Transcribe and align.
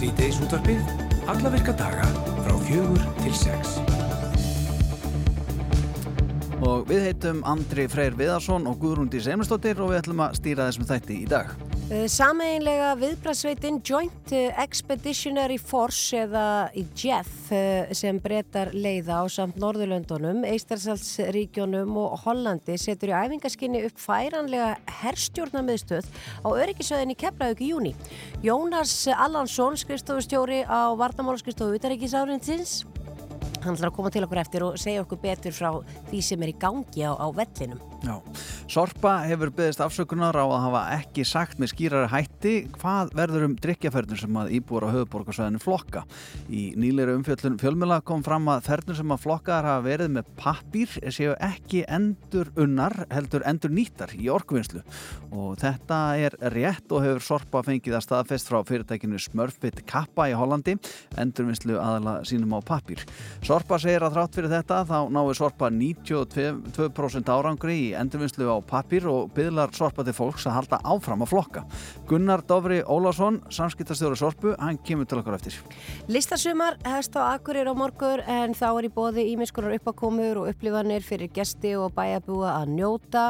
Sýteis 0.00 0.38
útvarpið, 0.40 0.78
alla 1.28 1.50
virka 1.52 1.74
daga 1.76 2.06
frá 2.40 2.54
fjögur 2.64 3.02
til 3.18 3.34
sex. 3.36 3.74
Og 6.64 6.88
við 6.88 7.04
heitum 7.10 7.42
Andri 7.44 7.84
Freyr 7.92 8.16
Viðarsson 8.16 8.64
og 8.70 8.80
Guðrúndi 8.80 9.20
Seimestóttir 9.20 9.76
og 9.76 9.92
við 9.92 10.00
ætlum 10.00 10.24
að 10.24 10.38
stýra 10.40 10.70
þessum 10.70 10.88
þætti 10.88 11.18
í 11.20 11.28
dag. 11.28 11.52
Eh, 11.90 12.04
Sameinlega 12.06 12.92
viðbrasveitin 12.94 13.80
Joint 13.82 14.30
Expeditionary 14.30 15.56
Force 15.58 16.20
eða 16.20 16.44
JEF 16.78 17.50
eh, 17.50 17.90
sem 17.98 18.20
breytar 18.22 18.70
leiða 18.70 19.16
á 19.18 19.26
samt 19.26 19.58
Norðurlöndunum, 19.58 20.44
Eistarsalsríkjónum 20.46 21.98
og 21.98 22.14
Hollandi 22.22 22.78
setur 22.78 23.10
í 23.10 23.16
æfingaskinni 23.18 23.82
upp 23.88 23.98
færanlega 23.98 24.70
herstjórnarmiðstöð 25.00 26.06
á 26.46 26.48
öryggisöðinni 26.52 27.18
Keflavík 27.18 27.66
í 27.66 27.74
júni. 27.74 27.96
Jónas 28.46 28.94
Allansson, 29.10 29.74
skrifstofustjóri 29.82 30.62
á 30.70 30.94
Vardamálaskristofu 30.94 31.74
Utaríkisárinsins, 31.74 32.84
hann 33.64 33.74
ætlar 33.74 33.90
að 33.90 33.96
koma 33.98 34.14
til 34.14 34.28
okkur 34.28 34.46
eftir 34.46 34.70
og 34.70 34.78
segja 34.78 35.02
okkur 35.02 35.26
betur 35.26 35.58
frá 35.58 35.72
því 36.12 36.22
sem 36.22 36.46
er 36.46 36.54
í 36.54 36.60
gangi 36.62 37.02
á, 37.02 37.18
á 37.18 37.26
vellinum. 37.34 37.89
Já. 38.00 38.16
Sorpa 38.70 39.18
hefur 39.28 39.50
byggðist 39.52 39.80
afsökunar 39.84 40.36
á 40.38 40.46
að 40.46 40.62
hafa 40.64 40.80
ekki 40.94 41.24
sagt 41.26 41.58
með 41.60 41.72
skýrari 41.74 42.08
hætti 42.08 42.52
hvað 42.78 43.10
verður 43.18 43.44
um 43.48 43.56
drikkjaförnur 43.60 44.20
sem 44.22 44.38
að 44.40 44.52
íbúar 44.56 44.86
á 44.88 44.94
höfuborgarsvæðinu 44.94 45.60
flokka. 45.60 46.04
Í 46.48 46.70
nýleira 46.80 47.16
umfjöllun 47.18 47.58
fjölmjöla 47.60 47.98
kom 48.06 48.22
fram 48.24 48.48
að 48.52 48.70
fernur 48.70 48.96
sem 48.96 49.12
að 49.12 49.20
flokkaðar 49.26 49.68
hafa 49.68 49.84
verið 49.84 50.14
með 50.14 50.30
pappír 50.38 50.94
séu 51.12 51.34
ekki 51.44 51.82
endur 51.92 52.48
unnar 52.62 52.96
heldur 53.10 53.44
endur 53.50 53.74
nýttar 53.74 54.14
í 54.16 54.30
orkuvinnslu 54.32 54.80
og 55.34 55.60
þetta 55.60 56.00
er 56.24 56.38
rétt 56.54 56.94
og 56.94 57.04
hefur 57.04 57.26
Sorpa 57.26 57.64
fengið 57.66 57.98
að 57.98 58.06
staðfest 58.06 58.48
frá 58.48 58.62
fyrirtækinu 58.70 59.20
Smurfit 59.20 59.84
Kappa 59.90 60.30
í 60.30 60.38
Hollandi 60.38 60.78
endurvinnslu 61.20 61.76
aðala 61.76 62.20
sínum 62.24 62.56
á 62.56 62.64
pappír. 62.64 63.04
Sorpa 63.44 63.80
segir 63.82 64.06
að 64.06 64.16
þrátt 64.16 64.40
fyrir 64.40 64.54
þetta 64.54 64.82
þá 64.88 64.98
náðu 65.12 65.36
Sorpa 65.42 65.70
92% 65.74 67.34
árangri 67.34 67.78
í 67.89 67.89
endurvinnslu 67.98 68.46
á 68.50 68.56
pappír 68.64 69.06
og 69.10 69.30
byðlar 69.36 69.72
Sorpa 69.76 70.04
til 70.06 70.14
fólks 70.16 70.46
að 70.48 70.56
halda 70.58 70.78
áfram 70.84 71.24
að 71.24 71.32
flokka. 71.32 71.62
Gunnar 72.08 72.42
Dofri 72.46 72.80
Ólásson, 72.82 73.40
samskiptastjóru 73.52 74.18
Sorpu, 74.18 74.54
hann 74.58 74.78
kemur 74.86 75.08
til 75.08 75.20
okkur 75.20 75.36
eftir. 75.38 75.58
Listasumar 76.08 76.78
hefst 76.86 77.18
á 77.18 77.34
Akkurir 77.34 77.70
á 77.70 77.74
morgur 77.76 78.24
en 78.26 78.54
þá 78.58 78.68
er 78.70 78.88
í 78.88 78.92
bóði 78.94 79.26
ímiskunar 79.34 79.76
uppakomur 79.78 80.42
og 80.42 80.50
upplifanir 80.52 81.04
fyrir 81.06 81.32
gesti 81.34 81.76
og 81.78 81.94
bæjabúa 81.96 82.56
að 82.60 82.74
njóta. 82.78 83.24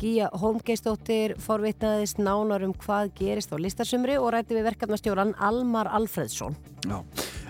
Gíja 0.00 0.30
Holmgeistóttir 0.34 1.38
forvitnaðist 1.42 2.22
nánar 2.22 2.66
um 2.66 2.74
hvað 2.74 3.14
gerist 3.18 3.54
á 3.54 3.58
listasumri 3.58 4.18
og 4.20 4.32
rætti 4.34 4.58
við 4.58 4.70
verkefnastjóran 4.72 5.36
Almar 5.38 5.90
Alfredsson. 5.92 6.56
Já. 6.84 7.00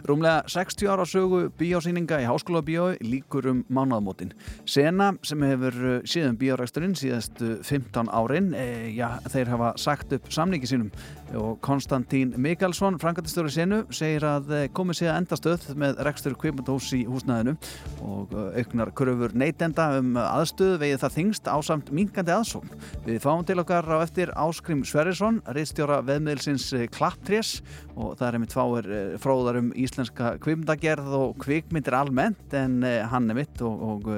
Rúmlega 0.04 0.44
60 0.46 0.90
ára 0.92 1.06
sögu 1.08 1.46
bíásýninga 1.56 2.18
í 2.20 2.26
Háskóla 2.28 2.60
bíói 2.60 2.98
líkur 3.00 3.46
um 3.48 3.62
mánuðamótin. 3.72 4.34
Sena 4.68 5.14
sem 5.24 5.40
hefur 5.48 5.78
uh, 5.80 5.94
síðan 6.04 6.36
bíóræksturinn 6.54 6.94
síðastu 6.94 7.58
15 7.66 8.08
árin, 8.14 8.54
e, 8.54 8.94
já, 8.94 9.18
þeir 9.32 9.50
hafa 9.50 9.74
sagt 9.80 10.12
upp 10.14 10.30
samningi 10.32 10.68
sínum. 10.70 10.90
Og 11.34 11.58
Konstantín 11.64 12.34
Mikalsson, 12.38 12.98
frangatistöru 13.00 13.50
Senu, 13.50 13.80
segir 13.90 14.22
að 14.28 14.50
eh, 14.54 14.66
komið 14.70 15.00
sér 15.00 15.16
endastöð 15.16 15.64
með 15.80 15.98
rekstur 16.06 16.36
kvipmundhús 16.38 16.92
í 16.94 17.02
húsnæðinu. 17.08 17.56
Og 18.04 18.34
uh, 18.36 18.52
auknar 18.54 18.92
kröfur 18.94 19.34
neytenda 19.34 19.88
um 19.98 20.14
aðstöð 20.20 20.76
vegið 20.82 21.00
það 21.02 21.16
þingst 21.16 21.50
ásamt 21.50 21.90
minkandi 21.96 22.34
aðsókn. 22.34 22.76
Við 23.08 23.18
fáum 23.24 23.42
til 23.48 23.58
okkar 23.62 23.88
á 23.88 23.98
eftir 24.04 24.30
Áskrim 24.38 24.84
Sverrisson, 24.86 25.40
reistjóra 25.56 26.02
veðmiðilsins 26.06 26.68
Klapptrés. 26.94 27.56
Og 27.94 28.14
það 28.18 28.26
er 28.28 28.38
einmitt 28.38 28.54
fáir 28.54 28.88
fróðar 29.22 29.58
um 29.62 29.72
íslenska 29.78 30.34
kvipmyndagerð 30.44 31.18
og 31.18 31.36
kvikmyndir 31.42 31.94
almennt 31.98 32.54
en 32.58 32.80
hann 32.82 33.30
er 33.30 33.38
mitt 33.38 33.62
og, 33.64 33.84
og 33.90 34.08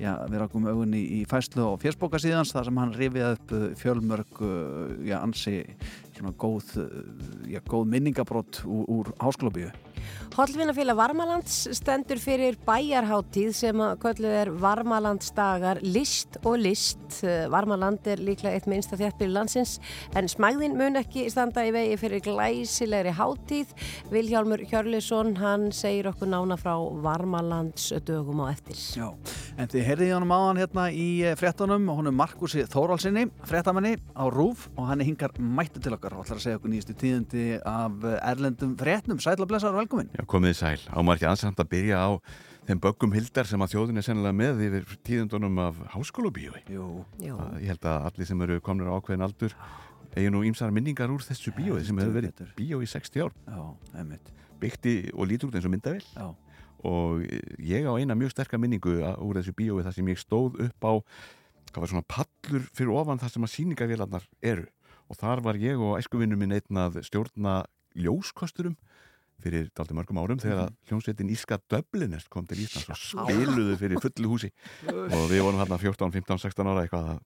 já, 0.00 0.14
við 0.28 0.40
rákum 0.42 0.68
augunni 0.68 1.02
í 1.18 1.24
fæslu 1.28 1.64
og 1.66 1.77
fjersbóka 1.82 2.20
síðans 2.22 2.52
þar 2.54 2.68
sem 2.68 2.80
hann 2.82 2.94
rifiði 2.96 3.34
upp 3.36 3.54
fjölmörg 3.80 4.40
já, 5.06 5.18
ansi 5.20 5.56
svona 6.16 6.34
góð, 6.38 6.72
já, 7.50 7.60
góð 7.68 7.90
minningabrót 7.92 8.62
úr, 8.66 8.84
úr 8.98 9.12
háskólabíu 9.22 9.70
Hollvinnafélag 10.38 10.94
Varmalands 10.98 11.54
stendur 11.74 12.20
fyrir 12.22 12.54
bæjarháttíð 12.66 13.52
sem 13.58 13.80
að 13.82 13.96
kölluð 14.04 14.34
er 14.38 14.50
Varmalandsdagar 14.62 15.80
list 15.82 16.38
og 16.44 16.60
list. 16.62 17.00
Varmaland 17.50 18.06
er 18.06 18.22
líklega 18.22 18.54
eitt 18.54 18.68
minnsta 18.70 18.98
þjættbyrju 19.00 19.34
landsins 19.34 19.78
en 20.14 20.28
smæðin 20.30 20.76
mun 20.78 21.00
ekki 21.00 21.24
standa 21.32 21.64
í 21.66 21.72
vegi 21.74 21.96
fyrir 21.98 22.22
glæsilegri 22.22 23.14
háttíð. 23.18 23.72
Viljálmur 24.12 24.62
Hjörlisson, 24.70 25.34
hann 25.40 25.72
segir 25.74 26.10
okkur 26.12 26.30
nána 26.30 26.58
frá 26.60 26.76
Varmalands 27.02 27.90
dögum 28.06 28.44
á 28.46 28.52
eftir. 28.52 28.78
Já, 28.94 29.08
en 29.58 29.72
þið 29.72 29.86
heyrðið 29.88 30.14
hann 30.14 30.30
áðan 30.38 30.62
hérna 30.62 30.86
í 30.94 31.08
frettunum 31.40 31.90
og 31.90 31.98
hún 32.00 32.12
er 32.12 32.16
Markusi 32.20 32.62
Þóralsinni, 32.70 33.26
frettamanni 33.48 33.96
á 34.14 34.24
Rúf 34.30 34.68
og 34.76 34.86
hann 34.92 35.02
er 35.02 35.10
hingar 35.10 35.34
mættu 35.38 35.82
til 35.82 35.96
okkar 35.96 36.14
og 36.14 36.26
ætlar 36.26 36.38
að 36.38 36.46
segja 36.46 36.60
okkur 36.60 36.72
nýjastu 36.72 36.96
tíðandi 37.02 37.46
af 37.66 38.06
erlendum 38.22 38.76
frettnum. 38.78 39.18
Sætla 39.22 39.48
blessaður 39.48 39.80
og 39.80 39.87
velkomin. 39.88 40.10
Já, 40.12 40.24
komið 40.28 40.54
sæl. 40.58 40.80
Ámar 40.92 41.16
ekki 41.16 41.28
ansamt 41.28 41.60
að 41.60 41.70
byrja 41.72 41.96
á 41.96 42.08
þeim 42.68 42.80
böggum 42.84 43.14
hildar 43.16 43.48
sem 43.48 43.62
að 43.64 43.72
þjóðin 43.72 44.00
er 44.00 44.04
sennilega 44.04 44.36
með 44.36 44.62
yfir 44.66 44.96
tíðundunum 45.06 45.60
af 45.64 45.78
háskólubíói. 45.94 46.60
Jú. 46.68 47.04
Jú. 47.22 47.38
Ég 47.62 47.72
held 47.72 47.86
að 47.88 48.08
allir 48.10 48.28
sem 48.28 48.42
eru 48.44 48.58
komin 48.60 48.90
á 48.90 48.96
ákveðin 48.98 49.24
aldur 49.24 49.54
eigi 50.14 50.32
nú 50.32 50.42
ímsar 50.44 50.72
minningar 50.74 51.12
úr 51.12 51.24
þessu 51.24 51.54
bíói 51.56 51.80
sem 51.86 51.96
hefur 51.96 52.16
verið 52.18 52.44
bíó 52.58 52.82
í 52.84 52.88
60 52.88 53.24
ár. 53.24 53.32
Já, 53.48 53.62
einmitt. 54.02 54.32
Bygti 54.60 54.94
og 55.14 55.30
lítur 55.30 55.48
út 55.48 55.56
eins 55.56 55.68
og 55.68 55.72
myndavill. 55.72 56.04
Já. 56.16 56.28
Og 56.88 57.24
ég 57.58 57.88
á 57.88 57.92
eina 57.96 58.16
mjög 58.18 58.34
sterkar 58.34 58.60
minningu 58.60 58.98
úr 59.00 59.40
þessu 59.40 59.56
bíói 59.56 59.84
þar 59.86 59.96
sem 59.96 60.12
ég 60.12 60.20
stóð 60.20 60.60
upp 60.68 60.84
á 60.84 60.92
hvað 61.68 61.82
var 61.84 61.90
svona 61.92 62.08
pallur 62.08 62.68
fyrir 62.76 62.92
ofan 62.96 63.20
það 63.20 63.32
sem 63.34 63.46
að 63.48 63.54
síningavélarnar 63.54 64.28
eru. 64.42 64.68
Og 65.08 65.16
þar 65.16 65.40
var 65.44 65.56
ég 65.56 65.80
og 65.80 65.96
æskuvinnum 66.00 66.40
minn 66.40 66.52
einn 66.52 66.80
að 66.80 67.00
stjórna 67.06 67.62
ljóskosturum 67.96 68.76
fyrir 69.42 69.68
daldi 69.76 69.96
mörgum 69.96 70.20
árum 70.22 70.40
þegar 70.42 70.64
að 70.64 70.72
hljómsveitin 70.90 71.32
Íska 71.34 71.58
Döblinest 71.70 72.30
kom 72.32 72.46
til 72.48 72.62
Íslands 72.64 73.12
og 73.14 73.30
spiluðu 73.30 73.76
fyrir 73.80 74.02
fullu 74.02 74.32
húsi. 74.32 74.50
Og 74.88 75.28
við 75.30 75.44
vorum 75.46 75.60
hérna 75.62 75.78
14, 75.80 76.10
15, 76.18 76.42
16 76.46 76.72
ára 76.72 76.84
eitthvað 76.84 77.12
að 77.14 77.20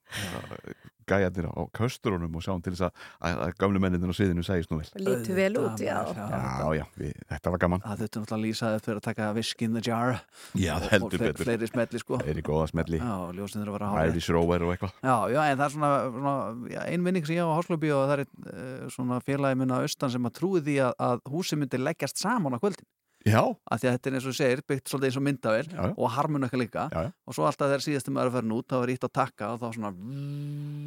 gæjarnir 1.08 1.48
á 1.48 1.62
kösturunum 1.76 2.36
og 2.36 2.44
sjáum 2.44 2.62
til 2.64 2.74
þess 2.74 2.88
að, 2.88 3.06
að 3.46 3.54
gamlu 3.60 3.82
mennininn 3.82 4.12
á 4.12 4.16
sviðinu 4.16 4.44
segist 4.46 4.72
nú 4.72 4.80
vel. 4.80 4.88
Lítu 5.06 5.36
vel 5.36 5.52
út, 5.60 5.80
já. 5.82 5.96
Já, 6.12 6.68
já, 6.80 6.84
við, 6.98 7.14
þetta 7.30 7.54
var 7.54 7.62
gaman. 7.64 7.84
Það 7.86 8.02
þurftum 8.02 8.26
alltaf 8.26 8.36
að 8.38 8.44
lýsa 8.46 8.72
þetta 8.74 8.88
fyrir 8.88 9.00
að 9.00 9.06
taka 9.08 9.30
Whisk 9.38 9.64
in 9.66 9.78
the 9.78 9.84
Jar. 9.86 10.20
Já, 10.58 10.74
og, 10.76 10.88
heldur 10.90 11.08
og 11.08 11.16
fle 11.16 11.30
betur. 11.30 11.48
fleiri 11.48 11.70
smelli 11.70 12.02
sko. 12.02 12.20
Það 12.22 12.32
er 12.34 12.42
í 12.42 12.46
góða 12.46 12.68
smelli. 12.72 13.02
Já, 13.02 13.14
ljósinn 13.38 13.62
þeirra 13.62 13.72
að 13.72 13.78
vera 13.78 13.92
hálfið 13.92 14.16
Irish 14.16 14.34
Rover 14.34 14.66
og 14.66 14.74
eitthvað. 14.74 14.96
Já, 14.98 15.16
já, 15.32 15.40
en 15.46 15.60
það 15.60 15.66
er 15.68 15.76
svona, 15.76 15.92
svona 16.18 16.72
já, 16.72 16.80
ein 16.88 17.06
vinning 17.06 17.28
sem 17.28 17.38
ég 17.38 17.46
á 17.46 17.52
á 17.52 17.58
Háslubí 17.58 17.92
og 17.92 18.08
það 18.08 18.14
er 18.16 18.24
uh, 18.24 18.88
svona 18.92 19.20
félagi 19.24 19.60
minna 19.60 19.82
austan 19.84 20.12
sem 20.12 20.28
að 20.28 20.36
trúi 20.40 20.64
því 20.64 20.78
að, 20.88 20.96
að 21.08 21.24
húsi 21.32 21.58
myndi 21.60 21.80
leggjast 21.80 22.22
saman 22.22 22.56
á 22.56 22.62
kvöldin 22.62 22.88
Já, 23.22 23.42
af 23.42 23.78
því 23.78 23.86
að 23.86 23.94
þetta 23.94 24.08
er 24.10 24.14
eins 24.18 24.24
og 24.26 24.34
segir, 24.34 24.60
byggt 24.66 24.90
svolítið 24.90 25.08
eins 25.08 25.18
og 25.18 25.24
myndavel 25.26 25.66
Já, 25.68 25.76
já. 25.78 25.92
og 25.94 26.08
harmun 26.16 26.42
eitthvað 26.46 26.62
líka. 26.62 26.86
Og 27.28 27.36
svo 27.36 27.44
alltaf 27.46 27.70
þegar 27.70 27.84
síðastum 27.84 28.16
maður 28.16 28.30
er 28.30 28.34
farin 28.36 28.54
út 28.56 28.66
þá 28.72 28.76
er 28.80 28.92
ítt 28.96 29.06
að 29.06 29.12
takka 29.18 29.50
og 29.52 29.60
þá 29.62 29.66
svona 29.76 29.90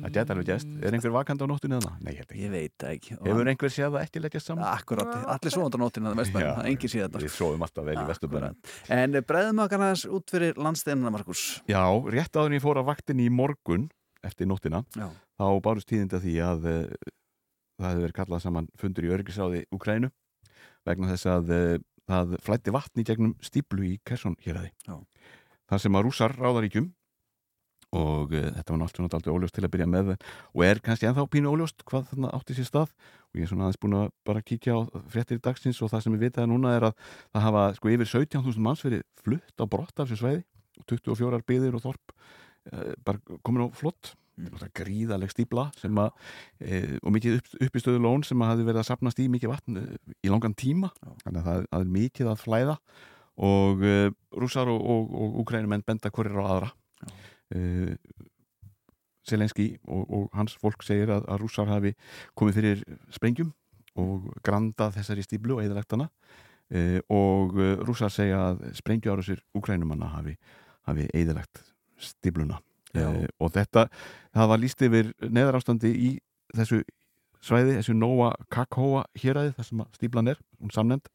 það 0.06 0.16
geta 0.18 0.35
alveg 0.35 0.50
gæst 0.50 0.74
Er 0.81 0.97
einhver 0.97 1.13
vakandi 1.16 1.45
á 1.45 1.47
nóttinu 1.50 1.79
eða? 1.79 1.94
Nei, 2.03 2.12
ég 2.18 2.34
ég 2.41 2.51
veit 2.51 2.85
ekki. 2.90 3.16
Og 3.19 3.29
Hefur 3.29 3.51
einhver 3.53 3.74
séð 3.74 3.95
það 3.95 4.01
ekki 4.01 4.24
leggjast 4.25 4.51
saman? 4.51 4.68
Akkurat, 4.68 5.13
allir 5.35 5.56
svo 5.56 5.66
undan 5.69 5.84
nóttina 5.85 6.12
það 6.12 6.22
veist 6.22 6.35
Já. 6.35 6.50
það, 6.50 6.69
engin 6.72 6.94
síðan 6.95 7.13
þetta 7.13 7.24
Við 7.24 7.35
sofum 7.38 7.66
alltaf 7.66 7.88
vel 7.88 7.95
í 7.95 8.06
vesturbænum 8.09 8.59
En 8.97 9.19
breðum 9.31 9.63
okkar 9.66 9.85
aðeins 9.88 10.06
út 10.19 10.35
fyrir 10.35 10.59
landsteinuna 10.59 11.13
Markus 11.15 11.45
Já, 11.71 11.83
rétt 12.12 12.36
áður 12.36 12.51
en 12.51 12.57
ég 12.60 12.65
fór 12.65 12.81
að 12.81 12.89
vaktinni 12.92 13.30
í 13.30 13.33
morgun 13.33 13.88
eftir 14.25 14.50
nóttina 14.50 14.83
að 19.44 19.57
Ukrænu 19.75 20.12
vegna 20.86 21.10
þess 21.12 21.27
að 21.27 21.51
uh, 21.51 21.75
það 22.10 22.38
flætti 22.46 22.74
vatni 22.75 23.04
í 23.04 23.07
gegnum 23.07 23.34
stíplu 23.44 23.86
í 23.88 23.96
Kersson 24.06 24.38
hér 24.46 24.62
aði. 24.62 24.72
Það 25.66 25.81
sem 25.81 25.98
að 25.98 26.06
rússar 26.06 26.36
ráðaríkjum 26.38 26.92
og 27.96 28.34
uh, 28.34 28.48
þetta 28.57 28.74
var 28.74 28.81
náttúrulega 28.81 29.19
aldrei 29.19 29.34
óljóst 29.36 29.56
til 29.56 29.63
að 29.66 29.72
byrja 29.75 29.88
með 29.90 30.12
og 30.16 30.63
er 30.66 30.81
kannski 30.84 31.07
ennþá 31.10 31.28
pínu 31.31 31.54
óljóst 31.54 31.86
hvað 31.88 32.10
þarna 32.12 32.34
átti 32.36 32.57
sér 32.57 32.69
stað. 32.69 32.92
Og 33.31 33.40
ég 33.40 33.46
er 33.46 33.52
svona 33.52 33.68
aðeins 33.68 33.81
búin 33.81 33.98
að 34.00 34.10
bara 34.28 34.44
kíkja 34.46 34.75
á 34.75 34.80
fréttir 35.13 35.40
dagsins 35.44 35.80
og 35.81 35.94
það 35.94 36.06
sem 36.06 36.18
við 36.18 36.28
vitaði 36.28 36.52
núna 36.52 36.75
er 36.75 36.90
að 36.90 37.00
það 37.31 37.46
hafa 37.48 37.63
sko 37.80 37.94
yfir 37.94 38.12
17.000 38.12 38.66
manns 38.68 38.84
verið 38.86 39.06
flutt 39.24 39.63
á 39.63 39.66
brott 39.69 40.04
af 40.04 40.12
sér 40.12 40.22
svæði. 40.22 40.44
24 40.92 41.42
byðir 41.48 41.78
og 41.78 41.86
þorp 41.86 42.13
uh, 42.13 42.94
bara 43.08 43.40
komin 43.46 43.66
á 43.66 43.68
flott 43.78 44.16
mm. 44.36 44.70
gríðaleg 44.76 45.32
stíbla 45.32 45.70
að 45.72 46.14
e, 46.60 46.80
og 47.02 47.14
mikið 47.16 47.40
upp, 47.40 47.50
uppistöðu 47.68 48.02
lón 48.04 48.24
sem 48.28 48.42
hafi 48.44 48.66
verið 48.68 48.82
að 48.82 48.90
sapnast 48.90 49.20
í 49.24 49.28
mikið 49.32 49.52
vatn 49.52 49.80
e, 49.80 49.84
í 50.26 50.32
langan 50.32 50.56
tíma 50.58 50.92
Já. 50.96 51.12
þannig 51.24 51.42
að 51.42 51.46
það 51.48 51.68
að 51.70 51.86
er 51.86 51.92
mikið 51.96 52.32
að 52.32 52.42
flæða 52.44 52.78
og 53.50 53.84
e, 53.86 53.98
rússar 54.36 54.72
og, 54.72 54.80
og, 54.80 55.14
og 55.22 55.38
úkrænumenn 55.44 55.86
benda 55.88 56.12
hverjir 56.12 56.40
á 56.40 56.46
aðra 56.46 56.72
e, 57.56 57.62
Selenski 59.26 59.72
og, 59.90 60.04
og 60.06 60.26
hans 60.38 60.54
fólk 60.62 60.84
segir 60.86 61.10
að, 61.16 61.26
að 61.32 61.42
rússar 61.42 61.72
hafi 61.72 61.96
komið 62.38 62.60
fyrir 62.60 62.84
sprengjum 63.16 63.54
og 64.02 64.28
grandað 64.46 65.00
þessari 65.00 65.24
stíblu 65.26 65.58
og 65.58 65.64
eðalegt 65.64 65.96
hana 65.96 66.10
e, 66.70 67.02
og 67.10 67.56
rússar 67.88 68.14
segja 68.14 68.52
að 68.52 68.68
sprengju 68.78 69.16
árásir 69.16 69.42
úkrænumanna 69.58 70.12
hafi, 70.18 70.36
hafi 70.86 71.10
eðalegt 71.16 71.64
stíbluna 71.96 72.60
E, 72.95 73.27
og 73.42 73.51
þetta, 73.56 73.88
það 74.36 74.51
var 74.53 74.63
líst 74.63 74.86
yfir 74.88 75.12
neðar 75.27 75.59
ástandi 75.59 75.92
í 75.92 76.13
þessu 76.56 76.81
svæði, 77.45 77.75
þessu 77.80 77.97
Nóa 77.97 78.31
Kakóa 78.53 79.06
héræði, 79.19 79.53
þar 79.57 79.69
sem 79.69 79.83
að 79.83 80.00
stíblan 80.00 80.31
er, 80.33 80.42
hún 80.62 80.74
samnend 80.74 81.12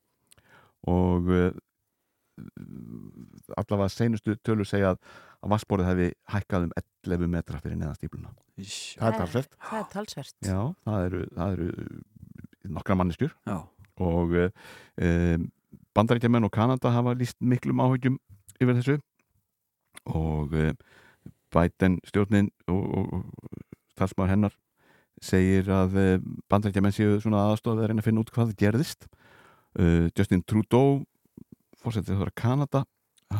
og 0.89 1.27
uh, 1.29 1.51
allavega 3.61 3.91
seinustu 3.93 4.37
tölur 4.47 4.69
segja 4.69 4.95
að, 4.95 5.01
að 5.45 5.53
vassborðið 5.55 5.91
hefði 5.91 6.07
hækkað 6.35 6.69
um 6.69 6.77
11 6.81 7.35
metra 7.35 7.61
fyrir 7.61 7.81
neðan 7.81 7.99
stípluna 7.99 8.33
það 8.61 9.11
er 9.11 9.19
talsvert. 9.19 9.59
Það 9.67 9.81
er 9.81 9.91
talsvert. 9.95 10.35
já, 10.45 10.61
það 10.87 11.05
eru, 11.09 11.21
það 11.37 11.55
eru 11.57 12.73
nokkra 12.77 12.97
manneskjur. 13.01 13.37
Já. 13.49 13.59
og 14.01 14.35
um, 14.37 15.47
bandarækjaman 15.95 16.45
og 16.45 16.53
Kanada 16.53 16.93
hafa 16.95 17.15
líst 17.15 17.37
miklum 17.41 17.83
áhugjum 17.85 18.17
yfir 18.61 18.79
þessu. 18.79 18.97
Og 20.09 20.55
um, 20.57 20.79
Biden 21.55 21.99
stjórnin 22.09 22.51
og, 22.71 22.83
og, 22.99 23.25
talsmaður 23.99 24.35
hennar 24.35 24.55
segir 25.21 25.69
að 25.75 25.97
um, 26.01 26.37
bandarækjaman 26.49 26.95
séu 26.97 27.19
svona 27.21 27.43
aðstofið 27.51 27.83
að 27.83 27.91
reyna 27.91 28.05
að 28.05 28.09
finna 28.09 28.23
út 28.25 28.33
hvað 28.35 28.55
gerðist. 28.61 29.09
Uh, 29.77 30.09
Justin 30.17 30.45
Trudeau 30.49 31.03
fórsetið 31.81 32.23
þóra 32.23 32.37
Kanada 32.39 32.85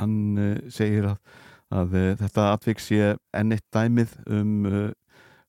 hann 0.01 0.19
uh, 0.39 0.59
segir 0.73 1.09
að, 1.09 1.17
að 1.73 1.97
uh, 1.97 2.11
þetta 2.21 2.51
atvik 2.53 2.85
sé 2.85 3.15
enn 3.37 3.57
eitt 3.57 3.67
dæmið 3.75 4.15
um 4.29 4.53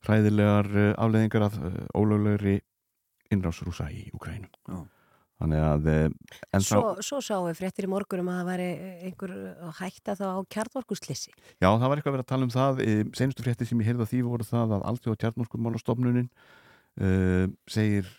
hræðilegar 0.02 0.72
afleðingar 0.98 1.50
af 1.50 1.60
ólöglegri 1.94 2.62
innrásrúsa 3.32 3.92
í 3.94 4.08
Ukrænum 4.16 4.88
að 5.42 5.88
en 6.54 6.62
Svo, 6.62 6.82
þá, 6.82 7.02
svo 7.08 7.20
sáum 7.26 7.48
við 7.50 7.58
fréttir 7.58 7.88
í 7.88 7.92
morgunum 7.92 8.30
að 8.30 8.40
það 8.40 8.50
væri 8.52 8.68
einhver 9.10 9.34
hætta 9.80 10.16
þá 10.20 10.26
á 10.38 10.40
kjarnorkuslissi. 10.54 11.34
já 11.58 11.70
það 11.70 11.88
var 11.88 11.98
eitthvað 11.98 12.12
að 12.12 12.18
vera 12.18 12.26
að 12.28 12.32
tala 12.32 12.48
um 12.48 12.54
það. 12.54 12.82
Senustu 13.18 13.46
frétti 13.46 13.66
sem 13.66 13.82
ég 13.82 13.90
heyrði 13.90 14.06
að 14.06 14.12
því 14.14 14.22
voru 14.28 14.48
það 14.48 14.76
að 14.78 14.86
Alþjóð 14.92 15.16
og 15.16 15.22
Tjarnorkumálastofnunin 15.24 16.30
uh, 17.02 17.46
segir 17.70 18.12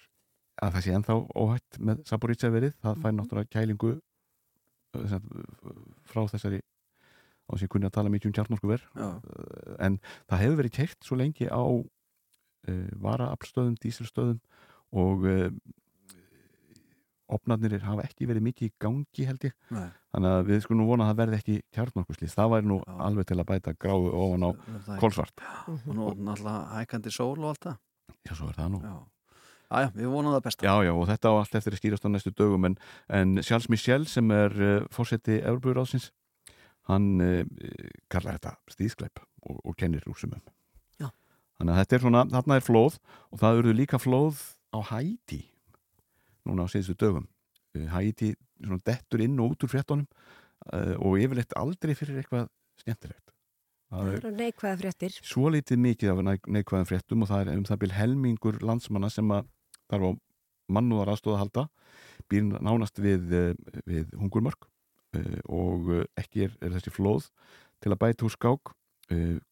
að 0.62 0.74
það 0.76 0.84
sé 0.84 0.96
ennþá 0.96 1.18
óhætt 1.38 1.78
með 1.78 2.02
Saborítsja 2.08 2.52
verið, 2.52 2.74
það 2.82 3.00
fær 3.02 3.16
náttúrulega 3.16 3.52
kælingu 3.54 3.94
uh, 3.96 5.06
sem, 5.10 5.30
uh, 5.32 5.82
frá 6.08 6.24
þessari 6.30 6.60
á 6.62 7.52
sem 7.56 7.66
ég 7.66 7.72
kunni 7.72 7.88
að 7.88 7.96
tala 7.96 8.12
mikið 8.12 8.32
um 8.32 8.58
uh, 8.62 9.76
en 9.82 9.98
það 10.30 10.42
hefur 10.44 10.58
verið 10.60 10.76
keirt 10.78 11.06
svo 11.06 11.18
lengi 11.18 11.48
á 11.50 11.62
uh, 11.62 12.90
varaaflstöðum, 13.02 13.76
dísilstöðum 13.82 14.40
og 14.92 15.26
uh, 15.26 15.48
opnarnir 17.36 17.82
hafa 17.84 18.04
ekki 18.06 18.28
verið 18.30 18.46
mikið 18.48 18.68
í 18.68 18.74
gangi 18.82 19.28
held 19.28 19.46
ég, 19.48 19.54
Nei. 19.72 19.88
þannig 20.14 20.36
að 20.36 20.50
við 20.50 20.60
skulum 20.66 20.90
vona 20.90 21.06
að 21.06 21.12
það 21.12 21.20
verði 21.22 21.38
ekki 21.40 21.56
tjarnorkuslið, 21.76 22.34
það 22.34 22.52
væri 22.54 22.70
nú 22.70 22.78
Já. 22.82 22.92
alveg 23.08 23.30
til 23.30 23.38
að 23.38 23.48
bæta 23.52 23.74
gráu 23.84 24.10
ofan 24.10 24.46
á 24.46 24.50
kolsvart. 25.00 25.46
Og 25.72 25.88
nú 25.96 26.10
náttúrulega 26.12 26.78
hækandi 26.78 27.14
sól 27.14 27.38
og 27.40 27.50
allt 27.52 27.66
það. 27.68 27.80
Já, 28.22 28.32
svo 28.36 28.50
er 28.52 28.58
það 28.60 28.72
nú. 28.74 28.82
Já, 28.86 28.96
Æja, 29.72 29.88
við 29.96 30.10
vonum 30.12 30.34
það 30.34 30.42
besta. 30.44 30.66
Já, 30.68 30.84
já, 30.84 30.92
og 30.92 31.06
þetta 31.08 31.30
á 31.32 31.34
allt 31.38 31.54
eftir 31.56 31.72
að 31.72 31.80
skýrast 31.80 32.04
á 32.04 32.08
næstu 32.12 32.32
dögum 32.36 32.66
en, 32.68 32.74
en 33.08 33.38
Charles 33.40 33.70
Michel 33.72 34.04
sem 34.10 34.32
er 34.36 34.56
uh, 34.60 34.72
fórseti 34.92 35.38
Európauráðsins 35.40 36.10
hann 36.90 37.22
uh, 37.24 37.40
kallar 38.12 38.36
þetta 38.36 38.56
stíðskleip 38.74 39.22
og, 39.22 39.62
og 39.64 39.78
kennir 39.80 40.04
rúsum 40.04 40.34
um. 40.36 40.44
Já. 41.00 41.08
Þannig 41.56 41.72
að 41.72 41.80
þetta 41.80 41.96
er 41.96 42.04
svona, 42.04 42.26
þarna 42.34 42.58
er 42.58 42.66
flóð 42.66 43.00
og 43.32 43.40
það 43.40 43.62
eru 43.62 43.74
líka 43.78 44.02
flóð 44.02 44.44
á 44.76 44.78
Hæti 44.92 45.40
núna 46.48 46.66
á 46.66 46.72
síðustu 46.72 46.96
dögum. 46.98 47.28
Uh, 47.76 47.86
Hæti 47.92 48.32
svona 48.62 48.82
dettur 48.86 49.22
inn 49.24 49.38
og 49.40 49.54
út 49.54 49.66
úr 49.66 49.72
fréttonum 49.72 50.06
uh, 50.72 50.94
og 50.98 51.18
yfirleitt 51.20 51.54
aldrei 51.58 51.94
fyrir 51.98 52.20
eitthvað 52.22 52.48
skemmtilegt. 52.82 53.32
Það 53.92 54.08
er 54.08 54.18
eru 54.18 54.30
neikvæða 54.38 54.76
fréttir. 54.80 55.16
svo 55.20 55.50
litið 55.52 55.80
mikið 55.84 56.12
af 56.12 56.20
neik- 56.24 56.48
neikvæðum 56.48 56.88
fréttum 56.88 57.24
og 57.24 57.28
það 57.28 57.42
er 57.42 57.58
um 57.58 57.66
það 57.68 57.80
byrj 57.82 57.96
helmingur 57.98 58.60
landsmanna 58.64 59.10
sem 59.12 59.28
að 59.34 59.50
þarf 59.92 60.06
á 60.08 60.10
mannúðar 60.72 61.12
aðstóða 61.12 61.36
að 61.36 61.42
halda. 61.42 61.64
Býr 62.30 62.46
nánast 62.64 63.00
við, 63.02 63.26
eh, 63.36 63.80
við 63.84 64.14
hungurmörk 64.16 64.68
og 65.44 65.90
eh, 65.92 66.06
ekki 66.16 66.46
er, 66.46 66.54
er 66.64 66.72
þessi 66.72 66.94
flóð 66.94 67.28
til 67.84 67.92
að 67.92 68.00
bæta 68.00 68.24
úr 68.24 68.32
skák. 68.32 68.72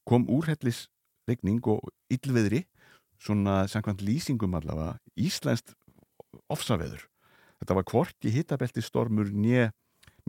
Kom 0.08 0.24
úrhellis 0.32 0.86
regning 1.28 1.60
og 1.68 1.90
illveðri 2.08 2.62
svona 3.20 3.66
samkvæmt 3.68 4.00
lýsingum 4.06 4.54
allavega 4.56 4.94
íslenskt 5.20 5.74
ofsaveður. 6.52 7.06
Þetta 7.60 7.76
var 7.76 7.86
hvorki 7.90 8.32
hitabelti 8.34 8.82
stormur 8.84 9.30
nýja 9.32 9.70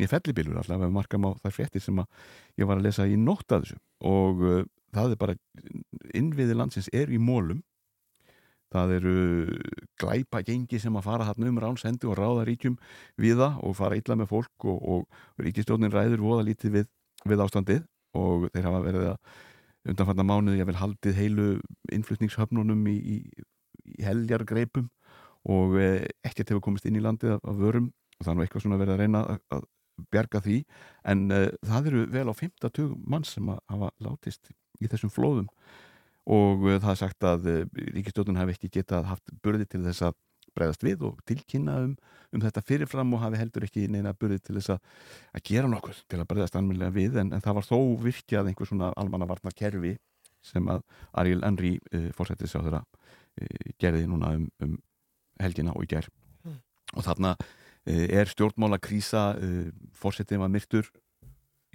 fellibilur 0.09 0.57
allavega 0.57 0.87
við 0.87 0.95
markam 0.95 1.27
á 1.29 1.31
þær 1.43 1.53
fréttir 1.55 1.83
sem 1.83 1.99
að 2.01 2.07
ég 2.57 2.69
var 2.69 2.79
að 2.79 2.87
lesa 2.87 3.05
í 3.07 3.17
nótt 3.19 3.53
að 3.53 3.67
þessu. 3.67 3.81
Og 4.09 4.41
uh, 4.41 4.63
það 4.95 5.13
er 5.13 5.19
bara 5.21 5.35
innviði 6.17 6.57
landsins 6.57 6.89
er 6.95 7.11
í 7.13 7.19
mólum 7.21 7.61
það 8.71 8.93
eru 8.97 9.15
glæpa 9.99 10.41
gengi 10.47 10.79
sem 10.79 10.95
að 10.95 11.07
fara 11.09 11.27
þarna 11.27 11.51
um 11.51 11.59
ránsendi 11.59 12.07
og 12.07 12.17
ráða 12.19 12.45
ríkjum 12.47 12.77
við 13.19 13.41
það 13.41 13.57
og 13.67 13.77
fara 13.77 13.97
illa 13.99 14.17
með 14.19 14.31
fólk 14.31 14.67
og, 14.71 14.77
og 14.79 15.43
ríkistjórnin 15.43 15.91
ræður 15.91 16.23
voða 16.23 16.47
lítið 16.47 16.77
við, 16.77 16.91
við 17.27 17.43
ástandið. 17.45 17.81
Og 18.17 18.47
þeir 18.51 18.67
hafa 18.67 18.83
verið 18.83 19.09
að 19.11 19.91
undanfarnar 19.91 20.27
mánuði 20.27 20.61
ég 20.61 20.67
vel 20.69 20.79
haldið 20.79 21.19
heilu 21.19 21.45
innflutningshöfnunum 21.95 22.81
í, 22.91 22.95
í, 22.95 23.45
í 23.95 24.03
heljargreipum 24.05 24.89
og 25.49 25.77
eh, 25.81 26.07
ekkert 26.27 26.51
hefur 26.51 26.65
komist 26.67 26.85
inn 26.85 26.99
í 26.99 27.03
landið 27.03 27.37
af, 27.37 27.45
af 27.47 27.57
vörum 27.57 27.91
og 28.17 28.25
það 28.25 28.31
er 28.31 28.37
nú 28.37 28.43
eitthvað 28.45 28.65
svona 28.65 28.81
verið 28.81 28.95
að 28.95 29.01
reyna 29.01 29.21
að, 29.25 29.39
að 29.55 29.63
bjarga 30.13 30.41
því. 30.45 30.57
En 31.11 31.23
uh, 31.33 31.47
það 31.67 31.91
eru 31.91 32.01
vel 32.13 32.27
á 32.29 32.33
50 32.37 32.91
mann 33.09 33.25
sem 33.27 33.47
að 33.51 33.61
hafa 33.71 33.91
látist 34.05 34.51
í 34.81 34.89
þessum 34.89 35.13
flóðum. 35.13 35.47
Og 36.31 36.67
uh, 36.67 36.77
það 36.77 36.91
er 36.93 36.99
sagt 37.01 37.27
að 37.27 37.49
uh, 37.51 37.63
ríkistjóðun 37.95 38.39
hafi 38.39 38.55
ekki 38.57 38.71
getað 38.79 39.09
haft 39.09 39.33
burði 39.43 39.67
til 39.69 39.83
þess 39.85 40.05
að 40.09 40.19
bregðast 40.51 40.83
við 40.83 41.03
og 41.07 41.19
tilkynna 41.29 41.77
um, 41.85 41.91
um 42.35 42.41
þetta 42.43 42.63
fyrirfram 42.67 43.13
og 43.15 43.21
hafi 43.23 43.39
heldur 43.39 43.65
ekki 43.67 43.85
neina 43.87 44.11
burði 44.19 44.41
til 44.43 44.57
þess 44.57 44.73
að, 44.75 44.81
að 45.37 45.45
gera 45.47 45.69
nokkuð 45.71 46.01
til 46.11 46.19
að 46.19 46.29
bregðast 46.33 46.57
anmjölega 46.59 46.95
við. 46.97 47.19
En, 47.23 47.33
en 47.33 47.43
það 47.43 47.59
var 47.59 47.69
þó 47.69 47.77
virkjað 48.03 48.51
einhver 48.51 48.69
svona 48.69 48.91
almannavarnar 48.99 49.55
kerfi 49.57 49.95
sem 50.45 50.65
að 50.73 50.81
Ariel 51.21 51.43
uh, 51.45 52.09
fórsættis 52.17 52.57
á 52.57 52.61
þeirra 52.61 52.85
gerði 53.79 54.09
núna 54.11 54.33
um, 54.35 54.47
um 54.59 54.73
helgina 55.43 55.75
og 55.75 55.85
í 55.85 55.91
ger 55.95 56.09
Mm. 56.41 56.57
og 56.97 57.05
þarna 57.05 57.35
uh, 57.37 58.07
er 58.09 58.29
stjórnmála 58.29 58.79
krísa 58.81 59.35
uh, 59.37 59.67
fórsettin 59.93 60.41
var 60.41 60.49
myrtur 60.49 60.87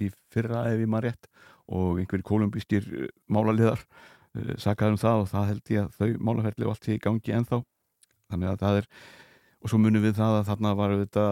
í 0.02 0.10
fyrra 0.34 0.64
ef 0.72 0.80
ég 0.82 0.90
maður 0.90 1.12
rétt 1.12 1.28
og 1.66 2.00
einhverjir 2.00 2.26
kolumbískir 2.26 2.88
uh, 2.90 3.06
málaliðar 3.30 3.78
uh, 3.78 4.56
sakaður 4.58 4.96
um 4.96 5.02
það 5.04 5.22
og 5.22 5.30
það 5.30 5.46
held 5.52 5.70
ég 5.76 5.84
að 5.84 5.94
þau 6.00 6.26
málaferli 6.30 6.66
og 6.66 6.74
allt 6.74 6.88
sé 6.88 6.96
í 6.96 7.04
gangi 7.06 7.36
ennþá. 7.38 7.62
Þannig 8.32 8.50
að 8.50 8.60
það 8.64 8.80
er 8.80 8.90
og 9.62 9.70
svo 9.72 9.78
munum 9.80 10.02
við 10.04 10.18
það 10.18 10.34
að 10.40 10.44
þarna 10.50 10.74
var 10.78 10.92
þetta 11.00 11.22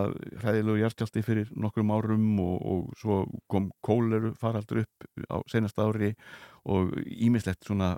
hræðilegu 0.42 0.80
hjartjálti 0.80 1.22
fyrir 1.22 1.50
nokkrum 1.60 1.92
árum 1.94 2.24
og, 2.42 2.54
og 2.70 2.96
svo 2.98 3.18
kom 3.50 3.68
kóleru 3.84 4.32
faraldur 4.38 4.80
upp 4.84 5.06
á 5.30 5.38
senast 5.50 5.78
ári 5.78 6.14
og 6.64 6.96
ímislegt 7.04 7.66
svona 7.66 7.92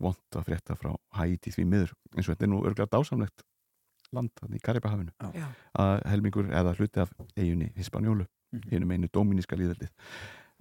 vond 0.00 0.38
að 0.38 0.46
frétta 0.46 0.76
frá 0.78 0.94
Haiti 1.18 1.52
því 1.52 1.66
miður. 1.66 1.92
Eins 2.14 2.28
og 2.28 2.36
þetta 2.36 2.46
er 2.46 2.52
nú 2.52 2.62
örgulega 2.62 2.92
dásamlegt 2.94 3.44
land 4.16 4.32
þannig 4.40 4.60
í 4.60 4.64
Karibahafinu 4.66 5.12
Já. 5.36 5.46
að 5.82 6.02
helmingur 6.12 6.48
eða 6.50 6.74
hluti 6.78 7.02
af 7.04 7.12
eiginni 7.36 7.70
Hispanjólu, 7.76 8.26
Mhm. 8.52 8.72
einu 8.72 8.86
meinu 8.86 9.08
dominíska 9.12 9.56
líðaldið 9.58 9.88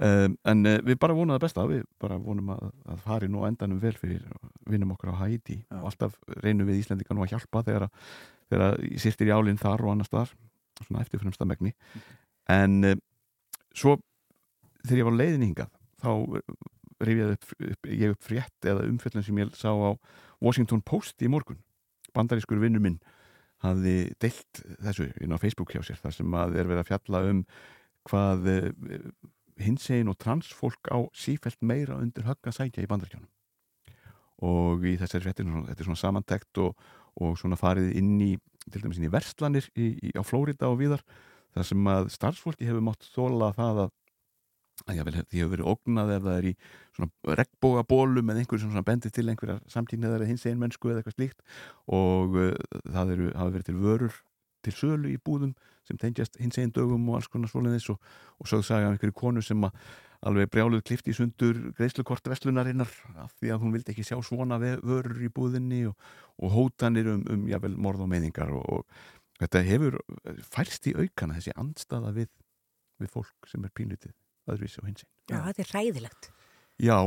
um, 0.02 0.34
en 0.44 0.66
uh, 0.66 0.78
við 0.84 0.98
bara 1.00 1.14
vonum 1.16 1.36
það 1.36 1.44
besta, 1.46 1.66
við 1.70 1.84
bara 2.02 2.18
vonum 2.20 2.50
að, 2.56 2.64
að 2.92 3.04
fari 3.06 3.28
nú 3.32 3.44
endanum 3.48 3.80
vel 3.80 3.94
fyrir 3.96 4.24
vinnum 4.68 4.92
okkur 4.96 5.14
á 5.14 5.22
Haiti 5.22 5.60
Já. 5.62 5.78
og 5.80 5.86
alltaf 5.92 6.18
reynum 6.44 6.68
við 6.68 6.82
Íslendinga 6.82 7.16
nú 7.16 7.24
að 7.24 7.36
hjálpa 7.36 7.62
þegar, 7.68 7.86
að- 7.88 8.10
þegar 8.50 8.80
sýttir 9.06 9.30
í 9.30 9.36
álinn 9.38 9.62
þar 9.62 9.86
og 9.86 9.94
annars 9.94 10.10
þar 10.12 10.34
svona 10.84 11.02
eftirfremsta 11.06 11.46
megni 11.48 11.72
en 12.52 12.84
uh, 12.84 12.96
svo 13.74 13.96
þegar 14.86 15.00
ég 15.04 15.08
var 15.12 15.18
leiðin 15.22 15.46
hingað 15.48 15.72
þá 16.02 16.10
rifjaði 17.06 17.36
upp, 17.38 17.48
upp, 17.70 17.88
ég 17.92 18.12
upp 18.16 18.24
frétt 18.24 18.68
eða 18.72 18.84
umfjöllin 18.90 19.24
sem 19.26 19.40
ég 19.42 19.54
sá 19.58 19.70
á 19.72 19.92
Washington 20.42 20.82
Post 20.82 21.22
í 21.22 21.30
morgun 21.32 21.62
bandarískur 22.16 22.60
vinnur 22.62 22.82
minn 22.84 23.00
hafði 23.66 23.96
deilt 24.22 24.62
þessu 24.86 25.10
inn 25.22 25.36
á 25.36 25.42
Facebook 25.42 25.74
hjá 25.74 25.82
sér 25.86 26.02
þar 26.02 26.18
sem 26.18 26.38
að 26.42 26.60
er 26.60 26.70
verið 26.70 26.84
að 26.84 26.92
fjalla 26.92 27.24
um 27.32 27.46
hvað 28.06 28.50
hinsegin 29.62 30.12
og 30.12 30.20
transfólk 30.22 30.92
á 30.92 31.00
sífælt 31.16 31.62
meira 31.66 31.98
undir 31.98 32.28
högg 32.28 32.50
að 32.50 32.58
sækja 32.60 32.84
í 32.84 32.90
bandaríkjónum 32.92 33.32
og 34.46 34.84
í 34.84 34.98
þessari 35.00 35.24
fréttin 35.24 35.54
þetta 35.70 35.80
er 35.80 35.88
svona 35.88 36.02
samantekt 36.02 36.60
og, 36.62 36.76
og 37.24 37.38
svona 37.40 37.58
farið 37.60 37.94
inn 37.96 38.18
í 38.22 38.34
til 38.72 38.82
dæmis 38.82 39.00
inn 39.00 39.08
í 39.08 39.14
verslanir 39.14 39.68
í, 39.78 39.92
í, 40.10 40.12
á 40.18 40.22
Flórida 40.26 40.70
og 40.72 40.80
víðar 40.82 41.04
þar 41.56 41.70
sem 41.70 41.88
að 41.92 42.10
starfsfólki 42.16 42.68
hefur 42.68 42.84
mátt 42.84 43.08
þóla 43.14 43.52
það 43.56 43.82
að, 43.86 43.94
að 44.84 44.98
ég 45.00 45.20
hefur 45.40 45.52
verið 45.54 45.70
ógnað 45.72 46.14
ef 46.18 46.24
það 46.26 46.38
er 46.38 46.48
í 46.50 46.54
svona 46.96 47.36
regnbógabólum 47.40 48.32
eða 48.32 48.42
einhverjum 48.44 48.72
svona 48.72 48.86
bendir 48.86 49.14
til 49.16 49.28
einhverjar 49.32 49.62
samkynniðar 49.72 50.24
eða 50.24 50.32
hins 50.32 50.46
einn 50.46 50.60
mennsku 50.62 50.92
eða 50.92 51.02
eitthvað 51.02 51.18
slíkt. 51.18 51.46
Og 51.88 52.36
uh, 52.40 52.50
það 52.84 53.14
eru, 53.16 53.30
hafa 53.34 53.54
verið 53.56 53.70
til 53.70 53.78
vörur 53.80 54.18
til 54.66 54.74
sölu 54.76 55.14
í 55.14 55.22
búðum 55.22 55.54
sem 55.86 56.00
tengjast 56.02 56.40
hins 56.42 56.58
einn 56.60 56.74
dögum 56.74 57.08
og 57.12 57.20
alls 57.20 57.30
konar 57.32 57.52
svoleiðis. 57.52 57.88
Og, 57.94 58.12
og 58.42 58.50
sögðu 58.50 58.68
sagði 58.70 58.90
af 58.90 58.96
einhverju 58.96 59.18
konu 59.22 59.46
sem 59.46 59.64
að 59.68 59.80
alveg 60.26 60.50
brjáluð 60.50 60.84
klifti 60.88 61.14
í 61.14 61.18
sundur 61.18 61.60
greiðslukort 61.78 62.28
veslunarinnar 62.32 62.90
af 63.22 63.36
því 63.38 63.52
að 63.54 63.62
hún 63.62 63.76
vildi 63.76 63.94
ekki 63.94 64.06
sjá 64.08 64.18
svona 64.26 64.58
vörur 64.60 65.20
í 65.22 65.30
búðinni 65.30 65.84
og, 65.90 65.94
og 66.42 66.56
hótanir 66.56 67.12
um, 67.14 67.22
um 67.30 67.46
jável 67.52 67.76
morð 67.78 68.08
og 68.08 68.10
meðingar 68.10 68.54
og, 68.56 68.66
og 68.66 69.42
þetta 69.44 69.64
hefur 69.68 70.00
færst 70.50 70.90
í 70.90 70.96
aukana 70.98 71.38
þessi 71.38 71.54
andstaða 71.62 72.16
við, 72.16 72.32
við 73.04 73.14
fólk 73.14 73.52
sem 73.52 73.68
er 73.68 73.76
pínlitið 73.76 74.16
öðruvísi 74.50 74.82
og 74.82 74.90
hins. 74.90 75.06
Já, 75.30 75.40
þetta 75.48 75.64
er 75.64 75.72
ræðilegt. 75.76 76.30
Já, 76.82 77.00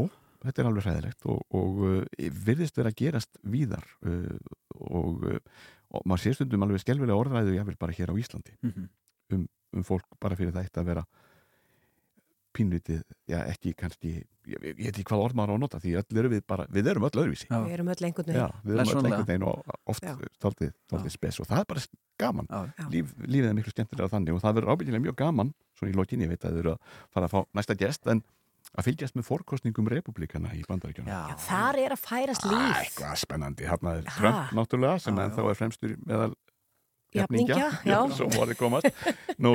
þetta 0.45 0.63
er 0.63 0.71
alveg 0.71 0.87
ræðilegt 0.87 1.29
og, 1.29 1.41
og 1.59 1.83
uh, 1.87 2.31
virðist 2.47 2.79
vera 2.79 2.93
að 2.93 3.01
gerast 3.03 3.41
víðar 3.43 3.87
uh, 4.07 4.37
og, 4.79 5.25
uh, 5.27 5.65
og 5.95 6.05
maður 6.09 6.25
sé 6.25 6.35
stundum 6.37 6.67
alveg 6.67 6.85
skelvilega 6.85 7.19
orðræðu 7.19 7.57
vil 7.71 7.79
bara 7.81 7.97
hér 7.97 8.13
á 8.15 8.21
Íslandi 8.21 8.55
mm 8.61 8.71
-hmm. 8.71 8.89
um, 9.35 9.49
um 9.77 9.85
fólk 9.85 10.07
bara 10.21 10.37
fyrir 10.37 10.55
þetta 10.55 10.83
að 10.83 10.91
vera 10.93 11.05
pínlitið, 12.59 13.03
já 13.31 13.39
ekki 13.53 13.73
kannski 13.79 14.11
ég, 14.19 14.57
ég 14.67 14.79
veit 14.81 14.91
ekki 14.93 15.07
hvað 15.11 15.25
orð 15.29 15.39
maður 15.39 15.53
á 15.53 15.55
að 15.57 15.63
nota 15.65 15.81
því 15.83 15.95
öll 16.01 16.21
eru 16.23 16.33
við 16.35 16.43
bara, 16.51 16.67
við 16.75 16.91
erum 16.93 17.07
öll 17.09 17.13
öðruvísi. 17.23 17.47
Já. 17.49 17.59
Við 17.65 17.75
erum 17.79 17.93
öll 17.95 18.07
einhvern 18.09 18.29
veginn. 18.31 18.41
Já, 18.43 18.63
við 18.65 18.75
erum 18.79 18.93
öll 18.95 19.05
einhvern 19.09 19.29
veginn 19.31 19.47
og 19.49 19.77
oft 19.95 20.09
stoltið, 20.39 20.73
stoltið 20.91 21.15
spes 21.15 21.41
og 21.43 21.49
það 21.51 21.63
er 21.63 21.69
bara 21.73 21.85
gaman. 22.25 22.51
Líf, 22.95 23.15
lífið 23.25 23.51
er 23.53 23.57
miklu 23.61 23.75
skemmtilega 23.77 24.13
þannig 24.17 24.35
og 24.35 24.43
það 24.45 24.59
verður 24.59 24.75
ábyggilega 24.75 25.07
mjög 25.07 25.19
gaman 25.23 25.55
svona 25.79 25.93
í 25.95 25.99
lokin, 26.01 26.25
ég 26.27 26.33
veit 26.35 26.45
að 26.49 26.59
þau 26.59 26.63
eru 26.65 26.75
að 26.75 26.99
fara 27.15 27.29
að 27.31 27.35
fá 27.37 27.41
næsta 27.61 27.79
gest 27.79 28.11
en 28.11 28.25
að 28.77 28.85
fylgjast 28.89 29.17
með 29.17 29.25
fórkostningum 29.29 29.87
republikana 29.89 30.51
í 30.59 30.65
bandaríkjana 30.69 31.09
Já, 31.09 31.37
þar 31.47 31.79
er 31.85 31.95
að 31.95 32.03
færast 32.05 32.45
líf. 32.51 32.83
Æ, 32.83 32.91
Hvað 32.99 33.15
spennandi, 33.23 33.69
hérna 33.71 33.95
er 34.01 34.09
Trump 34.11 34.51
náttúrulega 34.59 34.99
sem 35.07 35.21
en 35.23 35.33
þá 35.33 35.41
er 35.47 35.57
fremstur 35.57 35.95
meðal 36.05 36.35
jafningja 37.15 37.71
sem 38.17 38.31
voru 38.35 38.55
komast 38.59 38.89
Nú, 39.43 39.53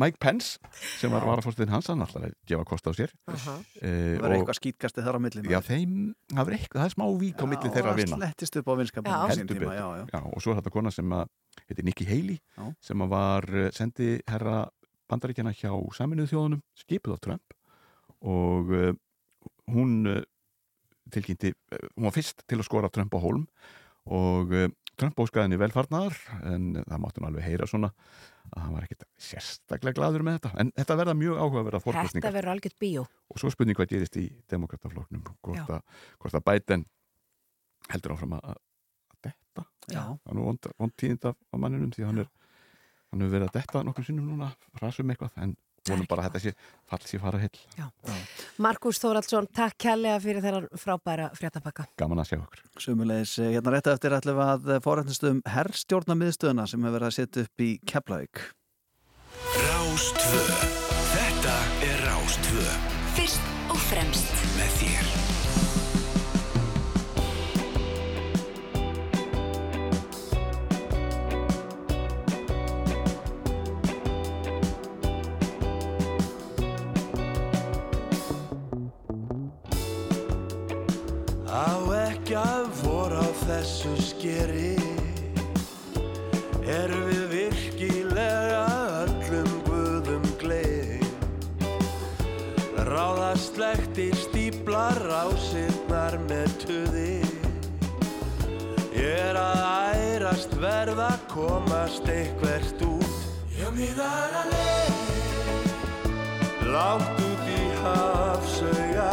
Mike 0.00 0.18
Pence 0.22 0.58
sem 0.96 1.12
var 1.12 1.26
varafórstuðin 1.26 1.74
hans, 1.74 1.90
hann 1.92 2.02
alltaf 2.04 2.24
að 2.24 2.34
gefa 2.48 2.64
kost 2.68 2.86
á 2.88 2.92
sér. 2.96 3.12
Uh 3.28 3.34
-huh. 3.34 3.58
e, 3.80 3.90
Það 4.16 4.22
var 4.22 4.36
eitthvað 4.36 4.58
skýtkasti 4.60 5.04
þar 5.04 5.18
á 5.18 5.20
millin 5.20 5.50
Já, 5.50 5.60
þeim, 5.60 6.14
það, 6.32 6.52
eitthvað, 6.56 6.80
það 6.80 6.88
er 6.88 6.94
smá 6.96 7.06
vík 7.20 7.42
á 7.42 7.46
millin 7.46 7.74
þeirra 7.74 7.90
að 7.92 8.00
vinna 8.00 8.16
slettist 8.16 8.56
upp 8.56 8.68
á 8.68 8.74
vinskapinu 8.80 9.16
Já, 10.12 10.20
og 10.24 10.40
svo 10.42 10.52
er 10.52 10.56
þetta 10.60 10.70
kona 10.70 10.90
sem 10.90 11.12
að 11.12 11.28
heitir 11.68 11.84
Nikki 11.84 12.04
Haley 12.04 12.38
já. 12.38 12.74
sem 12.80 12.98
var 12.98 13.44
eh, 13.54 13.70
sendi 13.72 14.20
herra 14.28 14.68
bandaríkjana 15.10 15.54
hjá 15.54 15.70
saminuð 15.94 16.30
þjóðunum 16.32 16.62
skipið 16.74 17.14
á 17.14 17.18
Trump. 17.22 17.54
Og 18.26 18.72
uh, 18.74 18.92
hún 19.70 20.06
uh, 20.08 20.22
tilkynnti, 21.14 21.52
uh, 21.52 21.88
hún 21.94 22.08
var 22.08 22.16
fyrst 22.16 22.42
til 22.48 22.58
að 22.58 22.66
skora 22.66 22.90
Trump 22.90 23.14
á 23.14 23.18
holm 23.22 23.46
og 24.06 24.54
Trump 24.96 25.18
óskaði 25.20 25.44
henni 25.46 25.58
velfarnar 25.60 26.14
en 26.48 26.68
það 26.78 27.00
mátti 27.02 27.20
hún 27.20 27.28
alveg 27.28 27.44
heyra 27.44 27.68
svona 27.68 27.90
að 28.46 28.62
hann 28.62 28.76
var 28.76 28.86
ekkert 28.86 29.04
sérstaklega 29.20 29.98
gladur 29.98 30.24
með 30.24 30.38
þetta. 30.38 30.52
En 30.62 30.70
þetta 30.76 30.98
verða 31.02 31.16
mjög 31.18 31.40
áhugaverða 31.42 31.80
fórkostningar 31.84 32.24
Þetta 32.24 32.36
verður 32.38 32.52
algjört 32.54 32.78
bíó. 32.80 33.02
Og 33.32 33.42
svo 33.42 33.50
spurning 33.52 33.76
hvað 33.76 33.92
gerist 33.92 34.16
í 34.20 34.26
demokratafloknum 34.52 35.26
hvort, 35.44 36.38
að 36.38 36.46
Biden 36.46 36.86
heldur 37.90 38.16
áfram 38.16 38.38
að, 38.38 38.54
að 38.54 39.28
detta. 39.28 39.66
Það 39.90 40.32
er 40.32 40.38
nú 40.38 40.48
vond 40.48 40.96
tíðind 40.96 41.28
af 41.28 41.60
manninum 41.60 41.92
því 41.92 42.08
hann 42.08 42.24
er 42.24 42.32
hann 43.10 43.22
hefur 43.22 43.36
verið 43.36 43.48
að 43.48 43.56
detta 43.56 43.82
nokkur 43.86 44.06
sinnum 44.06 44.28
núna 44.30 44.50
rasum 44.80 45.10
eitthvað 45.12 45.36
en 45.42 45.54
vonum 45.90 46.08
bara 46.10 46.26
að 46.26 46.30
þetta 46.30 46.42
sé 46.44 46.52
falls 46.90 47.14
í 47.16 47.20
fara 47.22 47.40
heil 47.42 47.88
Markus 48.62 49.00
Þóraldsson, 49.02 49.48
takk 49.54 49.78
kærlega 49.86 50.20
fyrir 50.22 50.44
þeirra 50.44 50.80
frábæra 50.80 51.30
fréttapakka 51.36 51.88
Gaman 52.00 52.22
að 52.22 52.32
sjá 52.32 52.38
okkur 52.40 52.64
Sumulegis, 52.86 53.36
eh, 53.40 53.52
hérna 53.56 53.74
rétt 53.74 53.90
eftir 53.92 54.16
ætlum 54.16 54.40
við 54.40 54.54
að 54.54 54.84
forrætnistum 54.86 55.42
herrstjórna 55.56 56.18
miðstöðuna 56.20 56.68
sem 56.70 56.82
hefur 56.82 56.98
verið 56.98 57.10
að 57.10 57.18
setja 57.18 57.46
upp 57.46 57.66
í 57.66 57.70
Keflavík. 57.86 58.42
Rástvö 59.56 60.46
Þetta 61.16 61.58
er 61.90 62.02
Rástvö 62.08 62.66
Fyrst 63.16 63.52
og 63.72 63.80
fremst 63.88 64.35
ærast 100.56 100.60
verða 100.60 101.18
komast 101.28 102.08
eitthvert 102.08 102.82
út. 102.82 103.04
Mér 103.76 103.98
er 104.00 104.32
að 104.40 104.46
leið. 104.52 104.94
Látt 106.72 107.20
út 107.20 107.48
í 107.48 107.70
hafsauga. 107.82 109.12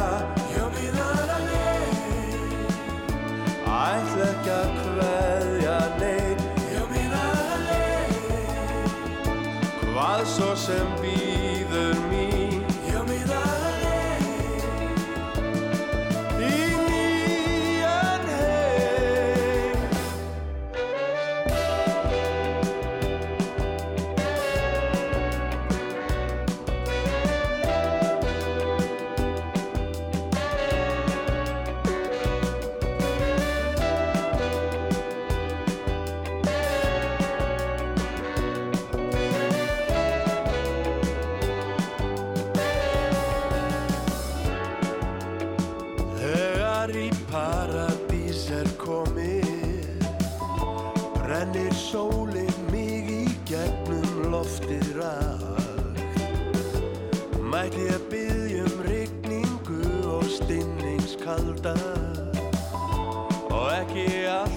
Ætla 3.84 4.26
ekki 4.30 4.52
að 4.54 4.70
hveðja 4.96 5.80
neitt 6.00 6.42
Já, 6.72 6.84
mín 6.92 7.14
aða 7.14 7.58
leið. 7.68 8.94
Hvað 9.92 10.26
svo 10.26 10.56
sem 10.56 10.88
býður 11.02 11.33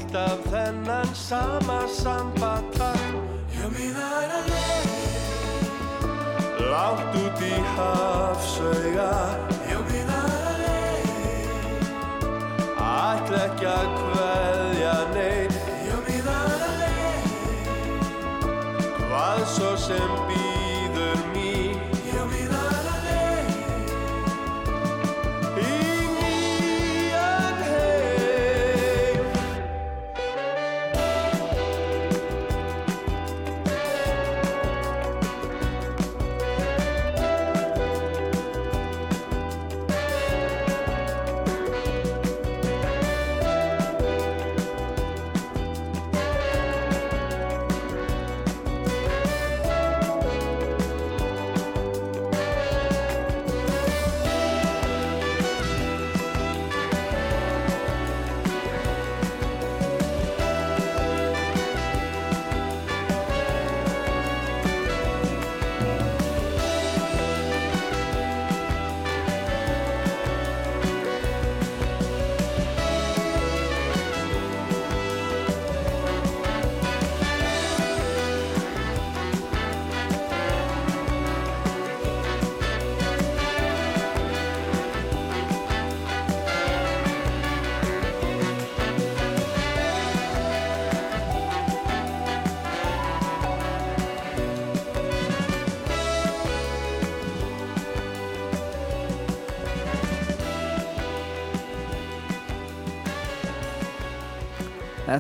alltaf 0.06 0.38
þennan 0.50 1.14
sama 1.14 1.86
sambata 1.88 2.92
Já, 3.50 3.66
mín 3.75 3.96
aðra 3.96 4.40
leið 4.46 4.86
Látt 6.70 7.14
út 7.16 7.40
í 7.42 7.54
hafsauga. 7.76 9.10
Já, 9.70 9.78
mín 9.90 10.10
aðra 10.10 10.52
leið 10.60 11.88
Ætla 12.86 13.42
ekki 13.48 13.66
að 13.72 13.88
hveðja 14.04 14.96
neitt 15.14 15.58
Já, 15.88 15.96
mín 16.06 16.30
aðra 16.36 16.70
leið 16.84 17.26
Hvað 19.02 19.44
svo 19.56 19.75
sem 19.88 20.25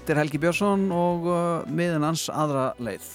Er 0.06 0.20
Helgi 0.20 0.38
Björnsson 0.38 0.84
og 0.94 1.24
uh, 1.26 1.64
miðin 1.66 2.04
hans 2.06 2.28
aðra 2.30 2.68
leið. 2.78 3.08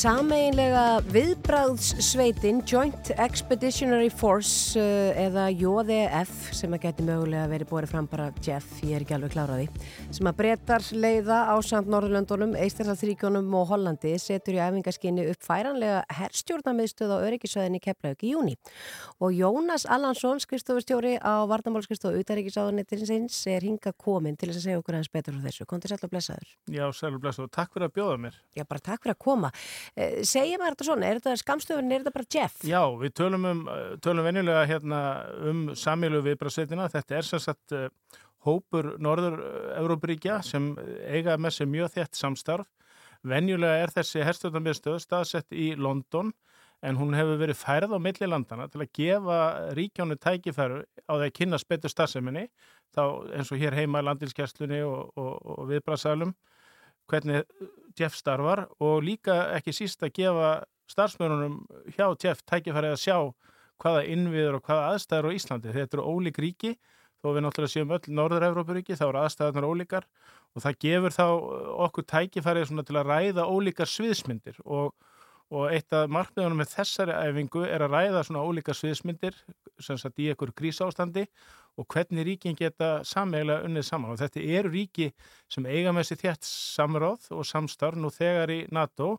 Sameinlega 0.00 1.02
viðbráðssveitin 1.12 2.62
Joint 2.64 3.10
Expeditionary 3.20 4.08
Force 4.08 4.80
uh, 4.80 5.10
eða 5.18 5.50
JDF 5.52 6.46
sem 6.56 6.72
að 6.72 6.86
geti 6.86 7.04
mögulega 7.04 7.50
verið 7.50 7.68
borið 7.68 7.92
fram 7.92 8.08
bara 8.08 8.30
Jeff, 8.40 8.78
ég 8.80 8.96
er 8.96 9.04
ekki 9.04 9.18
alveg 9.18 9.34
kláraði 9.34 9.66
sem 10.08 10.30
að 10.30 10.38
breytar 10.38 10.86
leiða 10.96 11.42
á 11.52 11.54
samt 11.66 11.90
Norðurlöndunum, 11.92 12.54
Eistarsaldsríkjónum 12.62 13.52
og 13.60 13.66
Hollandi 13.74 14.14
setur 14.22 14.56
í 14.56 14.62
æfingaskinni 14.62 15.26
upp 15.34 15.44
færanlega 15.44 16.00
herrstjórnamiðstöð 16.16 17.12
á 17.12 17.24
öryggisvæðinni 17.26 17.82
Keflaug 17.84 18.24
í 18.24 18.32
júni 18.32 18.56
og 19.20 19.36
Jónas 19.36 19.84
Allansson, 19.84 20.40
skristofustjóri 20.40 21.18
á 21.20 21.44
Vardamálskristofu 21.50 22.24
Utaríkisáðunetinsins 22.24 23.36
er 23.52 23.68
hinga 23.68 23.92
komin 23.92 24.40
til 24.40 24.48
þess 24.48 24.62
að 24.62 24.66
segja 24.70 24.80
okkur 24.80 24.96
aðeins 24.96 25.12
betur 25.12 25.36
frá 25.36 25.44
þessu. 25.50 25.68
Kom 25.68 25.82
til 25.82 25.92
sæl 25.92 26.00
og 26.00 26.12
blessaður. 26.14 26.54
Já, 26.72 26.84
sæl 26.96 27.12
og 27.12 27.20
blessaður. 27.20 27.50
Takk 27.52 27.74
fyrir 27.74 27.90
að 27.90 27.96
bjóða 27.98 28.16
mér. 28.24 28.38
Já, 28.56 28.64
bara 28.64 28.84
takk 28.86 29.04
fyrir 29.04 29.18
að 29.18 29.20
koma. 29.26 29.50
Eh, 29.96 30.20
Segja 30.26 30.58
maður 30.60 30.76
þetta 30.76 30.88
svona, 30.88 31.06
er 31.08 31.20
þetta 31.20 31.42
skamstöfun, 31.42 31.92
er 31.92 32.02
þetta 32.04 32.14
bara 32.14 32.30
Jeff? 32.34 32.64
Já, 32.66 32.82
við 33.00 33.14
tölum, 33.18 33.46
um, 33.50 33.62
tölum 34.04 34.26
venjulega 34.28 34.66
hérna 34.70 35.00
um 35.50 35.62
samílu 35.78 36.22
viðbrasveitina. 36.26 36.90
Þetta 36.92 37.18
er 37.18 37.26
sem 37.26 37.42
sagt 37.42 37.74
uh, 37.76 37.88
hópur 38.46 38.94
Norður-Európaríkja 39.02 40.40
sem 40.46 40.72
eiga 41.08 41.36
með 41.40 41.58
sér 41.58 41.72
mjög 41.72 41.96
þétt 41.96 42.20
samstarf. 42.20 42.68
Venjulega 43.26 43.82
er 43.82 43.92
þessi 43.92 44.22
herstjórnarmiðstöð 44.24 45.02
staðsett 45.02 45.52
í 45.52 45.74
London 45.76 46.32
en 46.80 46.96
hún 46.96 47.12
hefur 47.12 47.36
verið 47.40 47.58
færð 47.60 47.96
á 47.96 47.98
milli 48.00 48.28
landana 48.28 48.66
til 48.72 48.80
að 48.80 48.92
gefa 48.96 49.40
ríkjónu 49.76 50.16
tækifæru 50.16 50.80
á 50.80 51.12
því 51.12 51.26
að 51.26 51.34
kynna 51.36 51.60
betur 51.68 51.92
starfseminni 51.92 52.46
þá 52.96 53.02
eins 53.36 53.52
og 53.52 53.60
hér 53.60 53.76
heima 53.76 54.00
í 54.00 54.06
landilskerslunni 54.08 54.80
og, 54.86 55.12
og, 55.20 55.34
og 55.58 55.68
viðbrasalum 55.68 56.32
hvernig 57.10 57.44
Jeff 57.98 58.16
starfar 58.18 58.66
og 58.80 59.02
líka 59.06 59.36
ekki 59.56 59.74
síst 59.74 60.02
að 60.06 60.14
gefa 60.20 60.50
starfsmörunum 60.90 61.60
hjá 61.96 62.06
Jeff 62.22 62.42
tækifæri 62.48 62.92
að 62.92 63.02
sjá 63.02 63.16
hvaða 63.80 64.06
innviður 64.12 64.58
og 64.58 64.64
hvaða 64.66 64.88
aðstæður 64.94 65.30
á 65.30 65.36
Íslandi. 65.36 65.74
Þetta 65.74 65.96
eru 65.98 66.08
ólík 66.14 66.40
ríki 66.42 66.74
þó 67.20 67.30
við 67.34 67.44
náttúrulega 67.44 67.74
séum 67.74 67.94
öll 67.94 68.16
Norður-Európaríki 68.16 68.96
þá 68.96 69.06
eru 69.08 69.22
aðstæðunar 69.22 69.68
ólíkar 69.68 70.06
og 70.56 70.64
það 70.64 70.78
gefur 70.84 71.16
þá 71.16 71.24
okkur 71.86 72.06
tækifæri 72.12 72.66
til 72.68 72.98
að 72.98 73.10
ræða 73.10 73.46
ólíkar 73.46 73.90
sviðsmyndir 73.90 74.60
og, 74.64 74.94
og 75.52 75.66
eitt 75.74 75.92
af 75.96 76.10
markmiðunum 76.12 76.62
með 76.62 76.72
þessari 76.74 77.16
æfingu 77.28 77.64
er 77.68 77.84
að 77.84 77.96
ræða 77.96 78.24
svona 78.26 78.44
ólíkar 78.46 78.78
sviðsmyndir 78.78 79.36
sem 79.80 80.00
sagt 80.00 80.20
í 80.20 80.30
einhverju 80.32 80.56
krísástandi 80.56 81.26
og 81.78 81.86
hvernig 81.94 82.26
ríkin 82.26 82.58
geta 82.58 82.90
sammeiglega 83.06 83.66
unnið 83.68 83.86
saman 83.86 84.14
og 84.14 84.18
þetta 84.20 84.42
eru 84.58 84.72
ríki 84.74 85.10
sem 85.48 85.66
eiga 85.66 85.92
með 85.94 86.10
sér 86.10 86.20
þjætt 86.24 86.48
samráð 86.48 87.30
og 87.36 87.46
samstarf 87.46 87.98
nú 87.98 88.10
þegar 88.14 88.50
í 88.50 88.60
NATO 88.74 89.12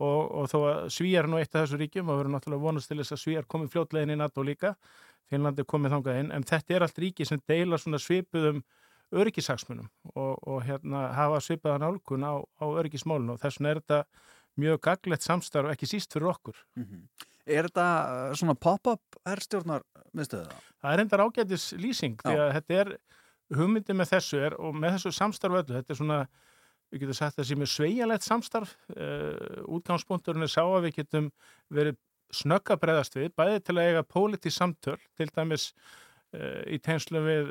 og, 0.00 0.20
og 0.32 0.50
þó 0.50 0.58
að 0.70 0.80
Svíjar 0.96 1.28
nú 1.28 1.38
eitt 1.38 1.54
af 1.54 1.66
þessu 1.66 1.80
ríkjum 1.80 2.10
og 2.10 2.20
verður 2.20 2.34
náttúrulega 2.36 2.64
vonast 2.64 2.90
til 2.90 3.00
þess 3.02 3.16
að 3.16 3.22
Svíjar 3.24 3.48
komið 3.50 3.72
fljótlegin 3.74 4.14
í 4.14 4.20
NATO 4.20 4.44
líka 4.46 4.74
Finnlandi 5.30 5.66
komið 5.68 5.96
þangað 5.96 6.20
inn 6.24 6.34
en 6.34 6.46
þetta 6.46 6.76
er 6.76 6.86
allt 6.86 7.00
ríki 7.04 7.26
sem 7.28 7.42
deila 7.48 7.78
svona 7.78 8.00
svipuðum 8.02 8.62
öryggisaksmunum 9.10 9.88
og, 10.14 10.36
og 10.46 10.62
hérna 10.66 11.08
hafa 11.16 11.40
svipaðan 11.42 11.86
álgun 11.86 12.26
á, 12.26 12.34
á 12.38 12.64
öryggismálun 12.66 13.34
og 13.34 13.40
þess 13.42 13.58
vegna 13.58 13.72
er 13.72 13.82
þetta 13.82 14.00
mjög 14.60 14.80
gaglegt 14.86 15.26
samstarf 15.26 15.72
ekki 15.72 15.88
síst 15.88 16.14
fyrir 16.14 16.30
okkur. 16.32 16.56
Mm 16.78 16.84
-hmm. 16.84 17.28
Er 17.50 17.68
þetta 17.68 17.86
uh, 18.00 18.34
svona 18.38 18.56
pop-up 18.58 19.20
herrstjórnar 19.28 19.86
miðstöða? 20.16 20.60
Það 20.80 20.92
er 20.94 21.02
endar 21.04 21.24
ágætis 21.26 21.70
lýsing 21.78 22.20
því 22.22 22.36
að 22.36 22.52
þetta 22.58 22.78
er 22.82 22.92
hugmyndi 23.58 23.96
með 23.96 24.12
þessu 24.14 24.44
er 24.46 24.56
og 24.62 24.76
með 24.78 24.96
þessu 24.96 25.12
samstarf 25.16 25.60
öllu, 25.62 25.76
þetta 25.80 25.94
er 25.94 25.98
svona 25.98 26.20
við 26.90 27.04
getum 27.04 27.18
sagt 27.18 27.42
sé 27.46 27.56
mjög 27.58 27.72
sveigalegt 27.72 28.26
samstarf 28.26 28.76
uh, 28.96 29.64
útgangspunkturinn 29.70 30.46
er 30.46 30.52
sá 30.52 30.62
að 30.64 30.88
við 30.88 31.00
getum 31.00 31.30
verið 31.70 31.98
snögga 32.34 32.76
bregðast 32.78 33.16
við, 33.18 33.32
bæði 33.38 33.60
til 33.66 33.76
að 33.76 33.88
eiga 33.88 34.06
pólitísk 34.06 34.56
samtöl, 34.56 34.98
til 35.18 35.28
dæmis 35.34 35.70
í 36.30 36.78
tengslu 36.78 37.20
við 37.24 37.48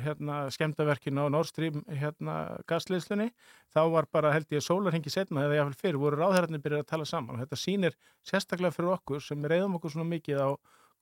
hérna, 0.00 0.46
skemdaverkinu 0.54 1.26
á 1.28 1.28
Nord 1.28 1.50
Stream 1.50 1.82
hérna, 1.84 2.36
gasliðslunni, 2.70 3.28
þá 3.74 3.82
var 3.92 4.08
bara 4.08 4.32
held 4.32 4.48
ég 4.54 4.64
sólarhengi 4.64 5.12
setna 5.12 5.44
eða 5.44 5.58
jáfnvel 5.58 5.80
fyrir 5.82 6.00
voru 6.00 6.20
ráðherrarnir 6.20 6.62
byrjað 6.64 6.84
að 6.86 6.92
tala 6.94 7.08
saman 7.08 7.36
og 7.36 7.42
þetta 7.42 7.58
sýnir 7.60 7.98
sérstaklega 8.24 8.72
fyrir 8.72 8.94
okkur 8.94 9.20
sem 9.20 9.44
reyðum 9.44 9.76
okkur 9.76 9.92
svona 9.92 10.08
mikið 10.14 10.40
á 10.40 10.50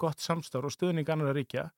gott 0.00 0.18
samstarf 0.24 0.66
og 0.66 0.74
stuðning 0.74 1.12
annar 1.12 1.36
ríkja 1.36 1.68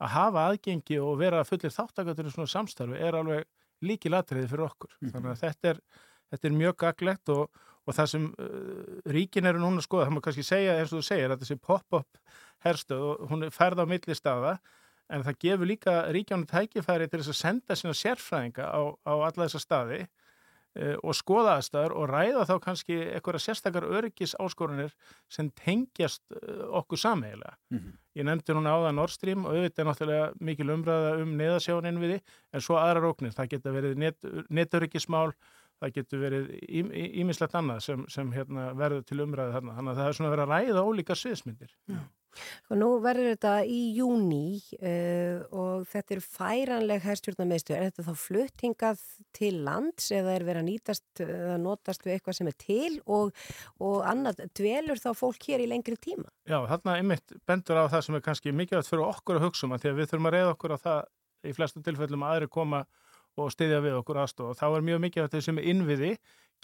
að 0.00 0.14
hafa 0.14 0.46
aðgengi 0.48 0.98
og 1.02 1.18
vera 1.20 1.44
fullir 1.44 1.74
þáttakatur 1.74 2.30
í 2.30 2.32
svona 2.32 2.50
samstarfi 2.50 2.98
er 2.98 3.18
alveg 3.18 3.44
líki 3.84 4.10
latriði 4.10 4.48
fyrir 4.50 4.68
okkur. 4.68 4.90
Mm 4.94 5.06
-hmm. 5.06 5.12
Þannig 5.12 5.30
að 5.30 5.40
þetta 5.42 5.68
er, 5.68 5.80
þetta 6.30 6.48
er 6.48 6.56
mjög 6.60 6.76
gaglegt 6.76 7.28
og, 7.34 7.60
og 7.84 7.94
það 7.94 8.08
sem 8.14 8.24
uh, 8.38 9.12
ríkin 9.16 9.46
eru 9.46 9.60
núna 9.60 9.82
að 9.82 9.86
skoða, 9.88 10.06
það 10.06 10.16
má 10.16 10.20
kannski 10.24 10.46
segja 10.46 10.78
eins 10.78 10.92
og 10.92 11.02
þú 11.02 11.06
segir 11.08 11.30
að 11.30 11.44
þessi 11.44 11.60
pop-up 11.60 12.18
herstöð 12.64 13.04
og 13.10 13.28
hún 13.30 13.44
er 13.44 13.50
færð 13.50 13.84
á 13.84 13.86
milli 13.86 14.14
staða 14.14 14.58
en 15.14 15.24
það 15.24 15.40
gefur 15.44 15.70
líka 15.70 15.94
ríkjánu 16.14 16.48
tækifæri 16.50 17.08
til 17.08 17.20
þess 17.20 17.32
að 17.32 17.40
senda 17.40 17.78
sína 17.78 17.94
sérfræðinga 17.98 18.66
á, 18.66 18.80
á 19.06 19.12
alla 19.14 19.46
þessa 19.46 19.62
staði 19.62 20.00
uh, 20.04 20.96
og 21.02 21.16
skoða 21.16 21.56
aðstæður 21.58 21.96
og 21.98 22.08
ræða 22.10 22.46
þá 22.50 22.54
kannski 22.66 22.98
eitthvað 23.06 23.42
sérstakar 23.44 23.86
öryggis 23.86 24.36
áskorunir 24.42 24.94
sem 25.32 25.50
tengjast 25.60 26.24
uh, 26.34 26.64
okkur 26.80 27.00
sameigilega. 27.00 27.56
Mm 27.70 27.78
-hmm. 27.78 27.98
Ég 28.18 28.28
nefndi 28.28 28.54
núna 28.54 28.74
á 28.74 28.78
það 28.86 28.94
Nord 28.94 29.10
Stream 29.10 29.44
og 29.44 29.54
auðvitað 29.54 29.84
er 29.84 29.88
náttúrulega 29.90 30.32
mikil 30.40 30.70
umræða 30.70 31.22
um 31.22 31.36
neðasjánin 31.38 32.00
við 32.00 32.14
því 32.14 32.20
en 32.52 32.60
svo 32.60 32.76
aðra 32.78 33.00
róknir, 33.00 33.34
það 33.34 33.50
geta 33.50 33.70
verið 33.70 33.96
net, 33.98 34.18
netöryggismál, 34.50 35.32
það 35.80 35.94
getur 35.94 36.18
verið 36.18 36.44
ímislegt 37.20 37.54
annað 37.54 37.80
sem, 37.80 38.04
sem 38.08 38.32
hérna, 38.32 38.72
verður 38.74 39.02
til 39.02 39.20
umræðu 39.20 39.52
þarna. 39.52 39.74
Þannig 39.74 39.90
að 39.90 39.96
það 39.96 40.08
er 40.08 40.12
svona 40.12 40.30
verið 40.30 40.44
að 40.44 40.52
ræða 40.54 40.84
ólíka 40.86 41.14
sviðsmyndir. 41.14 41.74
Já. 41.90 41.98
Og 42.70 42.78
nú 42.80 42.90
verður 43.04 43.32
þetta 43.34 43.54
í 43.68 43.80
júni 43.96 44.58
uh, 44.78 45.44
og 45.54 45.86
þetta 45.90 46.16
er 46.16 46.22
færanleg 46.24 47.04
herstjórnarmiðstöð. 47.04 47.76
Er 47.76 47.88
þetta 47.90 48.06
þá 48.08 48.22
fluttingað 48.24 49.04
til 49.36 49.52
lands 49.66 50.10
eða 50.14 50.36
er 50.36 50.46
verið 50.48 50.62
að 50.62 50.68
nýtast 50.70 51.24
eða 51.24 51.58
notast 51.62 52.06
við 52.06 52.16
eitthvað 52.16 52.38
sem 52.40 52.50
er 52.50 52.58
til 52.60 52.92
og, 53.04 53.32
og 53.82 54.04
annað 54.08 54.44
dvelur 54.56 55.00
þá 55.00 55.10
fólk 55.18 55.50
hér 55.50 55.64
í 55.64 55.70
lengri 55.70 55.98
tíma? 56.00 56.28
Já, 56.48 56.58
þarna 56.70 56.98
einmitt 57.00 57.36
bendur 57.48 57.80
á 57.80 57.90
það 57.92 58.06
sem 58.08 58.18
er 58.18 58.24
kannski 58.28 58.54
mikilvægt 58.54 58.90
fyrir 58.90 59.06
okkur 59.08 59.40
að 59.40 59.48
hugsa 59.48 59.68
um 59.68 59.76
að 59.76 59.84
því 59.84 59.92
að 59.92 60.00
við 60.00 60.10
þurfum 60.12 60.30
að 60.30 60.36
reyða 60.36 60.54
okkur 60.54 60.74
á 60.74 60.78
það 60.84 61.02
í 61.44 61.54
flestu 61.56 61.82
tilfellum 61.84 62.24
að 62.24 62.36
aðri 62.36 62.50
koma 62.52 62.84
og 63.40 63.50
styðja 63.50 63.82
við 63.82 63.98
okkur 63.98 64.20
aðstof 64.22 64.52
og 64.52 64.58
þá 64.58 64.66
er 64.68 64.86
mjög 64.86 65.00
mikilvægt 65.04 65.32
að 65.32 65.40
þessum 65.40 65.60
innviði 65.60 66.12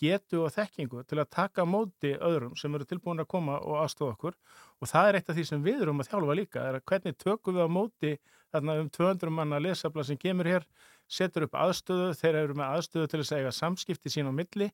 getu 0.01 0.45
og 0.45 0.53
þekkingu 0.55 1.03
til 1.09 1.19
að 1.21 1.31
taka 1.35 1.65
móti 1.69 2.13
öðrum 2.17 2.55
sem 2.59 2.75
eru 2.75 2.87
tilbúin 2.89 3.23
að 3.23 3.29
koma 3.33 3.59
og 3.61 3.81
aðstofa 3.83 4.15
okkur. 4.15 4.39
Og 4.81 4.89
það 4.89 5.09
er 5.09 5.19
eitt 5.19 5.31
af 5.33 5.37
því 5.37 5.45
sem 5.49 5.65
við 5.65 5.83
erum 5.85 6.01
að 6.01 6.13
þjálfa 6.13 6.37
líka, 6.39 6.63
er 6.65 6.79
að 6.79 6.87
hvernig 6.91 7.19
tökum 7.21 7.59
við 7.59 7.67
á 7.67 7.71
móti 7.71 8.13
þarna 8.51 8.79
um 8.81 8.89
200 8.97 9.35
manna 9.35 9.61
lesabla 9.63 10.07
sem 10.07 10.19
kemur 10.21 10.49
hér, 10.49 10.67
setur 11.11 11.47
upp 11.47 11.59
aðstöðu, 11.59 12.15
þeir 12.19 12.41
eru 12.45 12.57
með 12.59 12.77
aðstöðu 12.77 13.11
til 13.11 13.21
að 13.21 13.29
segja 13.33 13.55
samskipti 13.55 14.13
sín 14.13 14.31
á 14.31 14.33
milli. 14.35 14.71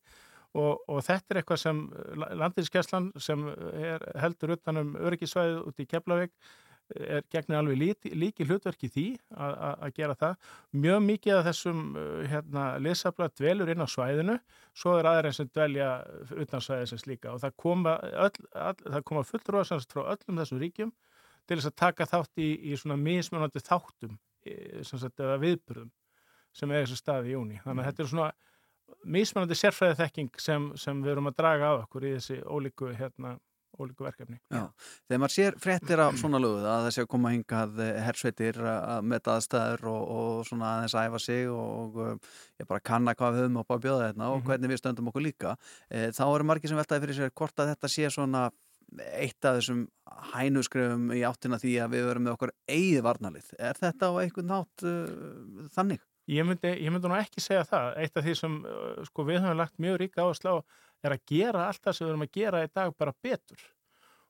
Og, 0.57 0.79
og 0.88 1.02
þetta 1.05 1.35
er 1.35 1.40
eitthvað 1.40 1.59
sem 1.61 1.81
landinskeslan 2.40 3.11
sem 3.20 3.42
er, 3.76 4.05
heldur 4.22 4.55
utanum 4.55 4.94
öryggisvæðið 4.96 5.59
út 5.68 5.83
í 5.83 5.88
Keflavík 5.90 6.33
er 6.94 7.25
gegnir 7.33 7.59
alveg 7.59 7.79
líki, 7.81 8.12
líki 8.14 8.46
hlutverki 8.46 8.90
því 8.92 9.07
að 9.35 9.90
gera 9.96 10.14
það. 10.18 10.37
Mjög 10.85 11.03
mikið 11.07 11.38
af 11.38 11.49
þessum 11.49 11.83
uh, 11.96 12.20
hérna, 12.31 12.66
lesabla 12.83 13.29
dvelur 13.35 13.72
inn 13.72 13.83
á 13.83 13.88
svæðinu, 13.90 14.38
svo 14.77 14.94
er 15.01 15.11
aðeins 15.11 15.40
sem 15.40 15.51
dvelja 15.51 15.90
utan 16.37 16.64
svæðisins 16.64 17.07
líka 17.11 17.35
og 17.35 17.42
það 17.42 17.57
koma, 17.62 17.96
koma 19.09 19.27
fullróðsans 19.27 19.88
frá 19.90 20.05
öllum 20.14 20.42
þessum 20.42 20.62
ríkjum 20.62 20.94
til 21.46 21.59
þess 21.59 21.70
að 21.70 21.79
taka 21.83 22.09
þátt 22.11 22.42
í, 22.42 22.51
í 22.70 22.79
svona 22.79 22.99
mismunandi 23.01 23.62
þáttum 23.62 24.16
sagt, 24.87 25.20
eða 25.20 25.38
viðburðum 25.42 25.90
sem 26.57 26.72
er 26.72 26.85
þessu 26.85 27.01
staði 27.01 27.33
í 27.33 27.35
júni. 27.37 27.59
Þannig 27.64 27.83
að 27.83 27.83
mm. 27.83 27.88
þetta 27.90 28.05
er 28.05 28.11
svona 28.12 28.31
mismunandi 29.16 29.59
sérfræðið 29.59 30.01
þekking 30.03 30.40
sem, 30.42 30.70
sem 30.79 31.03
við 31.05 31.16
erum 31.16 31.31
að 31.31 31.38
draga 31.40 31.72
af 31.72 31.85
okkur 31.85 32.07
í 32.07 32.14
þessi 32.16 32.38
ólíku 32.46 32.92
hérna 32.96 33.37
ólíku 33.83 34.07
verkefni. 34.07 34.39
Já. 34.53 34.65
Þegar 35.07 35.23
maður 35.23 35.35
sér 35.37 35.59
frettir 35.62 36.03
af 36.05 36.19
svona 36.21 36.41
löguð 36.43 36.69
að 36.71 36.89
þessi 36.89 37.05
að 37.05 37.11
koma 37.15 37.33
hingað 37.35 37.81
eh, 37.85 38.03
hersveitir 38.07 38.61
að 38.73 39.09
metta 39.12 39.37
aðstæður 39.37 39.89
og, 39.93 40.03
og 40.17 40.45
svona 40.49 40.73
aðeins 40.77 40.97
að 40.97 41.09
æfa 41.11 41.23
sig 41.27 41.51
og 41.53 41.99
ég 42.61 42.69
bara 42.69 42.85
kanna 42.93 43.17
hvað 43.17 43.37
við 43.37 43.45
höfum 43.47 43.61
upp 43.62 43.75
á 43.75 43.77
bjóða 43.87 44.11
þetta 44.11 44.31
og 44.31 44.39
mhm. 44.39 44.47
hvernig 44.51 44.73
við 44.73 44.83
stöndum 44.83 45.11
okkur 45.11 45.27
líka 45.27 45.57
e, 45.91 46.09
þá 46.17 46.25
eru 46.29 46.47
margir 46.49 46.73
sem 46.73 46.81
veltaði 46.81 47.05
fyrir 47.05 47.19
sér 47.21 47.35
hvort 47.37 47.62
að 47.62 47.73
þetta 47.75 47.93
sé 47.93 48.11
svona 48.12 48.49
eitt 49.19 49.45
af 49.45 49.59
þessum 49.59 49.87
hænuskrefum 50.33 51.09
í 51.15 51.23
áttina 51.27 51.59
því 51.61 51.73
að 51.83 51.97
við 51.97 52.05
verum 52.07 52.27
með 52.27 52.37
okkur 52.37 52.53
eigið 52.71 53.03
varnalið. 53.07 53.49
Er 53.59 53.81
þetta 53.81 54.11
á 54.15 54.21
einhvern 54.23 54.53
nátt 54.53 54.85
uh, 54.87 55.67
þannig? 55.75 56.05
Ég 56.31 56.47
myndi, 56.47 56.73
ég 56.83 56.91
myndi 56.91 57.11
nú 57.11 57.19
ekki 57.19 57.43
segja 57.43 57.67
það. 57.67 57.89
Eitt 58.03 58.19
af 58.19 58.25
því 58.27 58.35
sem 58.39 58.55
sko, 59.07 59.27
við 59.27 59.43
höfum 59.43 59.61
lagt 59.61 59.77
mjög 59.83 60.01
ríka 60.03 60.27
á 60.27 60.31
er 61.07 61.16
að 61.16 61.25
gera 61.31 61.66
allt 61.71 61.83
það 61.85 61.97
sem 61.97 62.07
við 62.07 62.12
erum 62.12 62.27
að 62.27 62.37
gera 62.37 62.62
í 62.66 62.71
dag 62.75 62.95
bara 62.99 63.16
betur. 63.23 63.66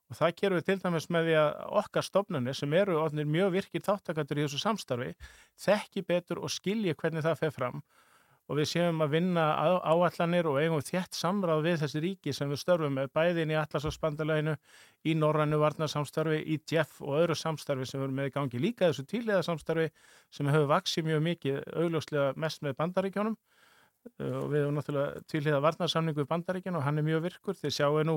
Og 0.06 0.14
það 0.14 0.34
gerum 0.40 0.60
við 0.60 0.66
til 0.68 0.78
dæmis 0.84 1.08
með 1.10 1.28
því 1.28 1.36
að 1.40 1.54
okkar 1.82 2.06
stofnunni 2.06 2.52
sem 2.54 2.74
eru 2.78 2.98
orðnir 3.02 3.26
mjög 3.26 3.54
virkir 3.56 3.82
þáttakandur 3.86 4.38
í 4.38 4.44
þessu 4.44 4.60
samstarfi 4.62 5.14
þekki 5.64 6.04
betur 6.06 6.42
og 6.46 6.52
skilji 6.54 6.94
hvernig 6.94 7.26
það 7.26 7.40
fer 7.40 7.54
fram. 7.56 7.80
Og 8.46 8.60
við 8.60 8.68
séum 8.70 9.02
að 9.02 9.16
vinna 9.16 9.44
áallanir 9.82 10.46
og 10.46 10.60
eigum 10.60 10.84
þétt 10.86 11.16
samráð 11.18 11.64
við 11.64 11.80
þessi 11.80 12.02
ríki 12.04 12.34
sem 12.36 12.52
við 12.52 12.60
störfum 12.60 12.94
með 12.94 13.08
bæðin 13.18 13.50
í 13.50 13.56
Atlasafsbandalæginu, 13.58 14.54
í 15.02 15.16
Norrannu 15.18 15.58
varnarsamstarfi, 15.58 16.38
í 16.54 16.60
Jeff 16.70 17.00
og 17.02 17.16
öðru 17.24 17.34
samstarfi 17.40 17.88
sem 17.90 17.98
við 17.98 18.06
erum 18.06 18.20
með 18.20 18.30
gangi. 18.36 18.62
Líka 18.62 18.92
þessu 18.92 19.02
tíliða 19.10 19.42
samstarfi 19.48 19.88
sem 20.30 20.46
hefur 20.52 20.70
vaksið 20.76 21.08
mjög 21.10 21.26
mikið 21.26 21.58
augljóslega 21.74 22.28
mest 22.38 22.62
með 22.62 22.78
bandaríkjónum 22.78 23.34
og 24.18 24.50
við 24.52 24.62
hefum 24.62 24.76
náttúrulega 24.78 25.22
tíliða 25.30 25.62
varnarsamningu 25.64 26.24
í 26.24 26.30
bandaríkjónu 26.30 26.80
og 26.80 26.86
hann 26.86 26.98
er 26.98 27.06
mjög 27.06 27.22
virkur 27.28 27.58
þið 27.58 27.76
sjáu 27.78 28.02
nú 28.06 28.16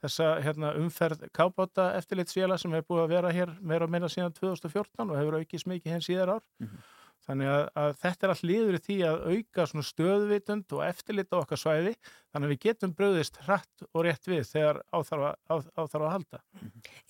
þessa 0.00 0.30
hérna, 0.44 0.72
umferð 0.80 1.26
kábáta 1.36 1.90
eftirlitsfélag 1.98 2.60
sem 2.60 2.72
hefur 2.72 2.88
búið 2.94 3.02
að 3.04 3.12
vera 3.14 3.34
hér 3.36 3.52
meira 3.60 3.86
og 3.86 3.92
meira 3.92 4.08
síðan 4.08 4.32
2014 4.38 5.10
og 5.10 5.18
hefur 5.18 5.38
aukist 5.40 5.68
mikið 5.68 5.96
henn 5.96 6.06
síðar 6.06 6.36
ár 6.36 6.42
mm 6.58 6.66
-hmm. 6.66 6.88
Þannig 7.26 7.50
að, 7.52 7.62
að 7.82 7.92
þetta 8.00 8.26
er 8.26 8.32
allt 8.34 8.46
liður 8.48 8.78
í 8.78 8.82
því 8.86 8.98
að 9.06 9.20
auka 9.30 9.66
stöðvitund 9.90 10.74
og 10.76 10.84
eftirlita 10.86 11.40
okkar 11.40 11.60
svæði 11.60 11.94
þannig 12.30 12.46
að 12.46 12.52
við 12.52 12.60
getum 12.64 12.92
bröðist 12.94 13.38
hratt 13.44 13.84
og 13.90 14.04
rétt 14.06 14.28
við 14.30 14.44
þegar 14.46 14.78
áþarf 14.94 15.96
að 15.98 16.06
halda. 16.06 16.40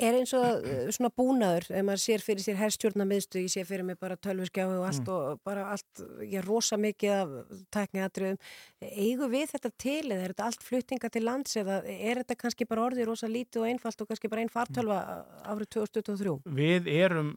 Er 0.00 0.16
eins 0.16 0.32
og 0.36 0.46
uh, 0.64 0.86
svona 0.94 1.10
búnaður, 1.12 1.68
ef 1.68 1.84
maður 1.86 2.02
sér 2.04 2.24
fyrir 2.24 2.44
sér 2.44 2.58
herrstjórnamiðstu, 2.60 3.42
ég 3.44 3.52
sé 3.52 3.64
fyrir 3.68 3.86
mig 3.86 4.00
bara 4.00 4.16
tölvurskjáðu 4.16 4.78
og 4.80 4.86
allt 4.88 5.02
mm. 5.04 5.12
og 5.16 5.42
bara 5.46 5.66
allt, 5.74 6.04
ég 6.24 6.38
er 6.40 6.48
rosa 6.48 6.80
mikið 6.80 7.14
af 7.18 7.36
tækniatriðum, 7.76 8.40
eigu 8.88 9.28
við 9.34 9.52
þetta 9.52 9.72
til 9.84 10.06
eða 10.06 10.22
er 10.22 10.34
þetta 10.34 10.48
allt 10.48 10.66
fluttinga 10.70 11.12
til 11.12 11.24
lands 11.26 11.60
eða 11.60 11.82
er 11.84 12.22
þetta 12.22 12.40
kannski 12.40 12.68
bara 12.70 12.88
orðið 12.88 13.10
rosa 13.12 13.30
lítið 13.30 13.64
og 13.64 13.70
einfalt 13.74 14.00
og 14.00 14.10
kannski 14.10 14.32
bara 14.32 14.44
einn 14.44 14.52
fartölva 14.52 15.00
árið 15.44 15.72
2023? 15.76 16.36
Við 16.56 16.92
erum 16.96 17.36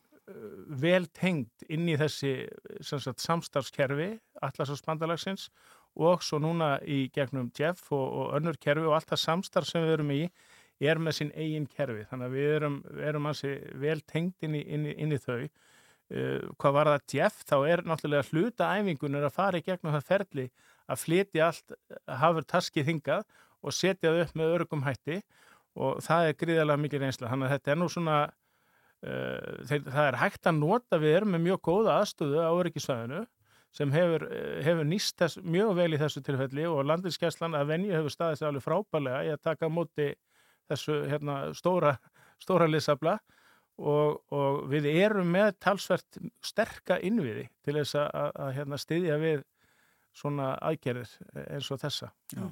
vel 0.83 1.05
tengd 1.11 1.65
inn 1.67 1.87
í 1.91 1.97
þessi 1.99 2.33
sagt, 2.85 3.19
samstarfskerfi 3.19 4.13
Atlasafsbandalagsins 4.45 5.49
og 5.99 6.23
svo 6.25 6.39
núna 6.41 6.77
í 6.87 7.09
gegnum 7.13 7.51
Jeff 7.57 7.91
og, 7.91 8.05
og 8.07 8.37
önnur 8.39 8.57
kerfi 8.61 8.87
og 8.87 8.95
allt 8.97 9.11
það 9.11 9.23
samstarf 9.25 9.69
sem 9.69 9.83
við 9.83 9.97
erum 9.97 10.13
í 10.15 10.21
er 10.83 10.99
með 10.99 11.17
sín 11.19 11.29
eigin 11.37 11.67
kerfi. 11.69 12.05
Þannig 12.09 12.27
að 12.27 12.37
við 12.37 12.49
erum, 12.57 12.79
erum 13.09 13.29
vel 13.83 13.99
tengd 14.09 14.47
inn 14.47 14.57
í, 14.57 14.63
inn 14.63 14.87
í, 14.89 14.95
inn 14.99 15.13
í 15.13 15.19
þau. 15.21 15.45
Uh, 16.13 16.49
hvað 16.59 16.75
var 16.75 16.89
það 16.91 17.15
Jeff 17.15 17.45
þá 17.47 17.55
er 17.71 17.83
náttúrulega 17.87 18.27
hlutaæfingunir 18.31 19.27
að 19.27 19.35
fara 19.37 19.59
í 19.59 19.63
gegnum 19.65 19.95
það 19.95 20.09
ferli 20.09 20.49
að 20.91 20.99
flytja 20.99 21.47
allt 21.47 21.75
hafur 22.19 22.47
taskið 22.47 22.89
hingað 22.91 23.23
og 23.63 23.75
setja 23.75 24.11
það 24.11 24.25
upp 24.25 24.35
með 24.39 24.55
örgum 24.57 24.83
hætti 24.83 25.21
og 25.79 26.03
það 26.03 26.27
er 26.27 26.39
gríðarlega 26.41 26.83
mikið 26.83 27.05
reynsla. 27.05 27.31
Þannig 27.31 27.47
að 27.47 27.55
þetta 27.55 27.73
er 27.73 27.79
nú 27.79 27.87
svona 27.89 28.17
Eh, 28.25 28.42
þeir, 29.03 29.81
það 29.89 30.05
er 30.07 30.17
hægt 30.21 30.47
að 30.47 30.59
nota 30.59 30.99
við 31.01 31.17
erum 31.17 31.33
með 31.35 31.41
mjög 31.49 31.63
góða 31.67 31.95
aðstöðu 32.01 32.43
á 32.43 32.51
öryggisvæðinu 32.51 33.23
sem 33.73 33.91
hefur, 33.93 34.27
eh, 34.31 34.61
hefur 34.63 34.85
nýst 34.85 35.17
þess, 35.17 35.39
mjög 35.41 35.75
vel 35.79 35.93
í 35.95 35.99
þessu 36.01 36.21
tilfelli 36.25 36.65
og 36.69 36.85
landinskjæslan 36.85 37.57
að 37.57 37.71
venju 37.73 37.95
hefur 37.95 38.13
staðið 38.13 38.39
sér 38.39 38.49
alveg 38.51 38.65
frábælega 38.67 39.23
í 39.25 39.31
að 39.33 39.45
taka 39.49 39.69
móti 39.69 40.09
þessu 40.69 40.99
hérna, 41.09 41.37
stóra, 41.57 41.95
stóra 42.41 42.67
liðsabla 42.69 43.17
og, 43.81 44.21
og 44.29 44.59
við 44.69 44.89
erum 44.93 45.31
með 45.33 45.55
talsvert 45.65 46.21
sterka 46.45 46.99
innviði 47.01 47.47
til 47.65 47.79
þess 47.79 47.97
að, 47.97 48.09
að, 48.21 48.31
að 48.45 48.53
hérna, 48.59 48.79
styðja 48.85 49.17
við 49.23 49.43
svona 50.13 50.51
aðgerðir 50.61 51.09
eins 51.47 51.69
og 51.73 51.79
þessa. 51.81 52.09
Já. 52.33 52.43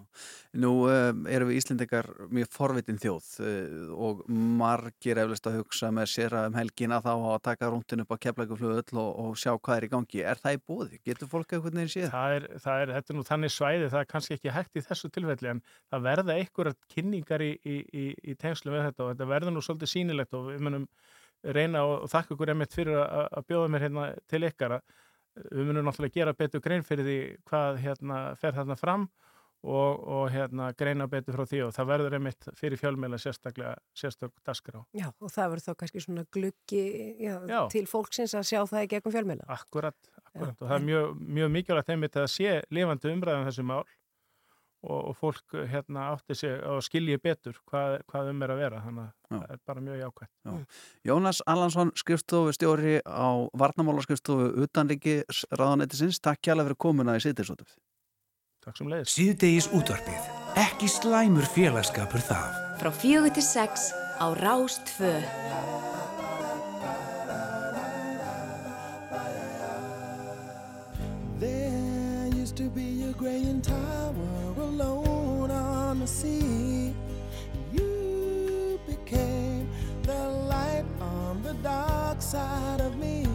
Nú 0.61 0.71
um, 0.89 1.21
erum 1.29 1.49
við 1.49 1.59
Íslendingar 1.59 2.07
mjög 2.33 2.49
forvitin 2.53 2.99
þjóð 3.01 3.27
uh, 3.45 3.91
og 4.07 4.23
margir 4.29 5.21
eflust 5.21 5.49
að 5.49 5.59
hugsa 5.59 5.91
með 5.93 6.09
sér 6.13 6.35
að 6.37 6.49
um 6.49 6.57
helgina 6.57 7.01
þá 7.05 7.11
að 7.13 7.37
taka 7.47 7.69
rúndin 7.71 8.03
upp 8.03 8.15
á 8.17 8.21
keflækuflöðull 8.25 9.01
og, 9.03 9.11
og 9.23 9.37
sjá 9.41 9.53
hvað 9.53 9.77
er 9.77 9.87
í 9.87 9.91
gangi. 9.93 10.23
Er 10.33 10.41
það 10.41 10.57
í 10.57 10.61
bóði? 10.71 11.01
Getur 11.05 11.31
fólk 11.31 11.53
eitthvað 11.53 11.77
nefnir 11.77 11.93
séð? 11.95 12.09
Það 12.15 12.37
er, 12.37 12.49
það 12.65 12.83
er, 12.85 12.93
þetta 12.97 13.13
er 13.13 13.19
nú 13.19 13.27
þannig 13.29 13.55
svæði, 13.55 13.91
það 13.93 14.03
er 14.03 14.11
kannski 14.15 14.37
ekki 14.37 14.55
hægt 14.57 14.81
í 14.81 14.85
þessu 14.89 15.13
tilfelli 15.13 15.53
en 15.53 15.63
það 15.93 16.05
verða 16.09 16.37
einhverjar 16.41 16.77
kynningar 16.95 17.45
í, 17.45 17.51
í, 17.61 17.77
í, 17.93 18.05
í 18.33 18.37
tengslu 18.41 18.73
með 18.73 18.87
þetta 18.89 19.05
og 19.05 19.13
þetta 19.13 19.31
verður 19.35 19.55
nú 19.55 19.65
svolítið 19.65 19.93
sínilegt 19.93 20.37
og 20.37 20.49
við 20.49 20.65
munum 20.65 20.89
reyna 21.41 21.85
og, 21.85 21.95
og 22.05 22.11
þakka 22.11 22.35
ykkur 22.35 22.53
emitt 22.53 22.75
fyrir 22.75 22.99
að 23.01 23.47
bjóða 23.49 23.71
mér 23.73 23.87
hérna 23.87 24.09
til 24.29 24.43
ykkar 24.45 24.77
að 24.77 24.99
við 25.35 25.67
munum 25.67 25.87
náttúrulega 25.87 26.19
gera 26.19 26.37
betur 26.37 26.63
grein 26.63 26.85
fyrir 26.85 27.07
því 27.07 27.19
hvað 27.49 27.81
hérna, 27.85 28.21
fer 28.39 28.55
þarna 28.57 28.77
fram 28.79 29.09
og, 29.61 30.07
og 30.09 30.23
hérna, 30.33 30.71
greina 30.77 31.05
betur 31.09 31.37
frá 31.37 31.45
því 31.49 31.61
og 31.67 31.73
það 31.75 31.89
verður 31.91 32.15
einmitt 32.17 32.47
fyrir 32.57 32.81
fjölmeila 32.81 33.19
sérstaklega 33.21 33.75
sérstök 33.97 34.33
dasgrá. 34.45 34.81
Já 34.97 35.07
og 35.11 35.29
það 35.29 35.53
verður 35.53 35.65
þá 35.67 35.77
kannski 35.83 36.03
svona 36.05 36.25
gluggi 36.33 36.83
já, 37.21 37.35
já. 37.45 37.59
til 37.73 37.85
fólksins 37.89 38.33
að 38.37 38.47
sjá 38.49 38.61
það 38.71 38.87
í 38.87 38.91
gegnum 38.95 39.15
fjölmeila. 39.15 39.47
Akkurat, 39.53 39.97
akkurat. 40.23 40.55
og 40.57 40.65
það 40.65 40.77
er 40.79 40.87
mjög, 40.89 41.19
mjög 41.39 41.53
mikilvægt 41.57 41.93
einmitt 41.93 42.17
að 42.17 42.31
sé 42.33 42.55
lifandi 42.73 43.13
umræðan 43.13 43.45
um 43.45 43.51
þessu 43.51 43.67
mál 43.69 43.83
og, 44.83 45.11
og 45.11 45.17
fólk 45.17 45.57
hérna 45.71 46.07
átti 46.15 46.35
sig 46.37 46.57
og 46.65 46.81
skilji 46.85 47.19
betur 47.21 47.59
hvað, 47.69 47.99
hvað 48.09 48.31
um 48.33 48.41
er 48.45 48.55
að 48.55 48.63
vera 48.63 48.81
þannig 48.85 49.05
að 49.05 49.11
Já. 49.11 49.37
það 49.37 49.53
er 49.55 49.61
bara 49.69 49.85
mjög 49.85 50.01
jákvæmt 50.01 50.31
Já. 50.31 50.81
Jónas 51.11 51.43
Allansson, 51.53 51.93
skrifstofu 52.01 52.55
stjóri 52.57 52.97
á 53.05 53.29
Varnamála 53.61 54.03
skrifstofu 54.05 54.51
utanriki 54.65 55.21
ráðanættisins, 55.53 56.21
takk 56.23 56.41
kjærlega 56.41 56.71
fyrir 56.71 56.83
komuna 56.87 57.17
í 57.19 57.23
Sýtegisútvarpið 57.23 57.79
Takk 58.61 58.77
sem 58.77 58.89
leiðis 58.91 59.13
Sýtegis 59.17 59.67
útvarpið, 59.73 60.25
ekki 60.61 60.85
slæmur 60.85 61.47
félagskapur 61.49 62.21
það. 62.27 62.59
Frá 62.77 62.91
fjögur 62.93 63.33
til 63.33 63.45
sex 63.47 63.89
á 64.21 64.29
Rástfö 64.37 65.15
the 76.01 76.07
sea. 76.07 76.95
You 77.71 78.79
became 78.87 79.69
the 80.01 80.29
light 80.49 80.85
on 80.99 81.43
the 81.43 81.53
dark 81.61 82.23
side 82.23 82.81
of 82.81 82.97
me. 82.97 83.27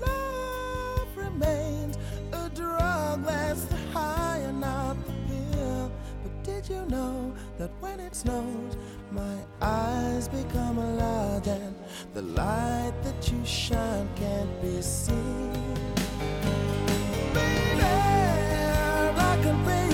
Love 0.00 1.08
remains 1.16 1.98
a 2.32 2.48
drug 2.48 3.24
that's 3.24 3.62
the 3.66 3.76
high 3.92 4.38
and 4.38 4.60
not 4.60 4.96
the 5.06 5.12
pill. 5.28 5.92
But 6.24 6.42
did 6.42 6.68
you 6.68 6.84
know 6.86 7.32
that 7.58 7.70
when 7.78 8.00
it 8.00 8.16
snows, 8.16 8.76
my 9.12 9.36
eyes 9.62 10.26
become 10.26 10.78
large 10.98 11.46
and 11.46 11.76
the 12.12 12.22
light 12.22 12.94
that 13.04 13.30
you 13.30 13.40
shine 13.44 14.08
can't 14.16 14.60
be 14.60 14.82
seen? 14.82 15.76
from 19.46 19.54
a 19.54 19.66
rose 19.68 19.85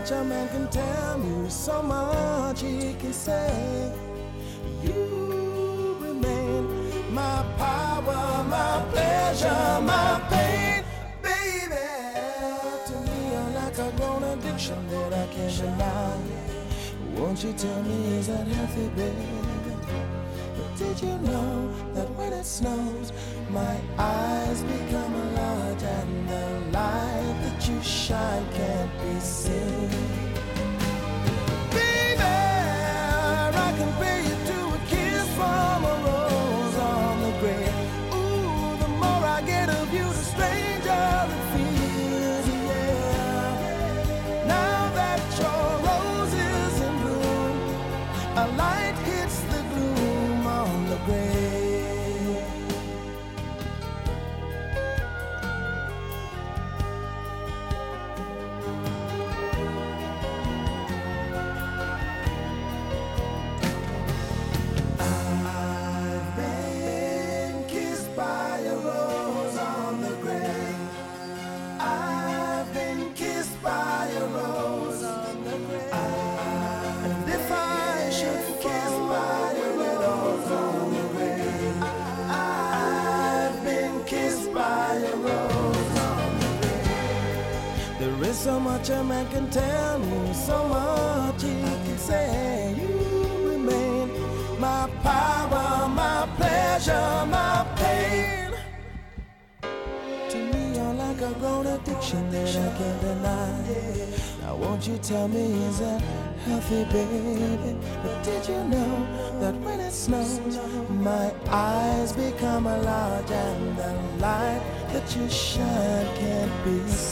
much 0.00 0.10
a 0.12 0.24
man 0.24 0.48
can 0.48 0.66
tell 0.68 1.18
me, 1.18 1.39
so 1.60 1.82
much 1.82 2.62
he 2.62 2.94
can 2.94 3.12
say. 3.12 3.92
You 4.82 5.94
remain 6.00 6.64
my 7.12 7.44
power, 7.58 8.44
my 8.48 8.82
pleasure, 8.90 9.80
my 9.82 10.22
pain, 10.30 10.82
baby. 11.22 11.86
To 12.86 12.94
me, 13.06 13.18
you're 13.32 13.52
like 13.60 13.76
a 13.76 13.92
grown 13.98 14.22
addiction 14.24 14.88
that 14.88 15.12
I 15.12 15.26
can't 15.34 15.54
deny. 15.54 16.16
Won't 17.16 17.44
you 17.44 17.52
tell 17.52 17.82
me, 17.82 18.16
is 18.16 18.28
that 18.28 18.46
healthy, 18.46 18.88
baby? 18.96 19.28
But 20.56 20.78
did 20.78 21.02
you 21.02 21.18
know 21.18 21.70
that 21.92 22.08
when 22.16 22.32
it 22.32 22.46
snows, 22.46 23.12
my 23.50 23.76
eyes 23.98 24.62
become 24.62 25.34
large 25.34 25.82
and 25.82 26.26
the 26.26 26.78
light 26.78 27.36
that 27.42 27.68
you 27.68 27.82
shine 27.82 28.46
can't 28.54 28.92
be 29.02 29.20
seen? 29.20 30.19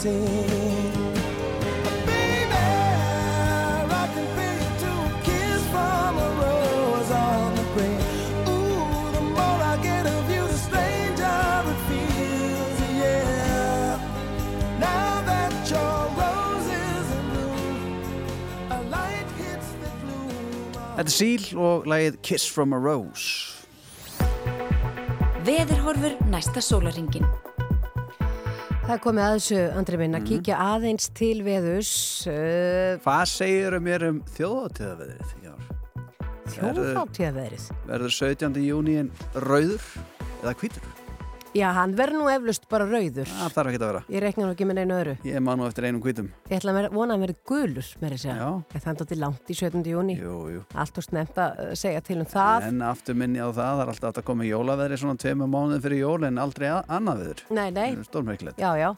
Gloom. 0.08 0.48
Þetta 20.98 21.12
er 21.12 21.14
Seal 21.14 21.44
og 21.62 21.84
lagið 21.86 22.16
Kiss 22.26 22.48
from 22.50 22.74
a 22.74 22.78
Rose. 22.82 23.54
Veðurhorfur 25.46 26.18
næsta 26.26 26.58
sólaringin. 26.58 27.22
Það 28.88 28.94
er 28.94 29.00
komið 29.04 29.20
að 29.26 29.34
þessu, 29.36 29.56
Andri 29.76 29.96
minn, 30.00 30.14
að 30.16 30.22
Mhm. 30.22 30.28
kíkja 30.30 30.56
aðeins 30.64 31.08
til 31.12 31.42
veðus. 31.44 31.90
Uh, 32.26 32.96
Hvað 33.04 33.24
segir 33.28 33.76
mér 33.84 34.04
um 34.08 34.22
þjóðatíðaveðrið 34.32 35.34
í 35.42 35.50
ár? 35.52 35.66
Þjóðháttíðaveðrið. 36.54 37.66
Verður 37.90 38.14
17. 38.16 38.64
júníin 38.64 39.10
rauður 39.34 39.84
eða 40.40 40.54
hvítur? 40.56 40.87
Já, 41.58 41.72
hann 41.74 41.94
verður 41.98 42.20
nú 42.22 42.26
eflust 42.30 42.68
bara 42.70 42.84
rauður. 42.86 43.26
Það 43.26 43.54
þarf 43.56 43.70
ekki 43.72 43.78
að 43.80 43.88
vera. 43.88 44.00
Ég 44.14 44.22
reikna 44.22 44.44
nú 44.46 44.52
ekki 44.54 44.66
með 44.68 44.76
neinu 44.78 44.94
öðru. 44.94 45.14
Ég 45.26 45.42
man 45.42 45.58
nú 45.58 45.64
eftir 45.66 45.86
einum 45.88 46.02
hvítum. 46.04 46.28
Ég 46.46 46.60
ætla 46.60 46.70
að 46.70 46.76
vera- 46.78 46.90
vona 46.94 47.08
að 47.08 47.16
hann 47.16 47.24
verði 47.24 47.36
gulur, 47.50 47.88
með 47.98 48.12
þess 48.14 48.26
að 48.28 48.36
Já. 48.38 48.48
Það 48.68 48.76
er 48.78 48.84
þannig 48.84 49.18
langt 49.18 49.50
í 49.50 49.56
17. 49.58 49.90
júni. 49.90 50.14
Jú, 50.20 50.34
jú. 50.54 50.60
Allt 50.78 51.00
og 51.02 51.06
snemt 51.08 51.40
að 51.42 51.58
uh, 51.64 51.72
segja 51.74 52.02
til 52.06 52.18
um 52.22 52.28
það. 52.30 52.68
En 52.68 52.78
aftur 52.86 53.18
minni 53.18 53.42
á 53.42 53.48
það, 53.50 53.72
það 53.74 53.82
er 53.82 53.92
alltaf 53.94 54.20
að 54.22 54.26
koma 54.28 54.46
í 54.46 54.52
jólaveðri 54.52 54.98
svona 55.02 55.18
tveimur 55.18 55.50
mánuðin 55.50 55.82
fyrir 55.82 55.98
jól 56.04 56.28
en 56.28 56.38
aldrei 56.38 56.68
annað 56.86 57.24
veður. 57.24 57.42
Nei, 57.50 57.70
nei. 57.74 57.88
Það 57.96 58.06
stórmerkilegt. 58.12 58.62
Já, 58.62 58.70
já. 58.78 58.88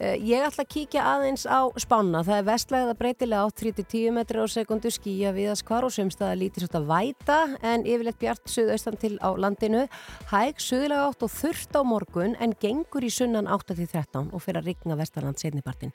Uh, 0.00 0.16
ég 0.24 0.46
ætla 0.48 0.64
að 0.64 0.72
kíkja 0.72 1.04
aðeins 1.12 1.44
á 1.44 1.60
spána. 1.76 2.24
Það 2.24 2.38
er 2.40 2.48
vestlæða 2.48 2.96
breytilega 2.96 3.44
á 3.44 3.48
3-10 3.52 4.16
metri 4.16 4.40
á 4.40 4.46
sekundu 4.48 4.88
skýja 4.94 5.34
viðast 5.36 5.66
hvar 5.68 5.84
og 5.84 5.92
semstað 5.92 6.38
lítið 6.40 6.64
svolítið 6.64 6.80
að 6.80 6.88
væta 6.88 7.38
en 7.68 7.84
yfirleitt 7.84 8.18
bjart 8.22 8.48
suðaustan 8.48 8.96
til 8.96 9.14
á 9.20 9.28
landinu. 9.36 9.84
Hæg 10.32 10.62
suðlega 10.62 11.10
átt 11.10 11.26
og 11.26 11.34
þurft 11.34 11.76
á 11.76 11.82
morgun 11.82 11.97
en 12.40 12.54
gengur 12.60 13.04
í 13.04 13.10
sunnan 13.10 13.46
8-13 13.46 14.30
og 14.32 14.42
fyrir 14.42 14.60
að 14.60 14.70
rigna 14.72 14.96
vestaland 14.98 15.38
setnipartin. 15.38 15.92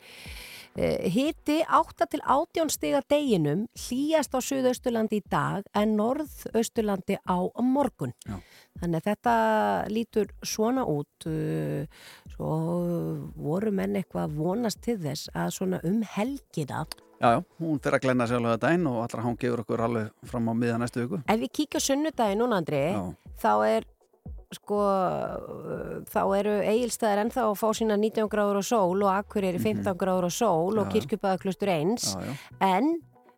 Uh, 0.73 1.05
hiti 1.13 1.59
8-18 1.69 2.71
stiga 2.73 3.03
deginum 3.09 3.67
hlýjast 3.77 4.33
á 4.33 4.39
suðausturlandi 4.41 5.21
í 5.21 5.25
dag 5.29 5.63
en 5.77 5.95
norðausturlandi 5.99 7.19
á 7.21 7.37
morgun. 7.61 8.13
Já. 8.25 8.39
Þannig 8.81 8.97
að 8.97 9.09
þetta 9.11 9.35
lítur 9.93 10.33
svona 10.41 10.83
út. 10.89 11.27
Uh, 11.29 11.85
svo 12.33 12.51
voru 13.37 13.71
menn 13.75 13.97
eitthvað 13.99 14.27
að 14.27 14.37
vonast 14.41 14.81
til 14.81 14.97
þess 15.01 15.29
að 15.37 15.53
svona 15.57 15.81
um 15.85 16.01
helgina 16.15 16.85
Já, 17.23 17.37
já, 17.37 17.39
hún 17.61 17.79
fyrir 17.79 17.95
að 17.95 18.03
glenna 18.03 18.25
sjálf 18.27 18.49
að 18.51 18.63
dæn 18.65 18.87
og 18.89 18.97
allra 18.99 19.23
hún 19.23 19.37
gefur 19.39 19.61
okkur 19.63 19.83
alveg 19.85 20.27
fram 20.27 20.49
á 20.49 20.53
miðan 20.59 20.81
næstu 20.83 21.05
viku. 21.05 21.21
ef 21.23 21.39
við 21.39 21.51
kíkja 21.55 21.79
sunnudagi 21.79 22.35
núna 22.35 22.57
Andri 22.59 22.81
Já. 22.91 23.03
þá 23.39 23.53
er 23.67 23.85
sko 24.57 24.81
þá 26.11 26.21
eru 26.39 26.57
eigilstæðir 26.61 27.23
ennþá 27.25 27.47
að 27.47 27.57
fá 27.61 27.67
sína 27.77 27.97
19 27.99 28.29
gráður 28.31 28.61
og 28.61 28.67
sól 28.67 29.03
og 29.03 29.09
akkur 29.13 29.47
er 29.47 29.59
15 29.61 29.97
gráður 29.99 30.29
og 30.29 30.35
sól 30.35 30.81
og 30.81 30.91
kirkjubæðaklustur 30.93 31.73
eins. 31.73 32.13
Já, 32.13 32.27
já. 32.27 32.33
en 32.73 32.93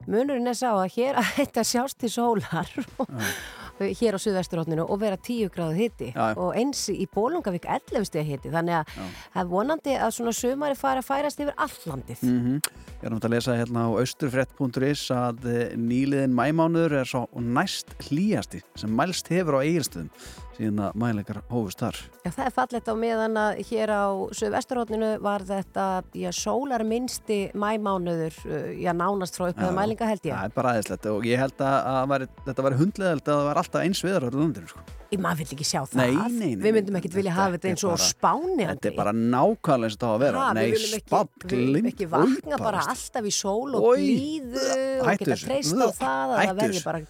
munurinn 0.06 0.50
er 0.50 0.58
sá 0.58 0.72
að 0.74 0.98
hér 0.98 1.18
að 1.22 1.32
þetta 1.40 1.68
sjást 1.68 2.02
til 2.02 2.12
sólar 2.14 2.72
hér 4.00 4.16
á 4.16 4.20
suðvesturhóttinu 4.22 4.86
og 4.86 5.00
vera 5.02 5.18
10 5.20 5.50
gráðu 5.52 5.76
hitti 5.80 6.12
og 6.16 6.56
eins 6.56 6.86
í 6.94 7.08
Bólungavík 7.12 7.66
11 7.68 8.08
steg 8.08 8.30
hitti 8.30 8.52
þannig 8.54 8.78
að 8.80 8.94
það 8.96 9.42
er 9.42 9.50
vonandi 9.52 9.98
að 10.00 10.14
svona 10.16 10.36
sumari 10.36 10.78
fara 10.80 11.04
að 11.04 11.10
færast 11.10 11.44
yfir 11.44 11.58
allandið 11.68 12.24
Mm 12.26 12.60
Ég 12.96 13.10
er 13.10 13.14
náttúrulega 13.14 13.28
að 13.28 13.34
lesa 13.36 13.56
hérna 13.60 13.82
á 13.86 13.90
austurfrett.is 14.02 15.02
að 15.14 15.44
eh, 15.52 15.74
nýliðin 15.78 16.34
mæmánuður 16.34 16.96
er 17.02 17.10
svo 17.10 17.26
næst 17.38 17.92
hlýjasti 18.08 18.64
sem 18.80 18.90
mælst 18.96 19.28
hefur 19.30 19.60
á 19.60 19.66
eigilstöðum 19.68 20.10
síðan 20.56 20.82
að 20.88 20.98
mæleikar 21.02 21.40
hófust 21.52 21.84
þar. 21.84 22.00
Já, 22.24 22.30
það 22.30 22.44
er 22.46 22.56
fallegt 22.56 22.92
á 22.92 22.96
meðan 23.00 23.40
að 23.42 23.62
hér 23.70 23.94
á 23.94 24.06
Suðvesturhóttinu 24.40 25.12
var 25.26 25.46
þetta 25.48 25.88
já, 26.16 26.30
sólar 26.36 26.86
minnsti 26.88 27.40
mæmánuður 27.54 28.40
uh, 28.50 28.70
já, 28.80 28.92
nánast 28.96 29.40
frá 29.40 29.50
upphæða 29.52 29.72
Já, 29.72 29.78
mælinga 29.80 30.12
held 30.12 30.30
ég. 30.30 30.36
Það 30.36 30.50
er 30.50 30.56
bara 30.60 30.76
aðeinslegt 30.76 31.10
og 31.14 31.30
ég 31.30 31.42
held 31.46 31.66
að, 31.66 31.80
að 31.94 32.12
væri, 32.14 32.30
þetta 32.50 32.68
væri 32.68 32.82
hundleðald 32.84 33.26
að 33.26 33.34
það 33.34 33.50
var 33.50 33.64
alltaf 33.64 33.86
eins 33.88 34.06
viðar 34.06 34.28
á 34.28 34.30
landinu 34.36 34.72
sko. 34.72 34.86
Ég 35.16 35.22
maður 35.24 35.42
vill 35.46 35.56
ekki 35.56 35.68
sjá 35.68 35.82
það. 35.88 36.00
Nei, 36.02 36.16
nei, 36.16 36.50
nei, 36.56 36.64
Við 36.66 36.76
myndum 36.76 36.98
ekkit 37.00 37.14
vilja 37.16 37.34
hafa 37.36 37.56
þetta 37.56 37.70
eins 37.72 37.84
og 37.88 38.02
spáni. 38.04 38.66
Þetta 38.66 38.90
er 38.90 38.96
bara 38.98 39.14
nákvæmlega 39.16 39.88
eins 39.88 39.96
og 39.96 40.02
það 40.04 40.16
að 40.16 40.24
vera. 40.26 40.42
Ha, 40.42 40.54
Nei, 40.56 40.66
spatt, 40.82 41.46
við 41.46 41.62
viljum 41.62 41.90
ekki 41.92 42.08
vakna 42.12 42.60
bara 42.60 42.84
alltaf 42.92 43.30
í 43.30 43.34
sól 43.36 43.78
og 43.80 43.86
blíðu 43.96 44.66
og 45.06 45.12
geta 45.22 45.38
treyst 45.40 45.76
á 45.80 45.88
það 45.96 46.34
að 46.36 46.42
það 46.42 46.60
verði 46.60 46.84
bara 46.86 47.02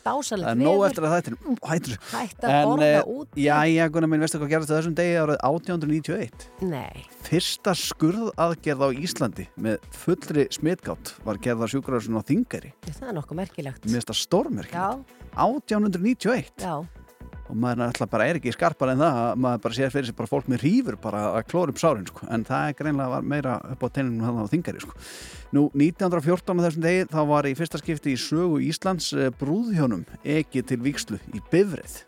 er 0.46 0.60
nóg 0.60 0.76
veður. 0.76 0.86
eftir 0.90 1.08
að 1.08 1.16
þetta 1.16 1.34
er 1.34 1.38
hættur. 1.72 1.98
Hætt 2.12 2.46
að 2.46 2.58
borða 2.70 2.90
eh, 2.92 3.12
úti. 3.16 3.46
Já, 3.46 3.58
já, 3.74 3.84
Gunnar 3.96 4.12
minn, 4.12 4.26
veistu 4.26 4.42
hvað 4.42 4.54
gerðist 4.54 4.74
þessum 4.76 4.98
degi 5.00 5.16
árið 5.24 5.40
1891? 5.50 6.48
Nei, 6.70 7.06
Fyrsta 7.26 7.74
skurðaðgerð 7.80 8.86
á 8.86 8.90
Íslandi 9.06 9.48
með 9.58 9.90
fullri 9.96 10.46
smitgátt 10.54 11.16
var 11.26 11.42
gerð 11.42 11.66
á 11.66 11.68
sjúkrarhúsinu 11.74 12.22
á 12.22 12.24
Þingari. 12.28 12.76
það 12.86 13.10
er 13.10 13.18
nokkuð 13.20 13.42
merkilegt. 13.42 13.88
Mér 13.88 13.98
finnst 13.98 14.14
það 14.14 14.22
stórmerkilegt. 14.22 14.78
Já, 14.78 15.26
1891 15.36 16.54
já. 16.62 16.76
Og 17.50 17.56
maður 17.62 17.84
alltaf 17.86 18.10
bara 18.10 18.26
er 18.32 18.40
ekki 18.40 18.54
skarpar 18.56 18.90
en 18.94 19.02
það 19.04 19.20
að 19.22 19.36
maður 19.46 19.62
bara 19.66 19.78
sér 19.78 19.92
fyrir 19.94 20.08
sig 20.10 20.16
bara 20.18 20.32
fólk 20.32 20.48
með 20.50 20.64
hrífur 20.66 20.98
bara 21.02 21.20
að 21.38 21.48
klóra 21.52 21.70
upp 21.76 21.82
sárin 21.82 22.08
sko. 22.10 22.26
en 22.34 22.44
það 22.48 22.70
er 22.72 22.78
greinlega 22.80 23.22
meira 23.22 23.56
upp 23.76 23.86
á 23.86 23.88
teininum 23.94 24.26
hann 24.26 24.42
á 24.42 24.52
Þingari 24.52 24.82
sko. 24.82 24.96
Nú 25.54 25.68
1914 25.78 26.58
á 26.58 26.64
þessum 26.66 26.82
degi 26.88 27.06
þá 27.14 27.20
var 27.30 27.46
í 27.46 27.54
fyrsta 27.56 27.78
skipti 27.82 28.16
í 28.16 28.20
sögu 28.20 28.58
Íslands 28.66 29.12
eh, 29.14 29.30
brúðhjónum 29.30 30.06
ekki 30.24 30.66
til 30.66 30.82
víkslu 30.82 31.20
í 31.38 31.42
Bifrið. 31.54 32.02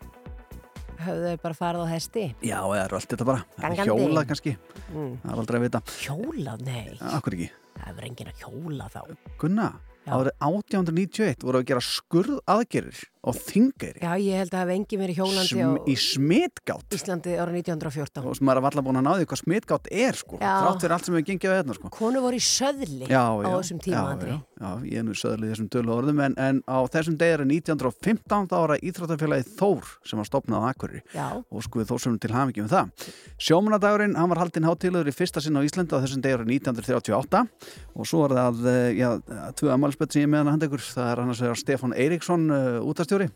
Höfðu 0.98 1.28
þau 1.30 1.42
bara 1.44 1.54
farið 1.54 1.84
á 1.86 1.88
hesti? 1.94 2.22
Já, 2.42 2.58
eða 2.58 2.80
er 2.88 2.94
allt 2.98 3.12
þetta 3.12 3.26
bara. 3.28 3.44
Hjólað 3.86 4.24
kannski, 4.32 4.56
Mm. 4.88 5.12
það 5.22 5.30
er 5.32 5.38
aldrei 5.44 5.58
að 5.58 5.64
vita. 5.68 5.80
Hjólað? 6.02 6.62
Nei. 6.66 6.98
Akkur 7.14 7.34
ekki. 7.36 7.50
Það 7.78 7.92
verður 7.94 8.06
enginn 8.08 8.30
að 8.32 8.40
hjóla 8.42 8.88
þá. 8.90 9.00
Gunna, 9.38 9.66
árið 10.08 10.32
1891 10.40 11.44
voru 11.46 11.60
að 11.60 11.66
gera 11.70 11.80
skurð 11.84 12.38
aðgerir 12.48 13.02
á 13.18 13.30
Þingari 13.34 14.02
Já, 14.02 14.12
ég 14.22 14.38
held 14.42 14.52
að 14.54 14.62
hafa 14.62 14.74
enginn 14.76 15.02
verið 15.02 15.18
hjólandi 15.18 15.58
á 15.58 15.70
Sm 15.74 15.88
í 15.88 15.96
smitgátt. 15.98 16.88
Íslandi 16.94 17.34
ára 17.38 17.52
1914. 17.54 18.24
og 18.24 18.42
maður 18.44 18.60
er 18.62 18.68
alltaf 18.70 18.86
búin 18.86 19.00
að 19.00 19.06
náði 19.08 19.28
hvað 19.28 19.40
smitgátt 19.42 19.90
er 19.92 20.18
sko, 20.18 20.38
þrátt 20.40 20.84
fyrir 20.84 20.96
allt 20.96 21.08
sem 21.08 21.16
við 21.18 21.26
gengið 21.32 21.52
á 21.52 21.56
hérna 21.58 21.76
sko. 21.78 21.90
Konu 21.94 22.22
voru 22.24 22.38
í 22.38 22.44
söðli 22.44 23.08
Já, 23.08 23.22
á 23.26 23.34
já, 23.42 23.48
þessum 23.58 23.80
tíma, 23.82 24.04
já, 24.14 24.28
já, 24.28 24.38
já, 24.62 24.70
ég 24.88 25.02
er 25.02 25.06
nú 25.08 25.16
söðlið 25.18 25.52
þessum 25.54 25.70
tölu 25.74 25.94
orðum 25.96 26.22
en, 26.24 26.36
en 26.38 26.60
á 26.68 26.78
þessum 26.92 27.18
degi 27.18 27.36
er 27.38 27.44
1915 27.46 28.48
þá 28.48 28.56
var 28.58 28.74
það 28.74 28.86
Íþróttafélagið 28.88 29.52
Þór 29.58 29.90
sem 30.08 30.20
var 30.22 30.28
stopnað 30.28 30.64
á 30.64 30.68
Akureyri. 30.68 31.02
Og 31.48 31.64
sko 31.64 31.80
við 31.80 31.90
þórsum 31.92 32.18
til 32.22 32.32
hamingi 32.34 32.62
með 32.64 32.74
það. 32.74 33.08
Sjómanadagurinn, 33.48 34.16
hann 34.18 34.30
var 34.32 34.40
haldinn 34.42 34.66
hátíðlegur 34.68 35.10
í 35.10 35.14
fyrsta 35.14 35.42
sinn 35.42 35.56
á 35.58 35.62
Íslandi 35.66 35.94
á 35.94 36.02
þessum 36.02 36.22
degi 36.24 36.36
árið 36.38 36.52
1938 36.58 37.42
og 37.98 38.06
svo 38.08 38.24
er 38.26 38.34
það, 38.38 38.60
eh, 38.70 38.90
já, 38.98 39.08
tvö 39.58 39.72
ammálspöld 39.74 40.12
sem 40.14 40.22
ég 40.22 40.28
er 40.28 40.32
með 40.32 40.42
hann 40.42 40.52
handa 40.54 40.68
ykkur, 40.68 40.84
það 40.94 41.10
er 41.12 41.22
annars 41.22 41.42
vegar 41.42 41.60
Stefán 41.62 41.94
Eiríksson, 41.96 42.44
uh, 42.50 42.78
útastjóri. 43.08 43.30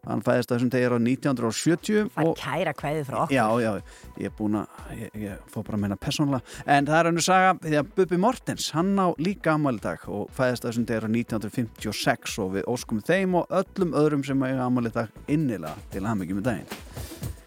Hann 0.00 0.22
fæðist 0.24 0.48
á 0.48 0.52
þessum 0.54 0.70
degi 0.72 0.86
árið 0.88 1.02
1970 1.10 2.06
það 2.14 2.22
er 2.22 2.28
og 2.30 2.38
kæra 2.40 2.72
kveðið 2.76 3.02
frá 3.10 3.16
okkur. 3.20 3.34
Já, 3.36 3.44
já, 3.60 3.98
ég 4.16 4.30
er 4.30 4.34
búin 4.38 4.56
að, 4.56 4.78
ég, 4.96 5.10
ég 5.26 5.42
fór 5.52 5.66
bara 5.66 5.76
að 5.76 5.82
meina 5.84 5.98
persónulega, 6.00 6.54
en 6.64 6.88
það 6.88 7.00
er 7.00 7.10
önnur 7.10 7.26
saga 7.26 7.50
því 7.60 7.76
að 7.80 7.90
Bubi 7.98 8.20
Mortens, 8.24 8.70
hann 8.76 8.94
á 8.96 9.12
líka 9.20 9.54
ammæli 9.54 9.82
í 9.82 9.84
dag 9.84 10.06
og 10.08 10.32
fæðist 10.36 10.64
á 10.64 10.68
þessum 10.70 10.86
degi 10.88 11.02
árið 11.02 11.18
1956 11.20 12.38
og 12.40 12.54
við 12.56 12.70
óskum 12.72 13.04
þeim 13.04 13.36
og 13.42 13.52
öllum 13.60 13.92
öðrum 14.00 14.24
sem 14.26 14.48
eiga 14.48 14.64
ammæli 14.64 14.92
í 14.94 14.96
dag 14.96 15.20
innilega 15.28 15.76
til 15.92 16.08
hamingi 16.08 16.40
með 16.40 16.48
daginn. 16.48 17.38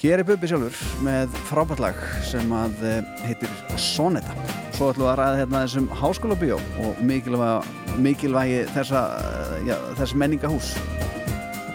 Hér 0.00 0.22
er 0.22 0.24
Bubi 0.24 0.48
sjálfur 0.48 0.76
með 1.04 1.34
frábært 1.44 1.82
lag 1.84 1.98
sem 2.24 2.52
að 2.56 2.78
eh, 2.88 3.10
heitir 3.26 3.52
Soneta. 3.76 4.32
Svo 4.72 4.88
ætlum 4.94 5.04
við 5.04 5.10
að 5.12 5.18
ræða 5.20 5.40
hérna 5.42 5.60
þessum 5.66 5.88
háskóla 6.00 6.38
bíó 6.40 6.56
og 6.80 7.02
mikilvægi, 7.04 7.74
mikilvægi 8.06 8.62
þessa, 8.72 9.02
eh, 9.20 9.58
já, 9.68 9.76
þess 10.00 10.16
menningahús 10.16 10.72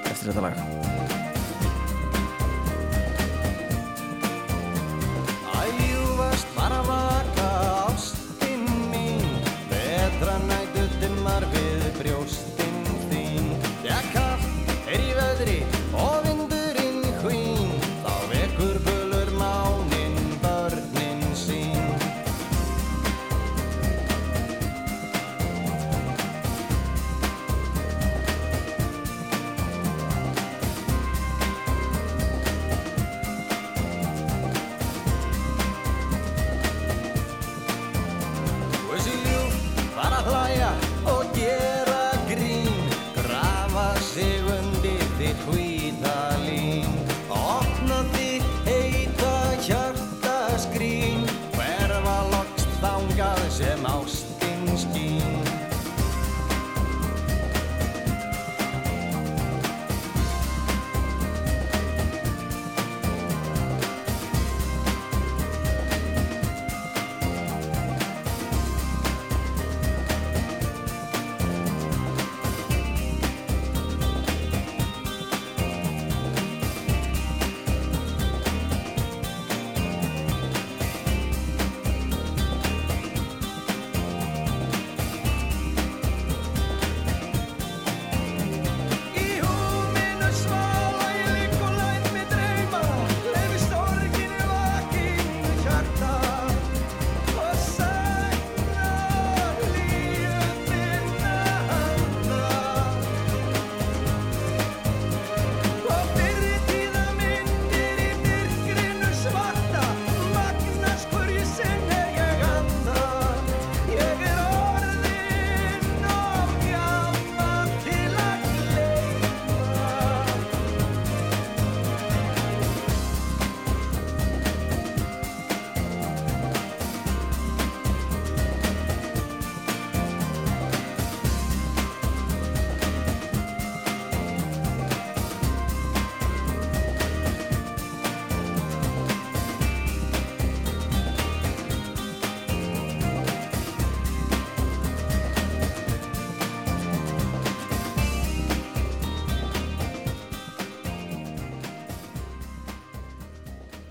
eftir 0.10 0.32
þetta 0.32 0.48
lag. 0.48 0.75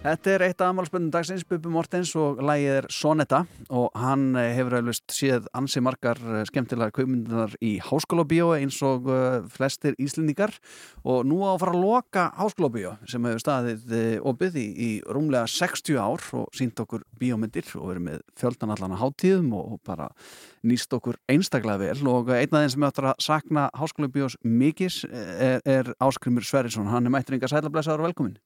Þetta 0.04 0.32
er 0.34 0.42
eitt 0.44 0.60
af 0.60 0.68
amalspöndum 0.68 1.12
dagsins, 1.14 1.46
Bubi 1.48 1.70
Mortens 1.72 2.10
og 2.20 2.42
lægið 2.44 2.74
er 2.74 2.86
Sonetta. 2.92 3.38
Og 3.72 3.86
hann 3.96 4.34
eh, 4.36 4.50
hefur 4.52 4.74
auðvist 4.76 5.14
séð 5.16 5.46
ansi 5.56 5.80
margar 5.80 6.18
eh, 6.20 6.42
skemmtilegar 6.44 6.92
kaupmyndunar 6.92 7.54
í 7.64 7.78
háskólabíó 7.80 8.50
eins 8.52 8.82
og 8.84 9.08
uh, 9.08 9.38
flestir 9.48 9.94
íslendingar. 9.96 10.52
Og 11.08 11.22
nú 11.24 11.38
á 11.48 11.54
að 11.54 11.62
fara 11.62 11.72
að 11.72 11.86
loka 11.86 12.24
háskólabíó 12.36 12.92
sem 13.08 13.24
hefur 13.24 13.40
staðið 13.40 13.94
opið 14.28 14.58
í, 14.60 14.66
í 14.76 14.90
rúmlega 15.08 15.48
60 15.48 15.96
ár 15.96 16.26
og 16.36 16.52
sínt 16.52 16.82
okkur 16.84 17.06
bíómyndir 17.16 17.70
og 17.80 17.94
verið 17.94 18.04
með 18.10 18.18
fjöldan 18.42 18.74
allan 18.74 18.92
að 18.98 19.06
hátíðum 19.06 19.54
og 19.56 19.78
bara 19.88 20.10
nýst 20.68 20.92
okkur 20.92 21.16
einstaklega 21.32 21.80
vel. 21.80 22.10
Og 22.12 22.28
einn 22.28 22.52
af 22.52 22.66
þeim 22.66 22.74
sem 22.74 22.86
áttur 22.90 23.08
að 23.14 23.24
sakna 23.24 23.70
háskólabíós 23.72 24.36
mikis 24.44 25.06
er, 25.08 25.64
er 25.64 25.94
Áskrimur 25.96 26.44
Sverrisson, 26.44 26.92
hann 26.92 27.08
er 27.08 27.16
mættur 27.16 27.38
yngar 27.38 27.54
sælablessaður 27.54 28.04
og 28.04 28.12
velkomin. 28.12 28.36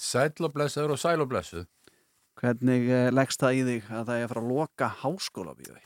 Sæl 0.00 0.46
og 0.46 0.54
blessaður 0.54 0.96
og 0.96 1.00
sæl 1.02 1.20
og 1.20 1.28
blessuð. 1.28 1.68
Hvernig 2.40 2.88
eh, 2.88 3.10
leggst 3.12 3.42
það 3.42 3.58
í 3.58 3.64
þig 3.68 3.88
að 3.92 4.04
það 4.08 4.16
er 4.16 4.24
að 4.24 4.30
fara 4.32 4.42
að 4.42 4.52
loka 4.54 4.90
háskólabíói? 5.02 5.80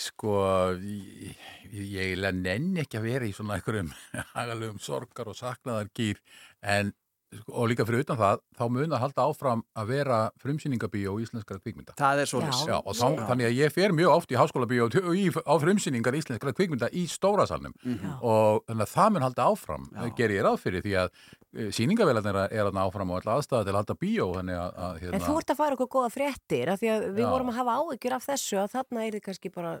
Sko, 0.00 0.34
ég, 0.80 1.44
ég 1.92 2.24
nenni 2.36 2.80
ekki 2.84 3.00
að 3.00 3.06
vera 3.08 3.28
í 3.28 3.34
svona 3.36 3.58
einhverjum 3.58 3.92
hagalögum 4.34 4.80
sorgar 4.80 5.28
og 5.32 5.36
saknaðar 5.36 5.90
gýr 5.96 6.20
en 6.60 6.92
sko, 7.34 7.54
og 7.54 7.68
líka 7.70 7.84
fyrir 7.88 8.04
utan 8.04 8.20
það, 8.20 8.40
þá 8.56 8.62
mun 8.76 8.94
að 8.96 9.02
halda 9.04 9.26
áfram 9.28 9.64
að 9.80 9.92
vera 9.94 10.20
frumsýningabíó 10.42 11.16
í 11.16 11.26
íslenskara 11.26 11.60
kvikmynda. 11.62 11.96
Það 12.00 12.22
er 12.22 12.30
svo 12.30 12.42
Já. 12.44 12.78
Og 12.80 12.96
þá, 12.96 13.06
þannig 13.28 13.48
að 13.50 13.58
ég 13.60 13.74
fer 13.76 13.96
mjög 13.96 14.14
oft 14.14 14.32
í 14.32 14.40
háskólabíó 14.40 14.88
og 14.88 15.12
í, 15.16 15.26
á 15.32 15.54
frumsýningar 15.64 16.20
íslenskara 16.20 16.56
kvikmynda 16.56 16.92
í 16.96 17.06
stórasalnum 17.10 17.76
Já. 17.80 18.16
og 18.20 18.64
þannig 18.68 18.86
að 18.86 18.94
það 18.96 19.12
mun 19.14 19.28
halda 19.28 19.50
áfram, 19.52 19.88
það 19.96 20.16
ger 20.20 20.36
ég 20.36 20.46
ráð 20.48 20.60
fyrir 20.64 20.84
því 20.86 20.96
að 21.04 21.14
síningavélarnir 21.50 22.36
er 22.46 22.68
að 22.68 22.76
áfram 22.78 23.10
og 23.10 23.18
alltaf 23.18 23.40
aðstæða 23.40 23.64
til 23.66 23.72
að 23.72 23.78
halda 23.80 23.96
bíó 23.98 24.26
að, 24.38 24.50
að 24.54 24.98
hérna, 25.00 25.16
En 25.16 25.24
þú 25.24 25.36
ert 25.40 25.50
að 25.50 25.58
fara 25.58 25.76
okkur 25.76 25.88
góða 25.96 26.10
fréttir 26.14 26.70
af 26.70 26.78
því 26.78 26.90
að 26.92 27.06
við 27.16 27.24
Já. 27.24 27.30
vorum 27.32 27.50
að 27.50 27.58
hafa 27.58 27.74
áhyggjur 27.80 28.14
af 28.14 28.28
þessu 28.28 28.60
að 28.60 28.68
þarna 28.76 29.06
er 29.06 29.16
þið 29.16 29.24
kannski 29.24 29.52
bara 29.56 29.72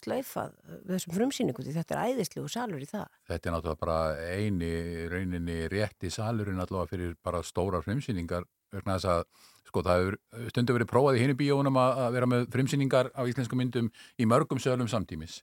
slaufað 0.00 0.52
við 0.74 0.92
þessum 0.92 1.16
frumsýningu 1.16 1.64
því 1.64 1.76
þetta 1.78 1.96
er 1.96 2.12
æðislegu 2.12 2.52
salur 2.52 2.84
í 2.84 2.90
það. 2.90 3.08
Þetta 3.30 3.50
er 3.50 3.56
náttúrulega 3.56 3.82
bara 3.86 3.98
eini 4.36 4.74
rauninni 5.14 5.58
rétti 5.72 6.12
salurinn 6.12 6.60
allavega 6.60 6.92
fyrir 6.92 7.16
bara 7.24 7.40
stóra 7.46 7.80
frumsýningar 7.84 8.44
vegna 8.74 8.98
þess 8.98 9.10
að 9.14 9.24
sko 9.64 9.82
það 9.86 10.02
hefur 10.02 10.52
stundu 10.52 10.76
verið 10.76 10.92
prófað 10.92 11.16
í 11.18 11.24
hinu 11.24 11.38
bíónum 11.40 11.80
að 11.80 12.06
vera 12.18 12.28
með 12.28 12.46
frumsýningar 12.52 13.10
á 13.16 13.22
íslensku 13.24 13.56
myndum 13.56 13.88
í 14.20 14.28
mörgum 14.28 14.60
sölum 14.60 14.90
samtímis 14.90 15.40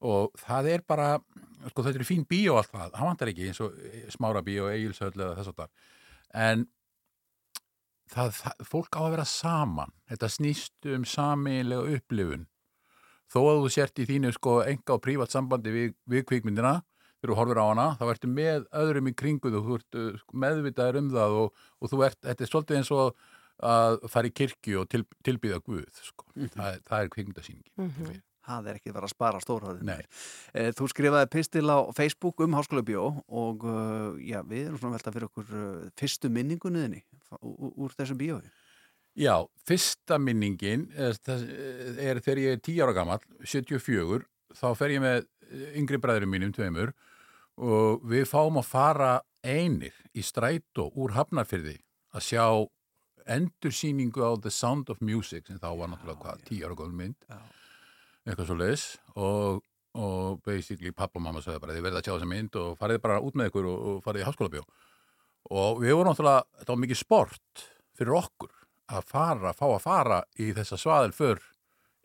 og 0.00 0.34
það 0.38 0.68
er 0.74 0.82
bara, 0.86 1.08
sko 1.72 1.82
þetta 1.86 1.98
er 2.02 2.06
fín 2.06 2.26
bíó 2.30 2.58
allt 2.60 2.70
það, 2.70 2.92
hann 2.98 3.08
vantar 3.10 3.30
ekki 3.32 3.48
eins 3.50 3.60
og 3.64 3.74
smára 4.14 4.42
bíó, 4.46 4.68
eigilsöll 4.70 5.14
eða 5.16 5.34
þess 5.40 5.50
að 5.52 5.62
það 5.62 5.70
en 6.48 6.66
það, 8.12 8.30
það, 8.38 8.62
fólk 8.70 8.98
á 8.98 9.00
að 9.04 9.10
vera 9.16 9.24
saman. 9.28 9.92
Þetta 10.08 10.28
snýst 10.32 10.88
um 10.94 11.04
saminlega 11.08 11.96
upplifun. 11.98 12.46
Þó 13.28 13.40
að 13.44 13.58
þú 13.64 13.72
sért 13.74 14.00
í 14.00 14.06
þínu 14.08 14.30
sko 14.36 14.54
enga 14.64 14.94
og 14.96 15.02
prívat 15.04 15.34
sambandi 15.34 15.72
við, 15.74 15.90
við 16.08 16.22
kvikmyndina 16.30 16.78
þegar 17.18 17.32
þú 17.34 17.36
horfir 17.40 17.58
á 17.60 17.64
hana, 17.68 17.86
þá 17.98 18.04
ertu 18.14 18.30
með 18.30 18.68
öðrum 18.78 19.10
í 19.10 19.12
kringu 19.18 19.50
þú, 19.52 19.64
ert 19.80 19.98
uh, 19.98 20.06
sko, 20.22 20.38
meðvitaður 20.44 21.00
um 21.02 21.10
það 21.16 21.36
og, 21.42 21.64
og 21.82 21.90
þú 21.92 22.00
ert, 22.06 22.20
þetta 22.24 22.46
er 22.46 22.50
svolítið 22.52 22.78
eins 22.78 22.92
og 22.94 23.18
að 23.68 23.96
fara 24.14 24.30
í 24.30 24.34
kirkju 24.38 24.78
og 24.84 24.86
til, 24.94 25.02
tilbyða 25.26 25.58
Guð 25.66 25.82
sko. 25.98 26.28
það, 26.38 26.68
er- 26.76 26.82
það 26.86 26.98
er 27.02 27.08
kvikmyndasýningin 27.16 28.20
Það 28.48 28.70
er 28.70 28.78
ekki 28.78 28.92
verið 28.94 29.08
að 29.08 29.12
spara 29.12 29.42
stórhóðin. 29.44 29.90
Nei. 29.90 30.70
Þú 30.78 30.88
skrifaði 30.92 31.30
pistil 31.34 31.66
á 31.68 31.78
Facebook 31.96 32.40
um 32.44 32.56
háskólabíó 32.56 33.10
og 33.28 33.66
uh, 33.68 34.16
já, 34.24 34.40
við 34.48 34.70
erum 34.70 34.80
svona 34.80 34.96
velta 34.96 35.12
fyrir 35.12 35.28
okkur 35.28 35.52
uh, 35.52 35.90
fyrstu 36.00 36.30
minningunniðinni 36.32 37.02
úr, 37.44 37.92
þessu 37.92 38.16
bíói. 38.18 38.48
Já, 39.18 39.34
fyrsta 39.66 40.18
minningin 40.22 40.86
er, 40.94 41.18
þegar 41.18 42.40
ég 42.40 42.56
er 42.56 42.62
10 42.62 42.82
ára 42.86 42.94
gammal 42.96 43.22
74, 43.42 44.22
þá 44.56 44.68
fer 44.78 44.94
ég 44.94 45.02
með 45.02 45.26
yngri 45.76 45.98
bræðurum 46.00 46.32
mínum 46.32 46.54
tveimur 46.54 46.94
og 47.58 48.04
við 48.06 48.28
fáum 48.30 48.60
að 48.60 48.68
fara 48.70 49.12
einir 49.42 49.96
í 50.14 50.22
strætó 50.22 50.88
úr 50.94 51.16
Hafnarfyrði 51.16 51.78
að 52.14 52.26
sjá 52.28 52.44
endursýningu 53.28 54.22
á 54.24 54.32
The 54.40 54.52
Sound 54.54 54.90
of 54.92 55.02
Music 55.04 55.48
sem 55.48 55.60
þá 55.60 55.70
var 55.76 55.90
náttúrulega 55.92 56.22
hvað, 56.22 56.44
10 56.48 56.64
ára 56.64 56.78
góðum 56.78 57.02
mynd 57.02 57.26
Já. 57.28 57.40
Eitthvað 58.26 58.48
svo 58.50 58.56
leis 58.58 58.84
og, 59.16 59.60
og 59.98 60.40
basically 60.46 60.92
pappa 60.92 61.18
og 61.20 61.24
mamma 61.28 61.42
sagði 61.44 61.62
bara 61.64 61.76
þið 61.76 61.86
verða 61.88 62.00
að 62.02 62.08
sjá 62.08 62.14
þessa 62.16 62.30
mynd 62.32 62.58
og 62.62 62.74
farið 62.80 63.02
bara 63.04 63.20
út 63.24 63.38
með 63.38 63.50
ykkur 63.52 63.68
og, 63.70 63.84
og 63.92 64.00
farið 64.06 64.24
í 64.24 64.28
háskólabjó 64.28 64.64
og 65.58 65.78
við 65.84 65.94
vorum 65.96 66.10
náttúrulega, 66.12 66.42
þetta 66.60 66.74
var 66.74 66.82
mikið 66.82 66.98
sport 67.00 67.62
fyrir 67.98 68.16
okkur 68.18 68.50
að 68.98 69.06
fara, 69.12 69.52
fá 69.56 69.64
að 69.68 69.80
fara 69.84 70.18
í 70.40 70.50
þessa 70.56 70.76
svaðil 70.80 71.12
för 71.16 71.40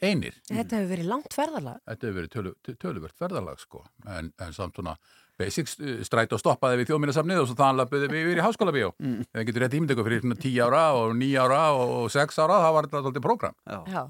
einir. 0.04 0.36
Þetta 0.50 0.76
hefur 0.82 0.90
verið 0.92 1.08
langt 1.08 1.32
ferðalag. 1.36 1.78
Þetta 1.88 2.08
hefur 2.08 2.18
verið 2.18 2.32
tölu, 2.34 2.52
töl- 2.66 2.78
töluvert 2.82 3.16
ferðalag 3.22 3.62
sko, 3.62 3.84
en, 4.12 4.34
en 4.44 4.52
samt 4.56 4.76
svona 4.76 4.96
basic 5.40 5.70
st- 5.72 6.02
strætó 6.08 6.36
stoppaði 6.42 6.82
við 6.82 6.90
þjóðminnarsafnið 6.92 7.40
og 7.40 7.48
svo 7.50 7.56
þannig 7.62 7.80
löpuði 7.86 8.10
við 8.12 8.26
yfir 8.26 8.42
í 8.42 8.44
háskólabíó. 8.44 8.90
Mm. 9.00 9.22
Það 9.32 9.48
getur 9.48 9.64
rétt 9.64 9.78
ímynd 9.80 9.94
ykkur 9.96 10.10
fyrir 10.10 10.28
10 10.44 10.60
ára 10.68 10.82
og 11.00 11.16
9 11.22 11.40
ára 11.46 11.62
og 11.80 12.12
6 12.14 12.42
ára, 12.44 12.60
það 12.66 12.76
var 12.78 12.90
þetta 12.90 13.02
alltaf 13.04 13.26
prógram. 13.30 13.56
Já. 13.64 13.80
Já. 13.96 14.04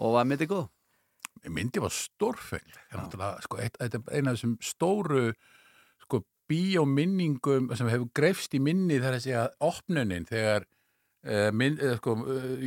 Og 0.00 0.16
var 0.16 0.30
myndið 0.32 0.50
góð? 0.54 0.64
Myndi 1.52 1.80
var 1.82 1.92
stórfengleg 1.92 3.42
sko, 3.44 3.58
eina 3.60 4.30
af 4.32 4.36
þessum 4.38 4.54
stóru 4.64 5.26
sko, 6.04 6.22
bíóminningum 6.50 7.70
sem 7.76 7.88
hefur 7.92 8.08
greifst 8.16 8.54
í 8.56 8.60
minni 8.62 8.98
þegar 9.00 9.18
að 9.18 9.24
segja 9.26 9.44
opnunin 9.64 10.26
þegar 10.28 10.64
uh, 10.64 11.50
minn, 11.56 11.78
uh, 11.80 11.96
sko, 12.00 12.16
uh, 12.20 12.64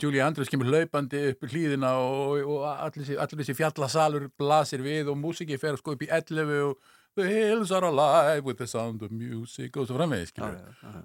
Julie 0.00 0.22
Andrews 0.24 0.48
kemur 0.52 0.70
hlaupandi 0.70 1.24
upp 1.32 1.44
í 1.44 1.50
hlýðina 1.54 1.94
og, 2.02 2.38
og 2.44 2.62
allir, 2.72 3.02
þessi- 3.04 3.18
allir 3.20 3.42
þessi 3.42 3.56
fjallasalur 3.58 4.28
blasir 4.38 4.84
við 4.84 5.10
og 5.12 5.18
músiki 5.20 5.58
fer 5.60 5.76
sko, 5.80 5.96
upp 5.96 6.06
í 6.06 6.10
11 6.12 6.62
og 6.70 6.78
The 7.18 7.24
hills 7.26 7.72
are 7.74 7.88
alive 7.88 8.44
with 8.46 8.58
the 8.60 8.66
sound 8.70 9.02
of 9.02 9.10
music 9.10 9.74
og 9.80 9.88
svo 9.88 9.96
framvegis 9.96 10.28
skilur. 10.30 10.60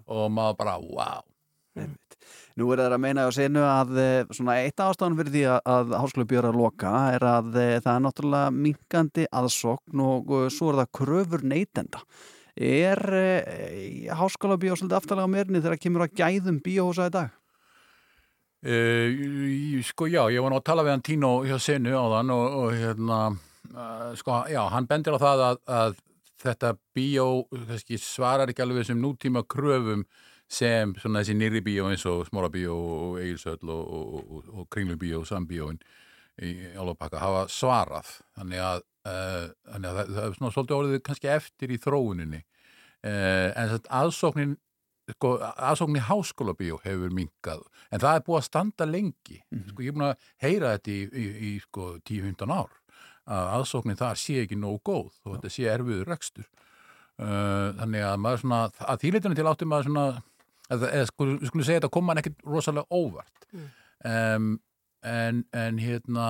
og 0.06 0.28
maður 0.30 0.58
bara, 0.60 0.76
wow 0.78 1.24
Einmitt. 1.74 2.18
Nú 2.60 2.68
er 2.70 2.84
það 2.84 2.96
að 2.96 3.02
meina 3.02 3.26
á 3.26 3.32
senu 3.34 3.64
að 3.66 3.98
eh, 3.98 4.28
svona 4.30 4.60
eitt 4.62 4.82
ástæðan 4.84 5.18
fyrir 5.18 5.34
því 5.34 5.44
að, 5.56 5.62
að 5.74 5.94
háskóla 6.04 6.28
bjóra 6.30 6.52
að 6.54 6.60
loka 6.62 6.92
er 7.16 7.26
að 7.26 7.58
eh, 7.58 7.78
það 7.82 7.94
er 7.94 8.04
náttúrulega 8.06 8.54
minkandi 8.58 9.26
aðsókn 9.42 10.04
og, 10.06 10.34
svo 10.54 10.70
er 10.70 10.82
það 10.84 10.92
kröfur 11.00 11.46
neytenda. 11.50 12.04
Er 12.54 13.02
e, 13.18 13.24
háskóla 14.14 14.60
bjóra 14.62 14.78
svolítið 14.78 15.00
aftalega 15.00 15.26
á 15.26 15.34
mérni 15.34 15.62
þegar 15.64 15.82
kemur 15.82 16.06
að 16.06 16.20
gæðum 16.20 16.60
bíóhúsa 16.62 17.10
í 17.10 17.14
dag? 17.16 17.32
Uh, 18.64 19.82
sko 19.84 20.06
já, 20.08 20.22
ég 20.32 20.40
var 20.40 20.54
nú 20.54 20.60
að 20.62 20.68
tala 20.70 20.86
við 20.86 20.94
hann 20.94 21.02
Tino 21.04 21.32
hjá 21.44 21.58
Senu 21.60 21.98
á 21.98 22.06
þann 22.14 22.30
og, 22.32 22.44
og 22.62 22.76
hérna, 22.78 23.18
sko 24.22 24.38
já, 24.54 24.62
hann 24.72 24.88
bendir 24.88 25.18
á 25.18 25.20
það 25.20 25.44
að, 25.50 25.58
að 25.82 25.98
þetta 26.44 26.72
bíó 26.96 27.26
kannski, 27.52 27.98
svarar 28.00 28.52
ekki 28.52 28.64
alveg 28.64 28.84
þessum 28.84 29.02
nútíma 29.02 29.44
kröfum 29.50 30.06
sem 30.54 30.94
svona 31.02 31.22
þessi 31.22 31.36
nýri 31.40 31.62
bíó 31.66 31.90
eins 31.90 32.06
og 32.10 32.26
Smára 32.28 32.52
bíó 32.54 32.76
og 32.78 33.20
Egilsöll 33.22 33.70
og, 33.74 33.84
og, 33.84 34.18
og, 34.24 34.50
og 34.54 34.68
Kringlum 34.74 35.00
bíó 35.02 35.22
og 35.24 35.30
Sambíóin 35.30 35.80
í 36.42 36.54
Álopakka 36.78 37.22
hafa 37.22 37.46
svarað. 37.52 38.10
Þannig 38.38 38.62
að, 38.64 38.84
uh, 39.10 39.48
þannig 39.70 39.90
að 39.90 39.98
það, 40.00 40.12
það 40.18 40.28
er 40.28 40.38
svona 40.38 40.54
svolítið 40.56 40.78
orðið 40.80 41.02
kannski 41.08 41.32
eftir 41.34 41.74
í 41.74 41.80
þróuninni. 41.84 42.44
Uh, 43.04 43.50
en 43.60 43.74
aðsóknin 44.00 44.56
sko, 45.12 45.34
aðsóknin 45.42 46.00
í 46.00 46.06
háskólabíó 46.08 46.80
hefur 46.86 47.14
minkað, 47.16 47.66
en 47.92 48.04
það 48.04 48.20
er 48.20 48.26
búið 48.28 48.40
að 48.40 48.48
standa 48.48 48.88
lengi, 48.88 49.42
sko, 49.68 49.84
ég 49.84 49.92
er 49.92 49.98
búin 49.98 50.08
að 50.08 50.30
heyra 50.46 50.76
þetta 50.78 50.94
í, 50.94 51.00
í, 51.04 51.26
í 51.50 51.52
sko, 51.66 51.90
10-15 52.08 52.56
ár 52.56 52.72
að 53.24 53.50
aðsóknin 53.58 54.00
þar 54.00 54.20
sé 54.20 54.42
ekki 54.44 54.58
nógu 54.60 54.82
góð 54.84 55.12
og 55.24 55.36
þetta 55.38 55.52
sé 55.52 55.68
erfiður 55.72 56.10
rekstur. 56.12 56.48
Uh, 57.22 57.72
þannig 57.78 58.04
að 58.08 58.16
maður 58.24 58.42
svona 58.42 58.62
að 58.90 59.04
þýleitunum 59.04 59.38
til 59.38 59.46
áttum 59.48 59.70
maður 59.70 59.90
svona 59.90 60.06
eða, 60.70 60.90
eða 60.90 61.08
sko, 61.10 61.30
við 61.34 61.48
skulum 61.52 61.68
segja 61.68 61.82
þetta 61.82 61.94
kom 61.94 62.10
mann 62.10 62.22
ekkit 62.22 62.44
rosalega 62.48 63.00
óvart. 63.02 63.48
Um, 64.04 64.58
en, 65.04 65.46
en 65.56 65.80
hérna 65.80 66.28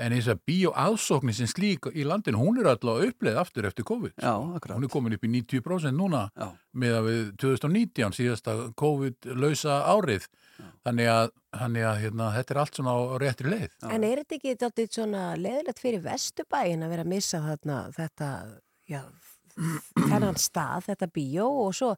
en 0.00 0.14
eins 0.14 0.28
og 0.30 0.40
bíó 0.46 0.72
aðsóknin 0.78 1.36
sem 1.36 1.48
slík 1.50 1.86
í 1.94 2.04
landinu, 2.06 2.40
hún 2.40 2.58
er 2.58 2.68
alltaf 2.70 2.96
að 2.96 3.10
uppleið 3.10 3.40
aftur 3.40 3.68
eftir 3.68 3.86
COVID. 3.86 4.16
Já, 4.18 4.32
hún 4.34 4.86
er 4.86 4.90
komin 4.90 5.14
upp 5.16 5.26
í 5.26 5.30
90% 5.30 5.94
núna 5.94 6.24
Já. 6.34 6.48
með 6.72 6.96
að 6.98 7.08
við 7.10 7.20
2019 7.44 8.16
síðasta 8.18 8.56
COVID-lausa 8.80 9.82
árið. 9.94 10.26
Þannig 10.86 11.08
að, 11.10 11.30
þannig 11.58 11.86
að 11.88 12.00
hérna, 12.04 12.26
þetta 12.36 12.54
er 12.54 12.58
allt 12.62 12.76
svona 12.78 12.94
á 12.94 13.00
réttri 13.22 13.50
leið. 13.50 13.70
En 13.90 14.06
er 14.06 14.22
þetta 14.22 14.68
ekki 14.70 14.86
svona 14.94 15.22
leðilegt 15.38 15.82
fyrir 15.82 16.04
Vesturbæin 16.04 16.84
að 16.86 16.94
vera 16.94 17.06
að 17.06 17.10
missa 17.10 17.40
þarna 17.42 17.78
þetta, 17.96 18.28
já, 18.90 19.00
þennan 19.54 20.38
stað, 20.40 20.88
þetta 20.88 21.08
bíó 21.14 21.46
og 21.64 21.72
svo, 21.76 21.92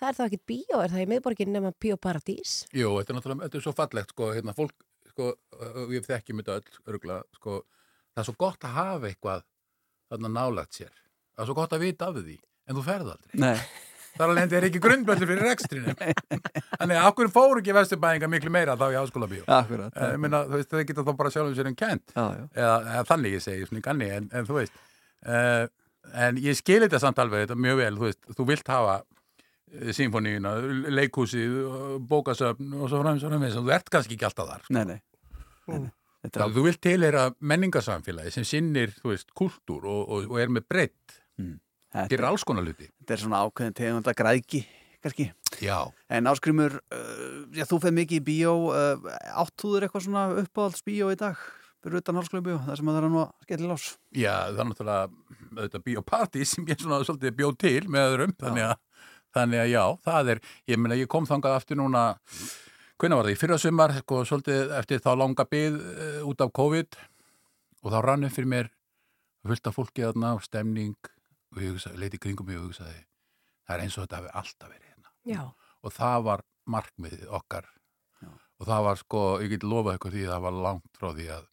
það 0.00 0.08
er 0.08 0.18
þá 0.18 0.24
ekkit 0.26 0.44
bíó, 0.50 0.80
er 0.80 0.92
það 0.94 1.04
í 1.04 1.08
miðborgin 1.12 1.52
nema 1.54 1.72
Bíóparadís? 1.84 2.56
Jú, 2.72 2.92
þetta 2.98 3.12
er 3.14 3.18
náttúrulega, 3.18 3.48
þetta 3.48 3.60
er 3.60 3.66
svo 3.66 3.74
fallegt 3.76 4.14
sko, 4.14 4.28
hérna, 4.36 4.56
fólk, 4.56 4.76
sko, 5.12 5.30
við 5.92 6.08
þekkjum 6.08 6.42
þetta 6.42 6.58
öll, 6.60 6.78
örgulega, 6.94 7.24
sko, 7.38 7.58
það 8.14 8.22
er 8.24 8.28
svo 8.30 8.36
gott 8.46 8.68
að 8.68 8.78
hafa 8.78 9.10
eitthvað 9.10 9.48
þarna 10.12 10.32
nálagt 10.38 10.78
sér, 10.80 10.94
það 11.34 11.44
er 11.44 11.50
svo 11.50 11.58
gott 11.60 11.76
að 11.76 11.84
vita 11.88 12.08
af 12.08 12.22
því, 12.22 12.38
en 12.68 12.78
þú 12.78 12.86
ferð 12.88 13.12
aldrei 13.14 13.44
Nei. 13.44 13.58
þar 14.16 14.30
að 14.30 14.36
lendi 14.38 14.56
er 14.56 14.68
ekki 14.68 14.80
grundböldur 14.82 15.26
fyrir 15.28 15.48
rekstrinu 15.48 15.94
þannig 16.78 16.98
að 17.00 17.08
okkur 17.10 17.32
fóru 17.34 17.60
ekki 17.60 17.74
vesturbæðinga 17.74 18.28
miklu 18.30 18.52
meira 18.54 18.76
þá 18.78 18.84
í 18.94 18.98
háskóla 19.00 19.28
bíó 19.28 19.42
Akkurat. 19.50 19.96
ég 19.98 20.20
meina, 20.22 20.44
þú 20.46 20.60
veist, 20.60 20.70
þau 20.70 20.84
geta 20.86 21.04
þá 21.04 21.14
bara 21.18 21.32
sjálfum 21.34 21.56
sér 21.58 21.70
um 21.72 21.78
kent 21.78 22.14
Já, 22.14 22.24
já. 22.38 22.44
eða, 22.54 22.76
eða 22.94 23.06
þannig 23.10 23.34
ég 23.34 23.42
segi, 23.44 23.66
en, 23.74 24.28
en 24.30 24.46
þú 24.46 24.60
veist 24.60 24.78
uh, 25.26 25.66
en 26.12 26.36
ég 26.42 26.56
skil 26.58 26.82
þetta 26.84 27.00
samt 27.02 27.18
alveg 27.22 27.46
þetta 27.46 27.56
mjög 27.58 27.80
vel, 27.80 27.96
þú 27.98 28.06
veist, 28.08 28.22
þú 28.38 28.46
vilt 28.52 28.68
hafa 28.68 28.96
uh, 29.00 29.90
symfóníuna, 29.96 30.54
leikhúsið 30.94 31.56
bókasöfn 32.10 32.72
og 32.78 32.88
svo 32.92 33.00
framins 33.02 33.24
og 33.26 33.32
framins 33.34 33.58
og 33.58 33.66
þú 33.68 33.74
ert 33.78 33.90
kannski 33.90 34.18
ekki 34.18 34.28
alltaf 34.28 34.50
þar 34.52 34.68
Nei, 34.76 34.84
nei, 34.92 34.98
nei, 35.68 35.78
nei. 35.88 35.92
Þetta 36.24 36.40
er 36.46 36.54
Þú 36.56 36.62
vilt 36.64 36.80
tilheyra 36.80 37.24
menningarsamfélagi 37.40 38.30
sem 38.32 38.46
sinnir, 38.48 38.94
þú 39.02 39.10
veist, 39.12 39.28
kultúr 39.36 39.84
og, 39.84 40.04
og, 40.08 40.30
og 40.32 40.38
er 40.40 40.48
með 40.56 40.64
breytt, 40.72 41.18
Þetta, 41.36 42.08
gerir 42.10 42.26
alls 42.30 42.42
konar 42.48 42.64
hluti. 42.64 42.88
þetta 43.02 43.14
er 43.14 43.20
svona 43.22 43.42
ákveðin 43.44 43.74
tegunda 43.76 44.14
græðki, 44.16 44.62
kannski. 45.04 45.26
Já. 45.62 45.76
En 46.10 46.26
áskrimur, 46.26 46.78
uh, 46.90 47.42
já, 47.54 47.66
þú 47.68 47.78
feð 47.84 47.94
mikið 48.00 48.16
í 48.18 48.24
bíó, 48.26 48.54
uh, 48.72 49.12
áttúður 49.44 49.84
eitthvað 49.86 50.06
svona 50.08 50.24
uppáhalds 50.42 50.82
bíó 50.88 51.12
í 51.12 51.18
dag, 51.20 51.36
fyrir 51.84 52.00
utan 52.00 52.18
halskóla 52.18 52.44
bíó, 52.44 52.58
það 52.64 52.78
sem 52.80 52.90
að 52.90 52.96
það 52.96 53.06
er 53.06 53.12
nú 53.12 53.20
að 53.20 53.46
skella 53.46 53.70
lás. 53.70 53.86
Já, 54.16 54.34
það 54.48 54.60
er 54.62 54.68
náttúrulega 54.70 55.08
auðvitað 55.54 55.84
bíóparti 55.88 56.46
sem 56.48 56.68
ég 56.70 56.82
svona 56.82 57.00
svolítið 57.04 57.36
bjóð 57.40 57.56
til 57.64 57.80
með 57.92 58.12
öðrum, 58.12 58.36
þannig 58.40 58.66
að, 58.68 59.08
þannig 59.36 59.62
að 59.62 59.72
já, 59.72 59.82
það 60.08 60.30
er, 60.34 60.42
ég 60.72 60.80
meina, 60.80 60.98
ég 61.00 61.10
kom 61.14 61.28
þangað 61.28 61.58
aftur 61.58 61.80
núna, 61.80 62.04
hvernig 63.00 63.20
var 63.20 63.28
það, 63.28 63.34
í 63.34 63.40
fyrra 63.42 63.58
sumar, 63.60 63.96
sko, 64.00 64.22
svolítið 64.30 64.72
eftir 64.80 65.04
þá 65.04 65.10
langa 65.20 65.46
byð 65.50 65.80
uh, 65.80 66.20
út 66.30 66.46
af 66.46 66.54
COVID 66.60 67.00
og 67.84 67.92
þá 67.92 67.98
rann 68.08 68.28
upp 68.28 68.36
fyrir 68.38 68.50
mér 68.54 68.72
fullt 69.44 69.68
af 69.68 69.76
fólki 69.76 70.06
þarna, 70.06 70.32
stemning 70.40 70.96
og 71.54 71.60
ég 71.62 71.74
hugsaði, 71.76 72.00
leiti 72.00 72.20
kringum 72.22 72.48
mig 72.48 72.58
og 72.58 72.70
hugsaði, 72.70 73.04
það 73.68 73.76
er 73.76 73.84
eins 73.84 73.98
og 73.98 74.06
þetta 74.06 74.22
hafi 74.22 74.34
alltaf 74.40 74.72
verið 74.72 74.88
hérna. 74.88 75.12
Já, 75.28 75.42
og 75.84 75.92
það 75.94 76.28
var 76.30 76.44
markmiðið 76.74 77.32
okkar. 77.38 77.68
Og 78.62 78.68
það 78.68 78.84
var 78.86 79.00
sko, 79.00 79.20
ég 79.42 79.50
get 79.52 79.66
lofað 79.66 79.96
eitthvað 79.96 80.14
því 80.14 80.22
að 80.24 80.32
það 80.32 80.44
var 80.44 80.58
langt 80.64 80.98
frá 81.00 81.08
því 81.10 81.24
að, 81.34 81.46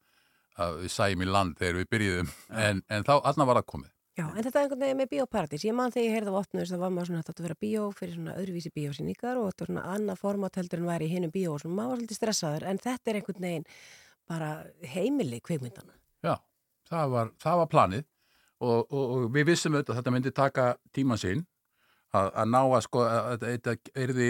að 0.62 0.78
við 0.84 0.94
sæjum 0.96 1.26
í 1.26 1.32
land 1.32 1.58
þegar 1.60 1.80
við 1.82 1.90
byrjuðum. 1.96 2.32
En, 2.68 2.86
en 2.90 3.08
þá 3.08 3.14
allan 3.20 3.50
var 3.50 3.62
það 3.62 3.68
komið. 3.74 3.92
Já, 4.20 4.26
en 4.28 4.44
þetta 4.44 4.60
er 4.60 4.66
einhvern 4.66 4.82
veginn 4.84 5.00
með 5.00 5.10
bíóparadís. 5.14 5.64
Ég 5.64 5.76
man 5.76 5.94
þegar 5.94 6.06
ég 6.06 6.16
heyrði 6.18 6.32
á 6.36 6.42
opnus, 6.42 6.72
það 6.72 6.82
var 6.84 6.92
maður 6.92 7.08
svona, 7.08 7.22
þetta 7.22 7.32
átti 7.32 7.42
að 7.42 7.48
vera 7.48 7.60
bíó 7.64 7.84
fyrir 7.96 8.16
svona 8.18 8.34
öðruvísi 8.42 8.72
bíósýningar 8.76 9.40
og 9.40 9.46
þetta 9.48 9.64
var 9.64 9.70
svona 9.72 9.84
annað 9.94 10.20
format 10.20 10.60
heldur 10.60 10.82
en 10.82 10.90
væri 10.90 11.08
í 11.08 11.14
hinum 11.14 11.32
bíó 11.32 11.54
og 11.54 11.62
svona 11.64 11.78
maður 11.78 11.94
var 11.94 12.02
svolítið 12.02 12.20
stressaður, 12.20 12.66
en 12.68 12.82
þetta 12.84 13.12
er 13.12 13.20
einhvern 13.22 13.46
veginn 13.46 13.68
bara 14.28 14.50
heimili 14.92 15.40
kveikmyndana. 15.48 15.96
Já, 16.28 16.34
það 16.92 17.16
var, 17.16 17.32
það 17.46 17.62
var 17.62 17.72
planið. 17.72 18.06
Og, 18.62 18.82
og, 18.94 19.06
og 19.16 19.24
við 19.34 19.48
vissum 19.48 19.74
auðvitað 19.74 19.96
að 19.96 20.02
þetta 20.02 20.14
myndi 20.14 20.34
taka 20.38 20.66
tíma 20.94 21.18
sinn 21.18 21.46
að, 22.14 22.28
að 22.28 22.52
ná 22.52 22.60
að 22.62 22.84
sko 22.86 23.06
að 23.08 23.46
þetta 23.48 23.76
erði, 24.04 24.28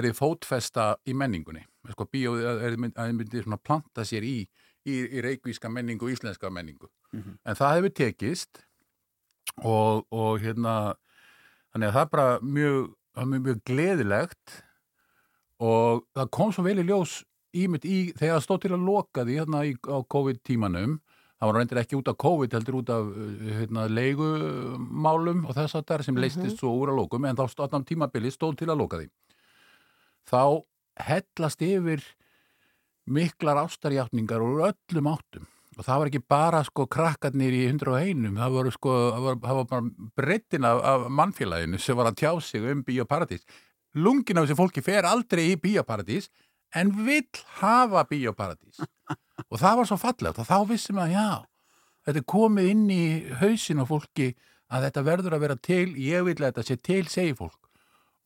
erði 0.00 0.14
fótfesta 0.16 0.88
í 1.06 1.14
menningunni. 1.14 1.62
Sko 1.92 2.08
bíó 2.10 2.34
að 2.36 2.64
að 2.66 3.12
myndi 3.12 3.44
svona 3.44 3.60
planta 3.60 4.04
sér 4.08 4.26
í, 4.26 4.40
í, 4.88 4.96
í 5.18 5.24
reikvíska 5.24 5.70
menningu 5.72 6.08
og 6.08 6.14
íslenska 6.14 6.50
menningu. 6.54 6.88
En 7.44 7.58
það 7.58 7.74
hefur 7.78 7.94
tekist 8.00 8.62
og, 9.62 10.06
og 10.10 10.40
hérna 10.42 10.94
þannig 11.72 11.90
að 11.90 11.96
það 11.96 12.04
er 12.04 12.12
bara 12.14 12.28
mjög, 12.42 12.88
er 13.16 13.30
mjög, 13.32 13.44
mjög 13.46 13.62
gleðilegt 13.70 14.56
og 15.58 16.04
það 16.14 16.32
kom 16.38 16.54
svo 16.54 16.64
vel 16.66 16.78
í 16.82 16.86
ljós 16.86 17.20
ímynd 17.58 17.86
í 17.88 17.98
þegar 18.16 18.38
það 18.38 18.44
stóð 18.44 18.64
til 18.64 18.74
að 18.76 18.88
loka 18.88 19.24
því 19.24 19.38
hérna 19.40 19.62
í, 19.66 19.74
á 19.88 19.98
COVID-tímanum 20.14 20.98
það 21.38 21.50
var 21.50 21.58
reyndir 21.60 21.80
ekki 21.82 21.98
út 21.98 22.10
af 22.10 22.18
COVID 22.18 22.56
heldur 22.56 22.78
út 22.80 22.92
af 22.92 23.08
uh, 23.08 23.50
hérna, 23.60 23.86
leigumálum 23.90 25.44
og 25.46 25.54
þess 25.56 25.78
að 25.78 25.86
það 25.90 26.06
sem 26.08 26.18
leistist 26.18 26.60
svo 26.60 26.74
úr 26.80 26.92
að 26.92 27.02
lokum 27.02 27.28
en 27.28 27.38
þá 27.38 27.46
á 27.46 27.78
tímabili 27.86 28.32
stóð 28.34 28.58
til 28.62 28.70
að 28.72 28.80
loka 28.82 29.00
því. 29.00 29.08
Þá 30.28 30.42
hellast 31.08 31.62
yfir 31.62 32.02
miklar 33.12 33.60
ástarjátningar 33.64 34.42
úr 34.44 34.68
öllum 34.70 35.08
áttum. 35.12 35.46
Og 35.78 35.86
það 35.86 36.00
var 36.00 36.10
ekki 36.10 36.20
bara 36.26 36.60
sko 36.66 36.88
krakkarnir 36.90 37.54
í 37.54 37.62
101 37.68 38.24
það 38.34 38.54
var 38.56 38.70
sko, 38.74 38.94
það 39.14 39.26
var, 39.26 39.36
það 39.44 39.58
var 39.60 39.68
bara 39.70 40.10
breytin 40.18 40.66
af, 40.66 40.80
af 40.82 41.06
mannfélaginu 41.20 41.78
sem 41.78 41.98
var 41.98 42.10
að 42.10 42.18
tjá 42.18 42.32
sig 42.42 42.66
um 42.66 42.82
bíóparadís. 42.86 43.46
Lungin 43.94 44.40
af 44.40 44.48
þessi 44.48 44.58
fólki 44.58 44.82
fer 44.84 45.06
aldrei 45.06 45.52
í 45.52 45.60
bíóparadís 45.62 46.26
en 46.74 46.90
vill 47.06 47.44
hafa 47.60 48.02
bíóparadís. 48.10 48.82
Og 49.46 49.60
það 49.62 49.78
var 49.78 49.90
svo 49.90 50.00
fallegt 50.02 50.42
og 50.42 50.50
þá 50.50 50.58
vissum 50.72 50.98
að 50.98 51.14
já, 51.14 51.30
þetta 52.08 52.22
er 52.24 52.28
komið 52.34 52.72
inn 52.74 52.84
í 52.90 53.04
hausin 53.38 53.80
á 53.80 53.86
fólki 53.86 54.32
að 54.68 54.88
þetta 54.88 55.06
verður 55.06 55.38
að 55.38 55.44
vera 55.46 55.60
til, 55.62 55.86
ég 55.94 56.26
vil 56.26 56.36
að 56.40 56.48
þetta 56.50 56.66
sé 56.66 56.80
til 56.82 57.04
segi 57.08 57.38
fólk. 57.38 57.70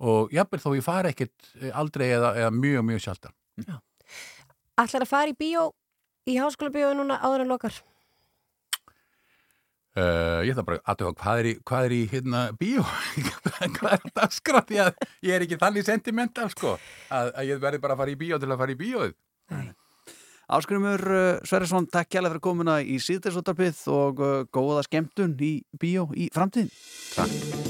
Og 0.03 0.33
jafnvel 0.35 0.64
þó 0.64 0.72
ég 0.74 0.87
fari 0.89 1.12
ekkert 1.12 1.53
aldrei 1.76 2.09
eða, 2.16 2.33
eða 2.41 2.53
mjög, 2.57 2.87
mjög 2.89 3.05
sjaldan 3.05 3.83
Ætlar 4.81 5.05
að 5.05 5.11
fara 5.11 5.33
í 5.33 5.37
bíó, 5.37 5.70
í 6.29 6.39
háskóla 6.41 6.73
bíó 6.73 6.93
núna 6.97 7.18
áður 7.20 7.45
en 7.45 7.53
lokar? 7.53 7.75
Uh, 9.93 10.41
ég 10.49 10.57
þarf 10.57 10.68
bara 10.70 10.79
að 10.81 10.87
aðtöfa 10.89 11.16
hvað 11.20 11.41
er 11.43 11.47
í, 11.51 11.53
hvað 11.68 11.87
er 11.87 11.93
í 11.93 12.01
hérna 12.09 12.39
bíó 12.57 12.85
hvað 13.77 13.91
er 13.91 13.99
að 13.99 14.07
dagskrá 14.16 14.62
því 14.64 14.79
að 14.87 15.03
ég 15.29 15.37
er 15.37 15.45
ekki 15.45 15.59
þannig 15.61 15.85
sentimental 15.85 16.47
sko 16.49 16.70
að, 17.12 17.29
að 17.29 17.51
ég 17.51 17.61
verði 17.61 17.83
bara 17.83 17.93
að 17.93 18.01
fara 18.01 18.14
í 18.14 18.16
bíó 18.23 18.39
til 18.41 18.49
að 18.49 18.62
fara 18.62 18.73
í 18.73 18.79
bíóið 18.81 19.12
Áskrumur 20.53 21.05
uh, 21.12 21.45
Sverrisson, 21.45 21.91
takk 21.93 22.09
kjærlega 22.09 22.35
fyrir 22.35 22.45
komuna 22.49 22.79
í 22.81 22.97
síðdeisúttarpið 23.05 23.85
og 23.93 24.25
uh, 24.25 24.33
góða 24.53 24.83
skemmtun 24.89 25.37
í 25.45 25.53
bíó 25.81 26.09
í 26.16 26.29
framtíðin. 26.33 26.73
Takk. 27.12 27.62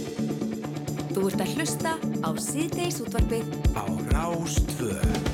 Þú 1.13 1.29
ert 1.29 1.45
að 1.45 1.55
hlusta 1.59 1.99
á 2.23 2.31
síðdeis 2.39 3.03
útvarpið 3.05 3.55
á 3.75 3.85
Rástvöð. 4.15 5.32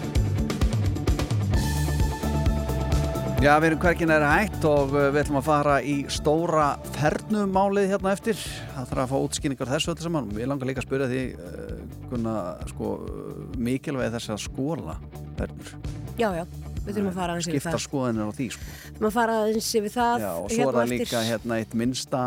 Já, 3.39 3.53
við 3.63 3.69
erum 3.69 3.79
hvergin 3.85 4.11
er 4.11 4.25
hægt 4.27 4.65
og 4.67 4.91
uh, 4.97 5.05
við 5.15 5.21
ætlum 5.21 5.37
að 5.39 5.45
fara 5.47 5.75
í 5.87 5.93
stóra 6.11 6.65
fernumálið 6.97 7.93
hérna 7.93 8.11
eftir. 8.11 8.41
Það 8.73 8.89
þarf 8.91 9.03
að 9.05 9.13
fá 9.13 9.19
útskýningar 9.29 9.71
þessu 9.71 9.93
þetta 9.93 10.07
saman. 10.09 10.33
Við 10.35 10.49
langar 10.51 10.67
líka 10.67 10.83
að 10.83 10.89
spyrja 10.89 11.07
því 11.13 11.21
uh, 11.37 11.69
kuna, 12.11 12.33
sko, 12.73 12.91
uh, 12.99 13.37
mikilvægi 13.63 14.11
þess 14.17 14.33
að 14.35 14.43
skóla 14.43 14.97
fernur. 15.39 15.71
Já, 16.19 16.33
já, 16.35 16.43
við 16.89 16.97
þurfum 16.97 17.11
að 17.11 17.19
fara 17.19 17.35
aðeins 17.35 17.49
yfir 17.49 17.61
Skipta 17.61 17.75
það. 17.75 17.85
skoðanir 17.85 18.29
á 18.29 18.33
því, 18.39 18.47
sko. 18.55 18.69
Við 18.69 18.95
þurfum 18.95 19.09
að 19.09 19.17
fara 19.19 19.37
aðeins 19.43 19.69
yfir 19.79 19.93
það. 19.95 20.25
Já, 20.25 20.31
og 20.33 20.49
svo 20.49 20.49
er 20.49 20.59
hérna 20.59 20.73
það 20.73 20.79
á 20.79 20.85
eftir. 20.85 21.03
líka 21.05 21.23
hérna 21.29 21.59
eitt 21.59 21.75
minnsta 21.83 22.23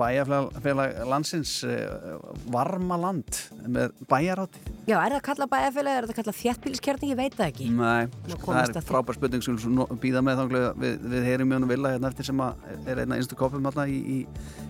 bæjarfélag 0.00 1.00
landsins, 1.12 1.52
uh, 1.66 2.16
Varmaland, 2.54 3.40
með 3.76 3.96
bæjarátti. 4.10 4.64
Já, 4.86 4.96
er 4.96 5.14
það 5.14 5.18
að 5.20 5.26
kalla 5.28 5.48
bæjarfélag, 5.52 5.92
er 6.00 6.06
það 6.06 6.14
að 6.14 6.20
kalla 6.20 6.36
þjættbíliskjarni, 6.40 7.12
ég 7.12 7.20
veit 7.20 7.36
það 7.36 7.50
ekki. 7.50 7.68
Nei, 7.76 8.06
sko, 8.32 8.52
það 8.52 8.62
að 8.62 8.80
er 8.80 8.88
frábær 8.90 9.18
spurning 9.18 9.46
sem 9.46 9.60
við 9.60 9.94
býða 10.02 10.24
með 10.24 10.40
þanglega 10.42 10.72
við, 10.80 10.98
við 11.14 11.28
heyrim 11.30 11.52
mjónu 11.52 11.70
vilja 11.70 11.94
hérna 11.96 12.12
eftir 12.12 12.30
sem 12.30 12.44
er 12.46 13.02
eina 13.02 13.18
einstu 13.18 13.38
kopum 13.38 13.70
í, 13.86 14.00
í, 14.16 14.18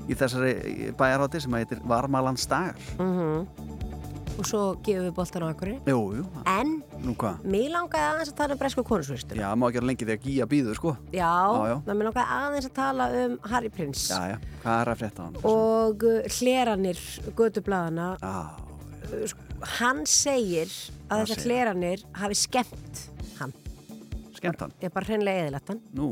í 0.09 0.19
þessari 0.19 0.93
bæjarátti 0.99 1.45
sem 1.45 1.59
heitir 1.61 1.83
Varmalandsdagar. 1.87 2.81
Mm 2.99 3.76
Og 4.37 4.45
svo 4.45 4.61
gefum 4.85 5.07
við 5.07 5.15
boltan 5.17 5.45
á 5.45 5.49
okkur. 5.49 5.71
Jú, 5.89 6.01
jú, 6.19 6.25
En, 6.51 6.75
mér 7.49 7.71
langaði 7.73 8.05
aðeins 8.11 8.33
að 8.33 8.37
tala 8.43 8.57
um 8.57 8.61
bresku 8.61 8.85
konusvistur. 8.85 9.41
Já, 9.41 9.49
má 9.57 9.67
ekki 9.71 9.81
vera 9.81 9.89
lengi 9.91 10.09
þegar 10.09 10.21
gíja 10.27 10.49
býður, 10.51 10.77
sko. 10.77 10.93
Já, 11.17 11.33
mér 11.89 12.05
langaði 12.11 12.27
aðeins 12.37 12.69
að 12.69 12.75
tala 12.77 13.09
um 13.23 13.39
Harry 13.49 13.73
Prince. 13.73 14.11
Já, 14.13 14.35
já, 14.35 14.37
hvað 14.63 14.83
er 14.83 14.93
að 14.93 15.01
frétta 15.03 15.27
hann? 15.27 15.41
Og 15.49 16.07
uh, 16.11 16.21
hleranir 16.37 17.03
gödublaðana, 17.39 18.11
Já, 18.21 18.67
hann 19.81 20.05
segir 20.11 20.73
að 21.09 21.25
þessar 21.25 21.45
hleranir 21.47 22.05
hafi 22.21 22.39
skemmt. 22.45 23.07
Skemmt 24.47 24.65
hann. 24.65 24.75
Ég 24.81 24.89
er 24.89 24.95
bara 24.95 25.11
hreinlega 25.11 25.45
eðilegt 25.45 25.73
hann. 25.73 25.81
Nú, 25.97 26.09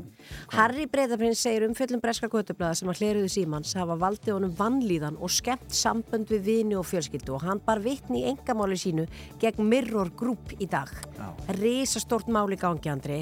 Harry 0.54 0.86
Breitaprins 0.90 1.42
segir 1.44 1.66
um 1.68 1.74
fjöllum 1.76 2.02
breska 2.02 2.28
gödublaða 2.32 2.78
sem 2.80 2.90
að 2.90 3.02
hleruðu 3.02 3.30
símans 3.32 3.74
hafa 3.78 3.96
valdið 4.00 4.36
honum 4.36 4.54
vannlíðan 4.58 5.18
og 5.20 5.32
skemmt 5.32 5.74
sambönd 5.74 6.30
við 6.32 6.44
vini 6.48 6.78
og 6.78 6.86
fjölskyldu 6.88 7.36
og 7.36 7.44
hann 7.46 7.62
bar 7.64 7.82
vitni 7.84 8.24
í 8.24 8.28
engamáli 8.32 8.78
sínu 8.80 9.06
gegn 9.42 9.68
Mirror 9.70 10.12
Group 10.18 10.54
í 10.58 10.68
dag. 10.70 10.90
Já. 11.18 11.28
Rísastort 11.60 12.30
máli 12.32 12.58
gangi, 12.60 12.90
Andri. 12.92 13.20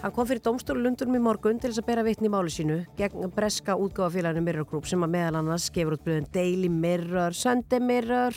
Hann 0.00 0.14
kom 0.16 0.28
fyrir 0.28 0.42
domstólu 0.44 0.80
Lundunum 0.84 1.18
í 1.18 1.22
morgun 1.22 1.58
til 1.60 1.70
þess 1.70 1.82
að 1.82 1.88
bera 1.90 2.04
vitni 2.06 2.30
í 2.30 2.32
máli 2.32 2.52
sínu 2.52 2.78
gegn 2.98 3.28
breska 3.36 3.76
útgáfafélaginu 3.76 4.44
Mirror 4.46 4.68
Group 4.70 4.88
sem 4.88 5.02
að 5.04 5.12
meðal 5.16 5.40
annars 5.42 5.68
gefur 5.74 5.98
út 5.98 6.04
blöðin 6.06 6.28
Daily 6.32 6.70
Mirror, 6.72 7.36
Sunday 7.36 7.82
Mirror 7.84 8.36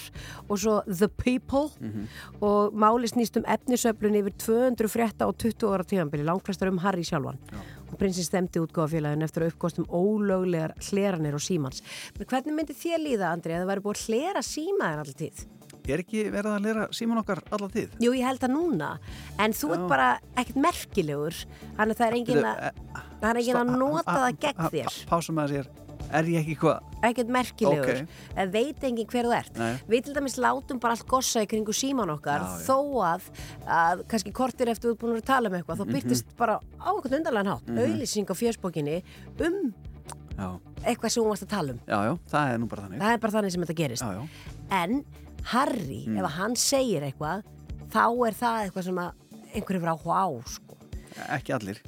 og 0.49 0.59
svo 0.59 0.81
The 0.89 1.07
People 1.07 1.71
og 2.43 2.75
máli 2.75 3.07
snýst 3.11 3.39
um 3.39 3.47
efnisöflun 3.47 4.19
yfir 4.19 4.35
200 4.43 4.91
frétta 4.91 5.29
og 5.29 5.37
20 5.39 5.71
ára 5.71 5.87
tíðanbili, 5.93 6.27
langflestar 6.27 6.73
um 6.73 6.81
Harry 6.83 7.07
sjálfan. 7.07 7.39
Og 7.87 7.97
prinsinn 8.01 8.27
stemdi 8.27 8.61
útgáfafélaginu 8.63 9.27
eftir 9.27 9.45
að 9.45 9.53
uppkostum 9.53 9.87
ólöglegar 9.87 10.75
hleranir 10.89 11.37
og 11.37 11.43
símans. 11.45 11.83
Men 12.17 12.29
hvernig 12.29 12.57
myndi 12.57 12.77
þér 12.77 13.03
líða, 13.07 13.33
Andri, 13.33 13.53
að 13.53 13.63
það 13.63 13.73
væri 13.73 13.85
búið 13.87 13.99
að 13.99 14.07
hlera 14.07 14.47
símaðin 14.47 15.03
alltaf 15.03 15.21
tíð? 15.21 15.43
er 15.91 16.03
ekki 16.03 16.23
verið 16.31 16.53
að 16.53 16.63
lera 16.63 16.85
síman 16.95 17.19
okkar 17.19 17.41
alla 17.53 17.67
tíð? 17.71 17.95
Jú, 18.01 18.13
ég 18.15 18.27
held 18.27 18.45
að 18.45 18.53
núna, 18.53 18.89
en 19.41 19.55
þú 19.57 19.71
ert 19.75 19.85
bara 19.91 20.09
ekkert 20.39 20.59
merkilegur, 20.63 21.39
þannig 21.77 21.95
að 21.95 21.99
það 21.99 22.07
er 22.07 22.17
engin 22.19 22.47
að, 22.47 22.83
er 23.29 23.41
engin 23.41 23.59
að 23.59 23.73
nota 23.81 24.17
það 24.21 24.39
gegn 24.45 24.69
þér. 24.77 24.99
Pásum 25.09 25.41
að 25.43 25.55
sér, 25.57 25.71
Er 26.13 26.23
ég 26.29 26.43
ekki 26.43 26.55
hvað? 26.61 26.89
ekkert 27.03 27.27
merkilegur 27.33 28.01
Ok. 28.03 28.09
eða 28.37 28.51
veit 28.53 28.83
engin 28.87 29.07
hver 29.09 29.25
þú 29.27 29.31
ert 29.37 29.57
Nei. 29.57 29.73
við 29.89 30.03
til 30.05 30.13
dæmis 30.15 30.37
látum 30.39 30.79
bara 30.79 30.93
allt 30.95 31.07
gossa 31.09 31.41
í 31.43 31.47
kringu 31.49 31.73
síman 31.75 32.11
okkar 32.13 32.39
Já, 32.45 32.67
þó 32.67 32.77
að, 33.03 33.21
að 33.67 34.03
kannski 34.07 34.31
kortir 34.31 34.69
eftir 34.71 34.89
þú 34.89 34.93
ert 34.93 35.01
búin 35.01 35.17
að 35.17 35.25
tala 35.25 35.49
um 35.49 35.55
eitthvað 35.57 35.81
þá 35.81 35.85
Mhm. 35.87 35.93
byrtist 35.97 36.35
bara 36.37 36.59
á 36.79 36.89
eitthvað 36.93 37.17
undarlegan 37.19 37.51
hátt 37.53 37.67
auðlýsing 37.67 38.29
á 38.29 38.35
fjörsbókinni 38.37 39.03
um 39.41 39.73
Já, 40.37 40.59
eitthvað 40.85 41.09
sem 41.11 41.23
hún 41.23 41.29
varst 41.29 41.43
að 41.45 41.49
tala 41.49 41.71
um 41.73 41.79
já, 41.87 41.97
já, 42.07 42.13
það 42.31 42.53
er 42.53 42.57
nú 42.57 42.67
bara 42.69 42.81
þannig. 42.87 42.99
það 43.01 43.13
er 43.13 43.17
bara 43.17 43.33
þannig 43.33 43.51
sem 43.51 43.61
þetta 43.63 43.75
gerist 43.81 44.03
Já, 44.03 44.11
já. 44.13 44.27
en 44.71 45.05
Harry, 45.43 46.05
Mm. 46.07 46.17
ef 46.23 46.31
hann 46.31 46.55
segir 46.55 47.01
eitthvað 47.03 47.43
þá 47.91 48.27
er 48.27 48.33
það 48.33 48.69
eitthvað 48.69 48.83
sem 48.83 48.95
að 48.95 49.11
einhver 49.53 49.75
hefur 49.75 49.91
áhuga 49.91 50.15
á 50.15 50.27
sko. 50.47 50.77
Ekki 51.29 51.53
allir. 51.53 51.81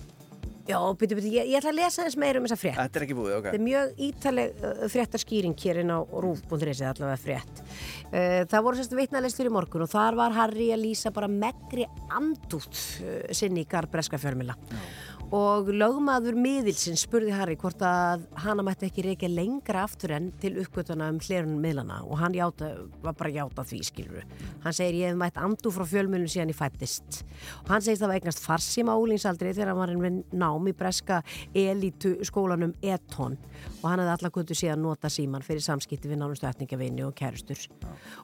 Já, 0.68 0.78
byrju, 1.00 1.18
byrju, 1.20 1.32
ég, 1.36 1.50
ég 1.52 1.60
ætla 1.60 1.72
að 1.74 1.80
lesa 1.80 2.06
þess 2.06 2.20
meira 2.22 2.42
um 2.42 2.48
þessa 2.48 2.60
frétt 2.60 2.80
Þetta 2.80 3.00
er 3.00 3.06
ekki 3.06 3.18
búið, 3.18 3.34
ok. 3.38 3.48
Þetta 3.48 3.60
er 3.60 3.66
mjög 3.66 4.04
ítaleg 4.08 4.60
uh, 4.62 4.84
fréttaskýring 4.94 5.56
hér 5.62 5.82
inn 5.84 5.94
á 5.94 6.00
rúf.is 6.02 6.82
allavega 6.82 7.18
frétt. 7.22 7.64
Uh, 8.10 8.42
það 8.52 8.66
voru 8.68 8.80
sérstu 8.80 9.00
vitnalist 9.00 9.42
fyrir 9.42 9.54
morgun 9.54 9.86
og 9.86 9.92
þar 9.92 10.20
var 10.20 10.36
Harry 10.38 10.72
að 10.74 10.86
lýsa 10.88 11.14
bara 11.16 11.30
megri 11.32 11.88
andút 12.10 12.82
uh, 13.04 13.20
sinni 13.36 13.66
í 13.66 13.70
garð 13.70 13.94
breska 13.94 14.22
fjörmila. 14.22 14.58
Og 15.34 15.72
lögmaður 15.74 16.36
miðilsins 16.38 17.02
spurði 17.08 17.32
Harry 17.34 17.56
hvort 17.58 17.80
að 17.82 18.28
hana 18.44 18.62
mætti 18.66 18.86
ekki 18.86 19.06
reykja 19.08 19.30
lengra 19.32 19.82
aftur 19.88 20.14
enn 20.14 20.28
til 20.42 20.52
uppgötuna 20.62 21.08
um 21.10 21.18
hlerunum 21.18 21.64
miðlana 21.64 22.02
og 22.06 22.20
hann 22.22 22.36
játa, 22.38 22.70
var 23.02 23.16
bara 23.18 23.32
að 23.32 23.40
játa 23.40 23.66
því 23.66 23.80
skiluru. 23.88 24.22
Hann 24.62 24.76
segir 24.78 25.00
ég 25.00 25.10
hef 25.10 25.18
mætt 25.18 25.40
andu 25.42 25.72
frá 25.74 25.86
fjölmjölum 25.90 26.30
síðan 26.30 26.54
ég 26.54 26.60
fættist. 26.60 27.24
Og 27.64 27.72
hann 27.74 27.86
segist 27.86 28.04
það 28.04 28.12
var 28.12 28.20
eignast 28.20 28.44
farsíma 28.44 28.94
á 28.94 29.02
úlingsaldri 29.02 29.54
þegar 29.56 29.72
hann 29.74 29.82
var 29.82 29.94
enn 29.96 30.20
nám 30.36 30.70
í 30.70 30.76
breska 30.78 31.22
elitu 31.58 32.14
skólanum 32.28 32.76
Eton 32.86 33.40
og 33.82 33.88
hann 33.90 34.04
hefði 34.04 34.14
alla 34.18 34.34
kvöldu 34.36 34.60
síðan 34.60 34.86
nota 34.86 35.10
síman 35.10 35.46
fyrir 35.46 35.66
samskipti 35.66 36.12
við 36.12 36.22
nánustu 36.22 36.46
ætningavinni 36.52 37.06
og 37.08 37.16
kærustur. 37.18 37.66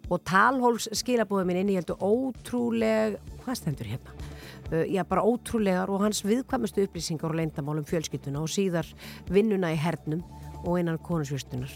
Og 0.09 0.21
talhóls 0.27 0.91
skilabóðu 1.01 1.49
mín 1.49 1.63
inn 1.63 1.73
í 1.73 1.79
heldur 1.79 1.97
ótrúleg, 1.97 3.17
hvað 3.41 3.59
stendur 3.63 3.89
hérna? 3.89 4.30
Já, 4.71 5.03
bara 5.07 5.23
ótrúlegar 5.27 5.91
og 5.91 6.03
hans 6.05 6.21
viðkvæmustu 6.23 6.85
upplýsingar 6.85 7.31
og 7.31 7.39
leyndamál 7.39 7.81
um 7.81 7.87
fjölskylduna 7.87 8.39
og 8.39 8.51
síðar 8.51 8.87
vinnuna 9.27 9.73
í 9.73 9.79
hernum 9.79 10.23
og 10.63 10.79
innan 10.79 10.99
konusvistunar. 11.03 11.71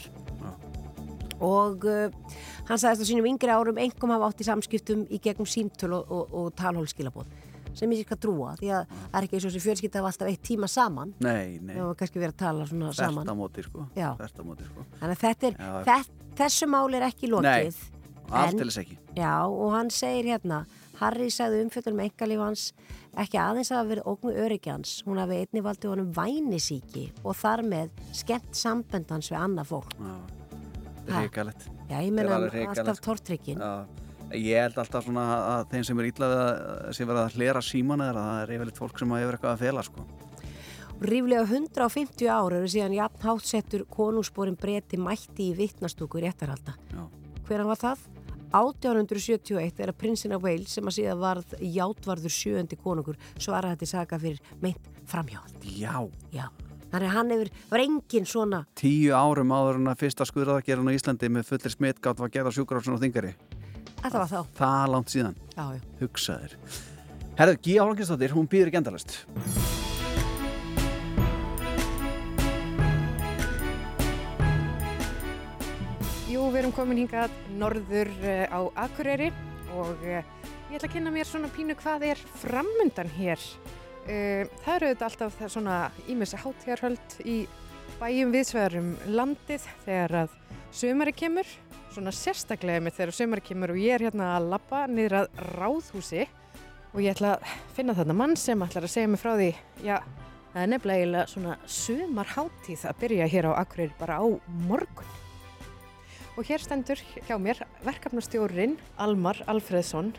Og 1.43 1.83
uh, 1.83 2.13
hann 2.69 2.79
sagðist 2.79 3.03
á 3.03 3.09
sínum 3.09 3.27
yngri 3.27 3.51
árum 3.51 3.79
engum 3.81 4.13
hafa 4.15 4.29
átt 4.31 4.45
í 4.45 4.47
samskiptum 4.47 5.03
í 5.11 5.19
gegnum 5.19 5.49
símtöl 5.49 5.97
og, 5.97 6.07
og, 6.07 6.31
og 6.31 6.53
talhólskilabóð 6.55 7.27
sem 7.75 7.91
ég 7.91 8.05
skal 8.05 8.19
trúa 8.23 8.53
því 8.55 8.69
að 8.71 8.85
það 8.93 9.17
er 9.19 9.25
ekki 9.25 9.35
eins 9.35 9.45
og 9.45 9.51
þessi 9.51 9.63
fjölskylda 9.65 9.99
hafa 9.99 10.11
alltaf 10.13 10.29
eitt 10.31 10.45
tíma 10.47 10.69
saman 10.71 11.11
Nei, 11.19 11.57
nei. 11.59 11.73
var 11.75 11.97
kannski 11.99 12.21
verið 12.21 12.31
að 12.31 12.39
tala 12.39 12.67
svona 12.69 12.93
saman 12.95 13.31
móti, 13.35 13.65
sko. 13.65 13.89
Móti, 13.91 14.69
sko. 14.69 14.85
þannig 15.01 15.17
að 15.17 15.23
þetta 15.25 15.49
er, 15.49 15.57
Já. 15.59 15.73
þess, 15.89 16.13
þessu 16.39 16.69
mál 16.71 16.95
er 16.95 17.07
ekki 17.09 17.31
lokið 17.33 17.81
Allt 18.25 18.57
til 18.57 18.65
þess 18.65 18.81
ekki. 18.81 18.95
Já, 19.19 19.33
og 19.45 19.73
hann 19.75 19.91
segir 19.93 20.31
hérna 20.33 20.63
Harry 20.99 21.27
sagði 21.33 21.63
umfjöldun 21.65 21.97
með 21.97 22.09
engalíf 22.09 22.43
hans 22.43 22.65
ekki 23.19 23.39
aðeins 23.41 23.71
að 23.71 23.79
hafa 23.79 23.89
verið 23.91 24.09
ógnu 24.11 24.33
öryggi 24.45 24.71
hans 24.71 24.95
hún 25.07 25.19
hafi 25.21 25.41
einni 25.43 25.63
valdið 25.65 25.93
honum 25.93 26.09
vænisíki 26.15 27.05
og 27.23 27.37
þar 27.39 27.63
með 27.67 28.01
skemmt 28.15 28.57
sambönd 28.57 29.13
hans 29.13 29.31
við 29.31 29.39
annað 29.41 29.71
fólk. 29.73 29.95
Ríkalett. 31.05 31.69
Já, 31.89 31.99
ég 32.01 32.09
er 32.09 32.29
hrikalegt, 32.49 32.81
alltaf 32.81 33.01
tortrykkin. 33.05 33.61
Ég 34.33 34.57
held 34.57 34.77
alltaf 34.81 35.05
svona 35.05 35.25
að 35.37 35.67
þeim 35.73 35.83
sem 35.85 35.99
er 36.01 36.07
illa 36.09 36.29
við 36.31 36.39
að 36.41 36.93
sem 36.97 37.09
verða 37.09 37.25
að 37.27 37.35
hlera 37.37 37.61
síman 37.63 38.03
eða 38.07 38.23
það 38.25 38.39
er 38.41 38.53
yfirleitt 38.55 38.79
fólk 38.81 39.01
sem 39.01 39.13
hefur 39.13 39.37
eitthvað 39.37 39.53
að 39.53 39.65
fela, 39.67 39.83
sko. 39.85 40.05
Ríflega 41.05 41.43
150 41.43 42.29
ár 42.31 42.55
eru 42.55 42.67
síðan 42.71 42.95
jafn 42.95 43.25
hátsettur 43.27 43.83
konungsborin 43.91 44.55
breyti 44.57 44.97
mætti 44.97 45.51
í 45.51 45.55
vittnastúku 45.57 46.23
réttarhalda. 46.23 46.77
Já. 46.95 47.03
Hver 47.45 47.65
var 47.67 47.81
það? 47.81 48.05
1871 48.55 49.81
er 49.83 49.91
að 49.91 49.97
prinsinn 49.99 50.35
af 50.35 50.43
Wales 50.45 50.75
sem 50.75 50.87
að 50.87 50.97
síðan 50.99 51.23
varð 51.23 51.55
játvarður 51.59 52.35
sjöundi 52.35 52.77
konungur 52.79 53.19
svaraði 53.35 53.75
þetta 53.75 53.91
saka 53.91 54.19
fyrir 54.21 54.39
meint 54.63 54.87
framhjáld. 55.09 55.67
Já. 55.75 55.97
Já. 56.33 56.47
Þannig 56.95 57.09
að 57.09 57.15
hann 57.17 57.33
hefur, 57.33 57.51
var 57.73 57.83
engin 57.83 58.27
svona, 58.29 58.61
Tíu 58.79 59.11
árum 59.17 59.51
áður 59.51 59.81
en 59.81 59.91
að 59.91 60.01
fyrsta 60.05 60.27
skuðraðagerðan 60.29 60.93
á 60.93 60.95
Íslandi 60.95 61.31
með 61.33 61.49
fullir 61.49 61.73
smitgátt 61.73 62.21
var 62.23 62.31
gerð 62.31 62.53
á 62.53 62.55
sjúkrafsson 62.55 62.95
og 62.95 63.03
þingari. 63.03 63.33
þetta 63.99 64.17
var 64.21 64.31
þá. 64.31 64.39
Það 64.61 64.91
langt 64.95 65.11
síðan. 65.11 65.39
Já, 65.57 65.65
já. 65.75 65.81
Hugsaðir. 65.99 66.59
Herðu, 67.35 67.61
Gíja 67.67 67.89
Hólkinsdóttir, 67.89 68.37
hún 68.37 68.47
býður 68.47 68.71
ekki 68.71 68.79
endalust. 68.79 69.17
Jú, 76.35 76.49
við 76.51 76.65
erum 76.65 76.71
komin 76.75 76.97
hingað 76.99 77.31
norður 77.55 78.09
uh, 78.19 78.41
á 78.51 78.59
Akureyri 78.83 79.29
og 79.71 80.01
uh, 80.03 80.17
ég 80.67 80.73
ætla 80.75 80.89
að 80.89 80.91
kynna 80.97 81.13
mér 81.15 81.29
svona 81.29 81.47
pínu 81.55 81.77
hvað 81.79 82.03
er 82.09 82.23
framundan 82.41 83.07
hér. 83.15 83.39
Uh, 84.03 84.43
það 84.65 84.73
eru 84.73 84.89
auðvitað 84.89 85.05
alltaf 85.07 85.37
það 85.39 85.53
svona 85.53 85.77
ímessi 86.11 86.41
hátíðarhöld 86.41 87.17
í 87.23 87.37
bæjum 88.01 88.35
viðsvegarum 88.35 88.91
landið 89.15 89.71
þegar 89.85 90.17
að 90.25 90.37
sömari 90.75 91.15
kemur, 91.15 91.55
svona 91.95 92.15
sérstaklega 92.19 92.83
með 92.83 92.99
þegar 92.99 93.19
sömari 93.21 93.47
kemur 93.53 93.77
og 93.77 93.83
ég 93.85 93.95
er 93.95 94.07
hérna 94.09 94.33
að 94.35 94.51
labba 94.57 94.85
niður 94.91 95.19
að 95.21 95.43
ráðhúsi 95.55 96.25
og 96.91 96.99
ég 96.99 97.15
ætla 97.15 97.37
að 97.37 97.59
finna 97.77 97.95
þarna 97.95 98.21
mann 98.25 98.35
sem 98.35 98.67
ætlar 98.67 98.89
að 98.89 98.97
segja 98.97 99.13
mig 99.13 99.23
frá 99.23 99.37
því, 99.37 99.53
já, 99.87 100.01
það 100.51 100.65
er 100.67 100.73
nefnilega 100.75 101.27
svona 101.31 101.61
sömarhátíð 101.63 102.89
að 102.91 103.05
byrja 103.05 103.35
hér 103.37 103.55
á 103.55 103.63
Akureyri 103.63 103.95
bara 104.03 104.19
á 104.19 104.27
morgun. 104.67 105.21
Og 106.35 106.43
hér 106.43 106.59
stendur 106.59 106.99
hjá 107.29 107.37
mér 107.39 107.61
verkefnastjórin 107.85 108.73
Almar 108.99 109.37
Alfreðsson 109.47 110.09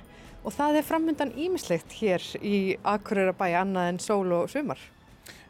og 0.47 0.55
það 0.55 0.79
er 0.79 0.87
framundan 0.87 1.33
ímislegt 1.37 1.93
hér 1.99 2.25
í 2.41 2.79
Akureyra 2.89 3.35
bæ 3.37 3.51
annað 3.61 3.91
en 3.91 3.99
sól 4.01 4.33
og 4.33 4.47
sumar. 4.49 4.81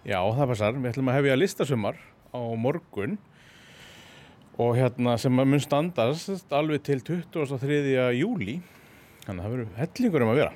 Já, 0.03 0.19
það 0.19 0.51
passar. 0.51 0.75
Við 0.75 0.91
ætlum 0.91 1.11
að 1.13 1.19
hefja 1.21 1.37
listasumar 1.39 2.01
á 2.35 2.41
morgun 2.59 3.15
og 4.59 4.73
hérna 4.79 5.15
sem 5.23 5.39
mun 5.39 5.63
standast 5.63 6.51
alveg 6.51 6.83
til 6.89 7.05
23. 7.05 7.79
júli. 8.19 8.59
Þannig 9.23 9.39
að 9.39 9.47
það 9.47 9.55
verður 9.55 9.81
hellingur 9.85 10.27
um 10.27 10.35
að 10.35 10.43
vera. 10.43 10.53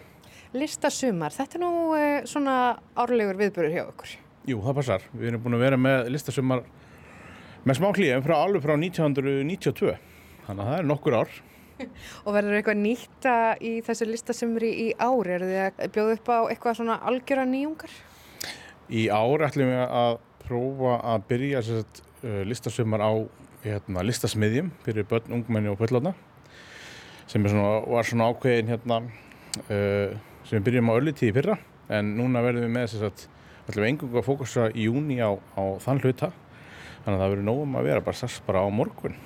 Listasumar, 0.58 1.34
þetta 1.38 1.58
er 1.58 1.62
nú 1.62 1.72
uh, 1.94 2.04
svona 2.26 2.54
árlegur 2.98 3.38
viðbörur 3.38 3.76
hjá 3.76 3.84
okkur. 3.84 4.18
Jú, 4.50 4.58
það 4.64 4.78
passar. 4.80 5.11
Við 5.14 5.30
erum 5.30 5.44
búin 5.44 5.61
að 5.61 5.66
vera 5.68 5.78
með 5.78 6.11
listasumar 6.16 6.66
með 7.64 7.78
smá 7.78 7.88
klíðum 7.96 8.24
frá 8.24 8.36
alveg 8.38 8.64
frá 8.64 8.74
1992. 8.76 9.94
Þannig 10.46 10.64
að 10.64 10.70
það 10.70 10.78
er 10.78 10.88
nokkur 10.90 11.16
ár. 11.20 11.34
Og 12.26 12.34
verður 12.36 12.58
eitthvað 12.58 12.80
nýtta 12.80 13.34
í 13.64 13.74
þessu 13.84 14.08
listasumri 14.08 14.70
í 14.84 14.88
ár? 15.00 15.30
Er 15.30 15.44
þið 15.44 15.61
að 15.64 15.92
bjóða 15.96 16.16
upp 16.16 16.32
á 16.32 16.38
eitthvað 16.52 16.80
svona 16.80 16.98
algjöra 17.11 17.46
nýjungar? 17.48 17.94
Í 18.90 19.06
ár 19.12 19.46
ætlum 19.46 19.70
við 19.70 19.84
að 19.84 20.16
prófa 20.44 20.96
að 21.12 21.26
byrja 21.30 21.62
sérst, 21.66 22.02
uh, 22.24 22.42
listasumar 22.48 23.04
á 23.04 23.12
hérna, 23.64 24.04
listasmiðjum 24.08 24.70
fyrir 24.84 25.06
börn, 25.08 25.34
ungmenni 25.36 25.70
og 25.70 25.78
fullotna 25.80 26.14
sem 27.30 27.44
svona, 27.46 27.82
var 27.86 28.08
svona 28.08 28.30
ákveðin 28.32 28.72
hérna, 28.72 29.02
uh, 29.68 30.16
sem 30.48 30.58
við 30.58 30.66
byrjum 30.70 30.90
á 30.90 30.96
öllu 30.96 31.14
tíði 31.14 31.36
fyrra 31.36 31.58
en 31.92 32.14
núna 32.18 32.42
verðum 32.42 32.66
við 32.66 32.74
með 32.74 32.88
þess 32.88 33.06
að 33.06 33.26
ætlum 33.70 33.84
við 33.84 33.90
engungu 33.92 34.20
að 34.20 34.26
fókusa 34.26 34.68
í 34.72 34.88
júni 34.88 35.20
á, 35.22 35.30
á 35.54 35.62
þann 35.84 36.02
hluta 36.02 36.30
þannig 37.05 37.16
að 37.16 37.22
það 37.22 37.32
verður 37.34 37.48
nógum 37.48 37.76
að 37.80 37.90
vera 37.90 38.05
bara 38.07 38.20
sess 38.20 38.42
bara 38.46 38.64
á 38.64 38.68
morgun. 38.72 39.16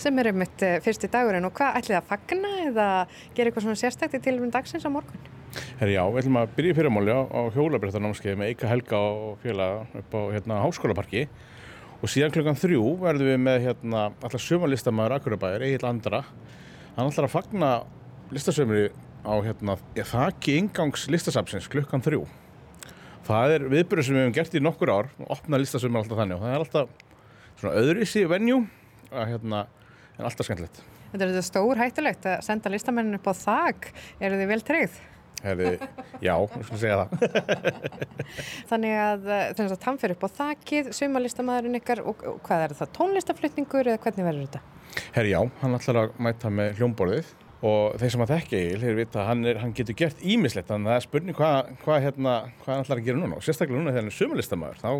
Sem 0.00 0.18
er 0.18 0.32
einmitt 0.32 0.62
eh, 0.66 0.80
fyrsti 0.82 1.08
dagurinn. 1.10 1.46
Og 1.46 1.54
hvað 1.54 1.78
ætlið 1.80 2.00
að 2.00 2.10
fagna 2.10 2.52
eða 2.64 2.88
gera 3.36 3.50
eitthvað 3.50 3.66
svona 3.68 3.80
sérstækt 3.80 4.18
í 4.18 4.22
tilvæm 4.24 4.52
dagsins 4.54 4.86
á 4.86 4.90
morgun? 4.90 5.30
Herri 5.78 5.94
já, 5.94 6.02
við 6.10 6.24
ætlum 6.24 6.38
að 6.40 6.54
byrja 6.56 6.74
í 6.74 6.76
fyrramáli 6.80 7.14
á, 7.14 7.22
á 7.30 7.40
hjólabrættarnámskeið 7.54 8.38
með 8.40 8.50
Eika 8.50 8.70
Helga 8.70 8.98
og 8.98 9.36
félaga 9.44 9.84
upp 10.00 10.16
á 10.18 10.20
hérna, 10.34 10.60
háskólaparki. 10.64 11.28
Og 12.02 12.10
síðan 12.10 12.34
klukkan 12.34 12.58
þrjú 12.58 12.82
verðum 13.04 13.30
við 13.30 13.38
með 13.44 13.60
hérna, 13.68 14.08
alltaf 14.18 14.42
sömalistamæður 14.42 15.14
Akurabæður, 15.20 15.66
Egil 15.68 15.86
Andra. 15.88 16.24
Hann 16.96 17.12
ætlar 17.12 17.28
að 17.28 17.36
fagna 17.36 17.70
listasömri 18.34 18.88
á 19.24 19.34
hérna, 19.46 19.78
þakki 19.94 20.58
ingangs 20.58 21.06
listasapsins 21.12 21.70
klukkan 21.70 22.02
þrjú. 22.04 22.26
Það 23.24 23.54
er 23.54 23.66
viðbyrður 23.72 24.04
sem 24.04 24.18
við 24.18 24.24
hefum 24.24 24.36
gert 24.36 24.58
í 24.58 24.60
nokkur 24.60 24.92
ár 24.92 25.06
og 25.22 25.30
opna 25.32 25.60
listasömur 25.62 26.02
alltaf 26.02 26.18
þannig 26.20 26.36
og 26.36 26.44
það 26.44 26.54
er 26.54 26.64
alltaf 26.64 27.03
svona 27.60 27.78
öðruvísi 27.80 28.26
venjú 28.30 28.62
að 29.14 29.34
hérna, 29.34 29.64
en 30.18 30.28
alltaf 30.28 30.48
skemmtilegt 30.48 30.82
Þetta 31.14 31.22
er 31.22 31.30
þetta 31.30 31.46
stór 31.46 31.78
hættulegt 31.78 32.24
að 32.26 32.40
senda 32.42 32.70
listamennin 32.74 33.14
upp 33.20 33.28
á 33.30 33.34
þak. 33.38 33.84
Eru 34.18 34.38
þið 34.40 34.48
vel 34.50 34.62
tryggð? 34.66 34.96
Herri, 35.44 35.68
já, 36.24 36.32
við 36.40 36.64
skulum 36.64 36.80
segja 36.80 36.96
það 37.02 37.90
Þannig 38.70 38.94
að 38.96 39.26
eh, 39.28 39.42
þannig 39.58 39.74
að 39.74 39.86
hann 39.88 39.98
fyrir 40.00 40.16
upp 40.16 40.24
á 40.24 40.36
þakið, 40.38 40.88
sumalistamaðurinn 40.96 41.78
ykkar 41.78 42.00
og, 42.02 42.22
og 42.30 42.38
hvað 42.46 42.64
er 42.64 42.74
það, 42.78 42.92
tónlistaflutningur 42.96 43.90
eða 43.92 44.00
hvernig 44.06 44.28
verður 44.28 44.46
þetta? 44.46 44.62
Herri 45.18 45.34
já, 45.34 45.40
hann 45.60 45.76
ætlar 45.76 46.00
að 46.00 46.16
mæta 46.26 46.52
með 46.54 46.80
hljómborðið 46.80 47.32
og 47.64 47.98
þeir 48.00 48.14
sem 48.14 48.24
að 48.24 48.32
þekka 48.34 48.58
Egil, 48.60 48.80
þeir 48.82 48.98
vita 49.02 49.20
að 49.20 49.28
hann, 49.30 49.44
hann 49.60 49.76
getur 49.76 49.98
gert 50.00 50.24
ímislegt, 50.24 50.70
þannig 50.70 50.88
að 50.88 50.94
það 50.94 51.02
er 51.02 51.06
spurning 51.08 51.38
hvað 51.38 51.70
hva, 51.84 52.00
hérna, 52.06 52.34
hvað 52.62 52.72
hann 52.72 52.86
ætlar 52.86 53.02
að 53.02 53.10
gera 53.10 53.20
núna 53.20 53.38
og 53.38 53.44
sérstaklega 53.44 53.80
núna 53.80 53.92
þegar 53.92 54.04
hann 54.04 54.12
er 54.12 54.18
sumulistamæður, 54.18 54.82
þá 54.82 54.90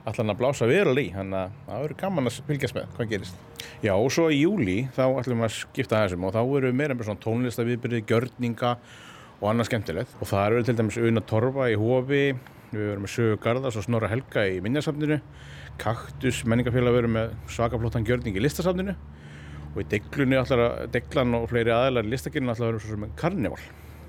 ætlar 0.00 0.22
hann 0.22 0.32
að 0.32 0.40
blása 0.40 0.68
verulega 0.68 1.10
í, 1.10 1.12
þannig 1.14 1.38
að 1.38 1.56
það 1.66 1.82
verður 1.84 1.98
gaman 2.00 2.30
að 2.30 2.36
fylgjast 2.48 2.76
með 2.76 2.94
hvað 2.96 3.10
gerist. 3.10 3.40
Já, 3.84 3.92
og 3.94 4.08
svo 4.14 4.26
í 4.32 4.40
júli 4.40 4.76
þá 4.96 5.02
ætlum 5.20 5.42
við 5.42 5.48
að 5.48 5.56
skipta 5.58 6.02
þessum 6.04 6.26
og 6.26 6.34
þá 6.36 6.40
við 6.50 6.76
meira 6.78 6.96
með 6.96 7.08
svona 7.08 7.24
tónlistaviðbyrði, 7.24 8.00
gjörninga 8.08 8.72
og 9.40 9.46
annað 9.50 9.70
skemmtilegt. 9.70 10.16
Og 10.20 10.30
það 10.30 10.46
eru 10.46 10.66
til 10.68 10.76
dæmis 10.80 11.00
Una 11.00 11.24
Torfa 11.32 11.68
í 11.72 11.76
Hofi, 11.80 12.24
við 12.70 12.86
verum 12.86 13.04
með 13.04 13.14
Sögu 13.14 13.40
Garðars 13.44 13.80
og 13.80 13.86
Snorra 13.86 14.10
Helga 14.12 14.46
í 14.48 14.60
Minjasafninu, 14.64 15.20
Kaktus 15.80 16.42
menningafélag 16.48 16.96
verum 16.96 17.14
með 17.16 17.36
svakaflóttan 17.52 18.04
gjörning 18.08 18.36
í 18.36 18.42
listasafninu. 18.44 18.96
Og 19.70 19.84
í 19.84 19.88
deglunni 19.92 20.36
allar 20.36 20.64
að 20.66 20.88
deglan 20.96 21.36
og 21.38 21.46
fleiri 21.52 21.72
aðeinar 21.72 22.08
í 22.08 22.12
listakirinu 22.12 22.52
allar 22.52 22.74
vera 22.74 22.82
svo 22.82 22.96
sem 22.96 23.12
karnival 23.20 23.60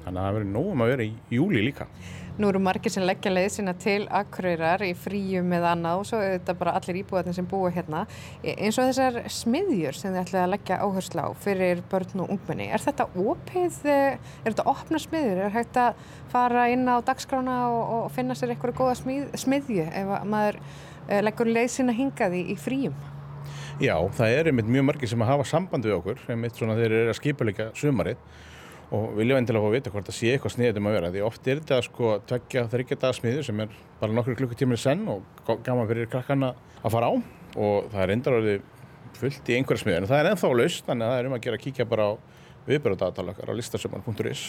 þannig 0.06 0.18
að 0.18 0.26
það 0.26 0.36
verður 0.38 0.52
nógum 0.56 0.84
að 0.84 0.92
vera 0.96 1.08
í 1.08 1.14
júli 1.38 1.64
líka. 1.70 1.88
Nú 2.40 2.48
eru 2.48 2.62
margir 2.64 2.90
sem 2.94 3.04
leggja 3.04 3.30
leið 3.30 3.50
sína 3.54 3.74
til 3.78 4.06
Akureyrar 4.18 4.82
í 4.86 4.94
fríum 4.96 5.52
eða 5.54 5.74
annað 5.76 6.00
og 6.00 6.06
svo 6.08 6.22
er 6.24 6.38
þetta 6.38 6.54
bara 6.62 6.74
allir 6.80 7.00
íbúðarnir 7.02 7.36
sem 7.36 7.48
búa 7.52 7.70
hérna. 7.76 8.06
E- 8.40 8.56
eins 8.56 8.80
og 8.80 8.88
þessar 8.88 9.18
smiðjur 9.36 9.98
sem 10.00 10.14
þið 10.14 10.22
ætlaði 10.22 10.42
að 10.46 10.54
leggja 10.54 10.80
áherslu 10.86 11.26
á 11.28 11.30
fyrir 11.44 11.84
börn 11.92 12.24
og 12.24 12.32
ungmenni 12.38 12.70
er 12.72 12.82
þetta 12.82 13.10
opið, 13.12 13.78
eh, 13.86 14.18
er 14.46 14.48
þetta 14.48 14.68
opna 14.72 15.02
smiðjur? 15.04 15.42
Er 15.46 15.56
hægt 15.58 15.78
að 15.78 16.06
fara 16.32 16.70
inn 16.72 16.88
á 16.88 17.04
dagskrána 17.04 17.58
og, 17.68 17.82
og 17.98 18.12
finna 18.16 18.34
sér 18.34 18.56
eitthvað 18.56 18.80
góða 18.80 18.96
smið, 19.04 19.28
smiðju 19.36 19.90
ef 19.92 20.14
að 20.18 20.30
maður 20.32 20.62
eh, 21.10 21.22
leggur 21.22 21.52
leið 21.52 21.74
sína 21.76 21.94
hingað 21.94 22.38
í, 22.40 22.56
fríum? 22.56 22.96
Já, 23.82 23.98
það 24.18 24.38
er 24.38 24.50
einmitt 24.50 24.72
mjög 24.72 24.88
margir 24.88 25.10
sem 25.12 25.22
að 25.22 25.34
hafa 25.34 25.52
samband 25.52 25.86
við 25.86 25.98
okkur. 26.00 26.24
Einmitt 26.30 26.56
svona 26.56 26.80
þeir 26.80 26.92
eru 26.92 27.12
að 27.12 27.20
skipuleika 27.20 27.70
sumarið 27.76 28.18
og 28.92 29.14
vilja 29.16 29.38
vendilega 29.38 29.64
fá 29.64 29.70
að 29.70 29.76
vita 29.78 29.92
hvort 29.94 30.10
það 30.10 30.18
sé 30.18 30.34
eitthvað 30.34 30.54
sniðið 30.56 30.80
um 30.82 30.90
að 30.90 30.96
vera 30.98 31.12
því 31.14 31.24
oft 31.24 31.48
er 31.48 31.62
þetta 31.62 31.80
sko 31.86 32.12
tveggja 32.28 32.66
þryggja 32.74 32.98
daga 33.00 33.18
smiður 33.18 33.48
sem 33.48 33.64
er 33.64 33.78
bara 34.02 34.16
nokkru 34.18 34.36
klukkutímið 34.42 34.82
senn 34.82 35.06
og 35.12 35.52
gaman 35.64 35.88
fyrir 35.88 36.10
krakkarna 36.12 36.52
að 36.82 36.96
fara 36.96 37.12
á. 37.12 37.14
Og 37.56 37.88
það 37.92 38.04
er 38.04 38.14
endar 38.16 38.38
orðið 38.40 38.66
fullt 39.22 39.52
í 39.52 39.58
einhverja 39.58 39.84
smiður 39.86 40.04
en 40.04 40.10
það 40.12 40.24
er 40.24 40.32
ennþá 40.32 40.52
laust 40.60 40.90
þannig 40.90 41.08
að 41.08 41.14
það 41.14 41.22
er 41.22 41.30
um 41.30 41.38
að 41.38 41.44
gera 41.46 41.60
að 41.60 41.66
kíkja 41.66 41.88
bara 41.92 42.10
á 42.10 42.14
viðbjörðadatalakar 42.68 43.52
á 43.52 43.54
listasumar.is 43.58 44.44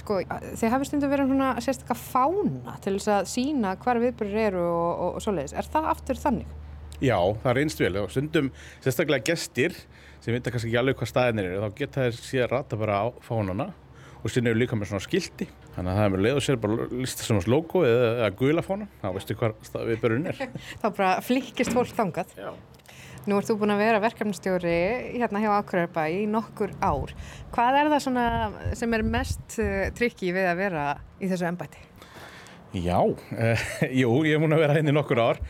Sko, 0.00 0.20
þið 0.22 0.72
hafið 0.74 0.88
stundum 0.88 1.10
verið 1.12 1.30
svona 1.30 1.50
sérstaklega 1.64 2.00
fána 2.00 2.76
til 2.84 2.94
þess 2.96 3.12
að 3.14 3.30
sína 3.32 3.72
hvar 3.82 4.00
viðbyrður 4.00 4.42
eru 4.46 4.62
og, 4.64 4.90
og, 4.90 5.16
og 5.18 5.24
svoleiðis. 5.24 5.54
Er 5.58 5.70
það 5.70 5.88
aftur 5.90 6.20
þannig? 6.20 6.52
Já, 7.00 7.16
það 7.42 7.50
er 7.50 7.60
einst 7.64 7.82
vel. 7.82 7.92
Og 8.00 8.12
stundum 8.12 8.50
sérstaklega 8.84 9.26
gestir 9.32 9.76
sem 10.20 10.36
vita 10.36 10.52
kannski 10.52 10.70
ekki 10.70 10.80
alveg 10.80 10.98
hvað 11.00 11.12
staðinir 11.12 11.50
eru 11.50 11.64
þá 11.64 11.78
geta 11.80 12.06
þeir 12.06 12.20
síðan 12.20 12.52
rata 12.54 12.80
bara 12.80 13.00
á 13.02 13.06
fánana 13.24 13.70
og 14.20 14.28
síðan 14.28 14.52
eru 14.52 14.60
líka 14.60 14.76
með 14.76 14.92
svona 14.92 15.04
skildi 15.04 15.48
þannig 15.74 15.92
að 15.92 16.00
það 16.00 16.06
er 16.06 16.14
með 16.14 16.24
leið 16.24 16.40
og 16.40 16.44
sér 16.44 16.58
bara 16.60 16.88
lista 16.92 17.26
sem 17.26 17.40
logo 17.48 17.84
eða, 17.86 18.10
eða 18.18 18.32
gula 18.40 18.64
fána, 18.64 18.88
þá 19.00 19.06
veistu 19.16 19.36
hvað 19.40 19.86
viðbjörðun 19.90 20.28
er. 20.32 20.42
Þá 20.82 20.86
bara 20.88 21.12
flikkist 21.24 21.74
fólk 21.76 21.94
þangað. 21.96 22.34
Já. 22.36 22.50
Nú 23.28 23.36
ert 23.36 23.50
þú 23.50 23.58
búin 23.60 23.74
að 23.74 23.82
vera 23.82 24.00
verkefnastjóri 24.00 24.76
hérna 25.20 25.42
hjá 25.42 25.50
Akureyrbæ 25.58 26.02
í 26.16 26.22
nokkur 26.30 26.72
ár. 26.80 27.12
Hvað 27.52 27.76
er 27.82 27.90
það 27.92 28.04
svona 28.06 28.26
sem 28.80 28.96
er 28.96 29.04
mest 29.04 29.58
uh, 29.60 29.88
trikki 29.96 30.32
við 30.36 30.48
að 30.48 30.62
vera 30.62 30.84
í 31.20 31.28
þessu 31.28 31.48
embæti? 31.50 31.84
Já, 32.80 32.98
eh, 33.44 33.66
jú, 34.00 34.22
ég 34.24 34.36
er 34.36 34.42
búin 34.42 34.56
að 34.56 34.64
vera 34.64 34.78
henni 34.78 34.94
nokkur 34.96 35.20
ár 35.20 35.42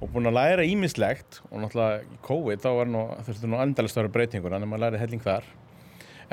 og 0.00 0.10
búin 0.12 0.28
að 0.30 0.36
læra 0.38 0.66
ímislegt 0.68 1.40
og 1.50 1.62
náttúrulega 1.62 2.02
í 2.04 2.18
COVID 2.26 2.64
þá 2.64 2.70
nú, 2.90 3.04
þurftu 3.26 3.50
nú 3.50 3.60
endalist 3.62 3.98
að 3.98 4.04
vera 4.04 4.14
breytingur 4.18 4.56
að 4.56 4.66
maður 4.68 4.84
læri 4.86 5.02
helling 5.02 5.24
þar 5.24 5.48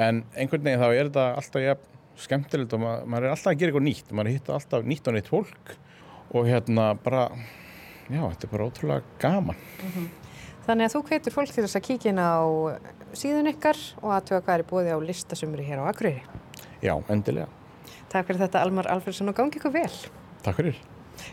en 0.01 0.23
einhvern 0.35 0.65
veginn 0.67 0.81
þá 0.81 0.87
er 0.89 1.09
þetta 1.09 1.27
alltaf 1.41 1.65
ja, 1.65 1.75
skemmtilegt 2.21 2.75
og 2.77 2.83
maður, 2.83 3.05
maður 3.13 3.27
er 3.27 3.35
alltaf 3.35 3.51
að 3.51 3.59
gera 3.59 3.73
eitthvað 3.73 3.87
nýtt 3.89 4.15
maður 4.15 4.35
hittar 4.35 4.57
alltaf 4.57 4.87
nýtt 4.87 5.11
og 5.11 5.17
nýtt 5.17 5.31
fólk 5.31 5.75
og 6.31 6.49
hérna 6.49 6.87
bara 7.03 7.27
já, 8.07 8.21
þetta 8.23 8.47
er 8.47 8.53
bara 8.55 8.67
ótrúlega 8.71 9.21
gaman 9.21 9.63
Þannig 10.61 10.87
að 10.87 10.93
þú 10.93 10.99
hvetur 11.09 11.33
fólk 11.33 11.53
til 11.55 11.63
þess 11.65 11.77
að 11.79 11.85
kíkja 11.87 12.11
inn 12.11 12.21
á 12.21 12.37
síðun 13.17 13.49
ykkar 13.49 13.79
og 14.03 14.11
aðtöga 14.13 14.43
hvað 14.45 14.59
er 14.59 14.63
búið 14.69 14.89
á 14.93 14.97
listasumri 15.01 15.65
hér 15.65 15.81
á 15.81 15.89
Akureyri. 15.89 16.21
Já, 16.85 16.93
endilega. 17.09 17.49
Takk 18.11 18.29
fyrir 18.29 18.43
þetta 18.43 18.61
Almar 18.61 18.89
Alfredsson 18.93 19.31
og 19.31 19.37
gangi 19.39 19.57
ykkur 19.57 19.73
vel. 19.73 19.89
Takk 20.45 20.61
fyrir. 20.61 20.77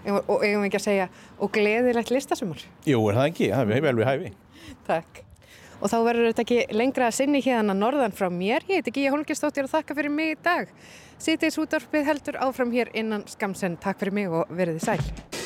Og, 0.09 0.43
eigum 0.43 0.63
við 0.65 0.69
ekki 0.69 0.81
að 0.81 0.87
segja 0.89 1.09
og 1.39 1.55
gleðilegt 1.55 2.13
listasumar. 2.15 2.67
Jú, 2.89 3.01
er 3.09 3.19
það 3.21 3.33
ekki? 3.33 3.51
Það 3.55 3.75
er 3.77 3.89
vel 3.89 3.97
við 3.99 4.11
hæfi. 4.11 4.35
Takk. 4.89 5.25
Og 5.79 5.93
þá 5.93 5.99
verður 6.03 6.31
þetta 6.33 6.45
ekki 6.45 6.63
lengra 6.75 7.07
að 7.07 7.19
sinni 7.21 7.43
hérna 7.45 7.77
norðan 7.77 8.15
frá 8.19 8.27
mér. 8.35 8.67
Ég 8.67 8.83
heiti 8.83 8.97
Gíja 8.97 9.15
Holgerstóttir 9.15 9.69
og 9.69 9.73
þakka 9.73 9.99
fyrir 9.99 10.15
mig 10.15 10.35
í 10.35 10.39
dag. 10.43 10.73
Sýtis 11.23 11.59
útvarpið 11.63 12.07
heldur 12.11 12.43
áfram 12.43 12.75
hér 12.75 12.91
innan 12.99 13.27
skamsen. 13.31 13.79
Takk 13.83 14.03
fyrir 14.03 14.19
mig 14.19 14.33
og 14.33 14.51
verið 14.51 14.81
þið 14.81 14.89
sæl. 14.91 15.38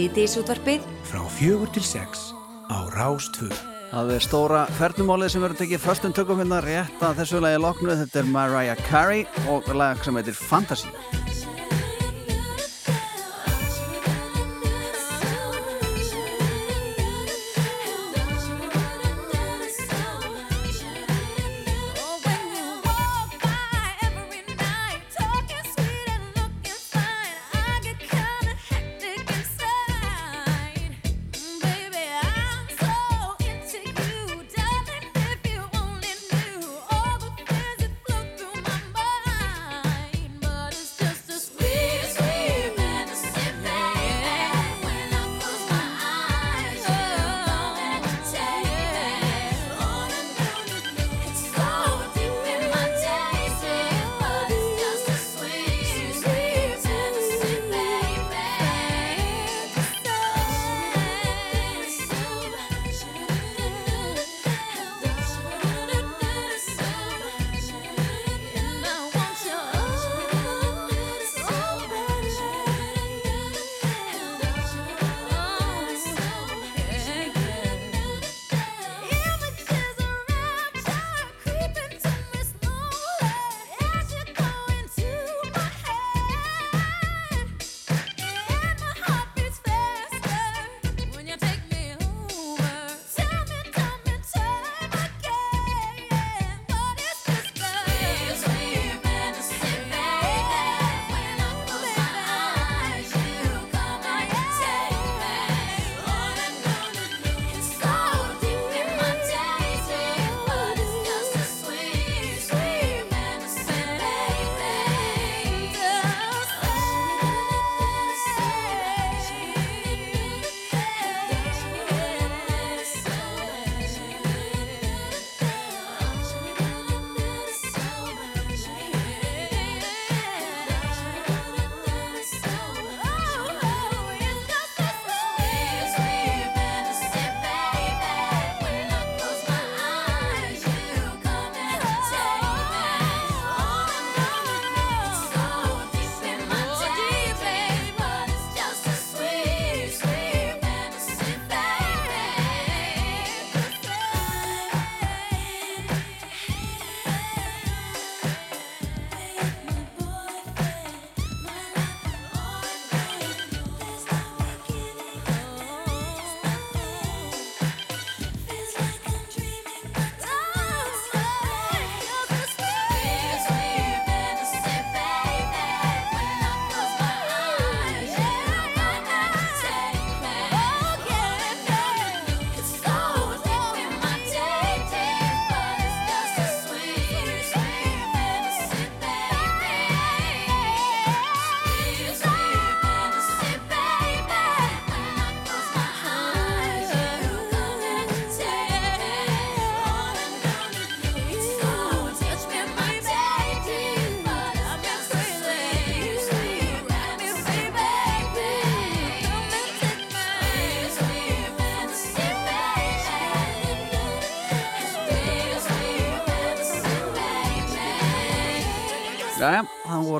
Síðdeis 0.00 0.32
útvarpið 0.40 0.84
frá 1.04 1.20
fjögur 1.28 1.68
til 1.74 1.82
sex 1.84 2.30
á 2.72 2.88
Rás 2.94 3.26
tvö. 3.36 3.50
Það 3.90 4.12
er 4.14 4.24
stóra 4.24 4.62
fernumálið 4.78 5.34
sem 5.34 5.44
verður 5.44 5.60
tekið 5.60 5.84
förstum 5.84 6.16
tökum 6.16 6.40
hérna 6.40 6.62
rétt 6.64 7.04
að 7.04 7.20
þessu 7.20 7.44
lagi 7.44 7.60
loknu. 7.60 7.92
Þetta 8.06 8.22
er 8.22 8.30
Mariah 8.32 8.84
Carey 8.88 9.26
og 9.52 9.68
lag 9.76 10.00
sem 10.00 10.16
heitir 10.16 10.40
Fantasy. 10.40 10.88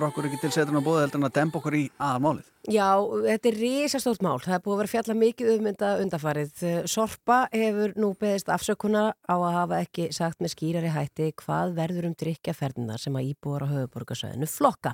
Voru 0.01 0.09
okkur 0.11 0.29
ekki 0.31 0.41
til 0.41 0.53
seturinn 0.55 0.81
á 0.81 0.85
bóði 0.85 1.03
heldur 1.05 1.21
en 1.21 1.29
að 1.29 1.35
dempa 1.37 1.59
okkur 1.61 1.77
í 1.77 1.83
aðmálið. 2.01 2.47
Já, 2.71 3.03
þetta 3.03 3.49
er 3.51 3.57
risastórt 3.59 4.21
mál. 4.23 4.37
Það 4.39 4.53
er 4.55 4.61
búið 4.63 4.75
að 4.75 4.81
vera 4.81 4.91
fjalla 4.93 5.15
mikið 5.19 5.49
um 5.51 5.65
þetta 5.67 5.89
undarfarið. 6.05 6.61
Sorpa 6.91 7.39
hefur 7.51 7.95
nú 7.99 8.11
beðist 8.21 8.51
afsökuna 8.55 9.01
á 9.27 9.35
að 9.35 9.55
hafa 9.57 9.81
ekki 9.83 10.05
sagt 10.15 10.39
með 10.39 10.53
skýrari 10.53 10.93
hætti 10.95 11.27
hvað 11.43 11.73
verður 11.75 12.07
um 12.07 12.15
drikjaferðinar 12.21 13.03
sem 13.03 13.17
að 13.19 13.33
íbúar 13.33 13.65
á 13.67 13.73
höfuborgarsöðinu 13.73 14.47
flokka. 14.47 14.93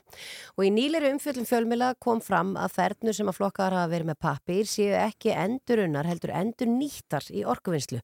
Og 0.56 0.64
í 0.64 0.70
nýleiri 0.72 1.10
umfjöldum 1.12 1.48
fjölmila 1.50 1.90
kom 2.00 2.22
fram 2.24 2.54
að 2.56 2.78
ferðnur 2.78 3.18
sem 3.18 3.28
að 3.28 3.36
flokkar 3.42 3.76
hafa 3.76 3.92
verið 3.92 4.10
með 4.12 4.18
pappir 4.24 4.72
séu 4.72 4.96
ekki 4.96 5.34
endurunnar 5.36 6.08
heldur 6.08 6.32
endur 6.32 6.72
nýttar 6.72 7.28
í 7.28 7.44
orkuvinnslu. 7.44 8.00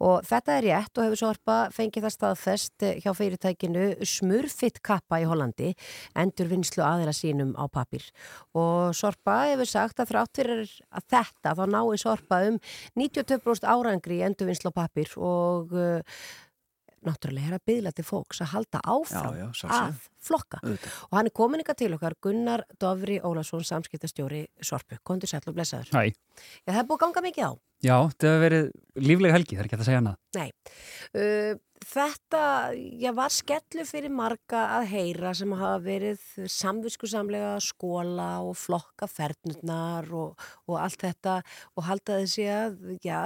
Og 0.00 0.24
þetta 0.30 0.56
er 0.56 0.68
rétt 0.70 0.96
og 0.96 1.10
hefur 1.10 1.22
Sorpa 1.26 1.58
fengið 1.76 2.08
það 2.08 2.16
staðfest 2.16 2.88
hjá 3.04 3.12
fyrirtækinu 3.20 3.84
Smurfitt 4.00 4.80
kappa 4.80 5.20
í 5.20 5.28
Hollandi 5.28 5.74
endurvinnslu 6.16 6.88
aðeila 6.88 7.12
sínum 7.12 7.52
á 7.60 7.68
pappir. 7.68 8.08
Og 8.56 8.96
Sorpa 9.10 9.40
hefur 9.50 9.66
sagt 9.68 10.00
að 10.00 10.12
þrátt 10.12 10.38
fyrir 10.38 10.76
að 10.94 11.08
þetta 11.10 11.56
þá 11.58 11.64
nái 11.74 11.98
Sorpa 11.98 12.44
um 12.46 12.60
92% 12.98 13.66
árangri 13.66 14.20
í 14.20 14.24
endurvinnslu 14.26 14.70
á 14.70 14.78
pappir 14.78 15.10
og 15.18 15.74
uh, 15.74 16.20
náttúrulega 17.06 17.50
er 17.50 17.56
að 17.56 17.64
byggla 17.70 17.92
til 17.96 18.04
fólks 18.06 18.42
að 18.44 18.52
halda 18.54 18.82
áfram 18.84 19.38
Já, 19.38 19.48
já, 19.48 19.70
að 19.72 20.04
flokka. 20.20 20.60
Auðvitað. 20.62 20.98
Og 21.08 21.16
hann 21.16 21.30
er 21.30 21.34
komin 21.40 21.64
ykkar 21.64 21.78
til 21.80 21.94
okkar 21.96 22.16
Gunnar 22.22 22.64
Dofri 22.80 23.16
Ólason, 23.24 23.64
samskiptastjóri 23.64 24.44
Sorpu. 24.60 25.00
Kondur 25.02 25.30
sæll 25.30 25.46
og 25.48 25.56
blessaður. 25.56 25.90
Hæ. 25.96 26.12
Já, 26.12 26.70
það 26.70 26.82
er 26.82 26.88
búið 26.90 26.98
að 26.98 27.04
ganga 27.06 27.24
mikið 27.26 27.48
á. 27.48 27.52
Já, 27.80 27.96
þetta 28.10 28.28
hefur 28.28 28.42
verið 28.44 28.70
lífleg 29.00 29.34
helgi, 29.34 29.56
það 29.56 29.62
er 29.62 29.68
ekki 29.68 29.76
að 29.78 29.86
segja 29.88 30.00
annað. 30.02 30.16
Nei. 30.36 30.48
Uh, 31.16 31.52
þetta, 31.90 32.42
já, 33.00 33.10
var 33.16 33.32
skellu 33.32 33.86
fyrir 33.88 34.12
marga 34.12 34.64
að 34.76 34.88
heyra 34.90 35.32
sem 35.36 35.54
hafa 35.56 35.78
verið 35.84 36.26
samviskusamlega 36.52 37.54
skóla 37.64 38.28
og 38.44 38.58
flokka 38.60 39.08
fernurnar 39.10 40.10
og, 40.12 40.44
og 40.68 40.76
allt 40.82 41.06
þetta 41.06 41.38
og 41.72 41.86
halda 41.88 42.20
þessi 42.20 42.46
að, 42.52 42.76
já, 43.04 43.20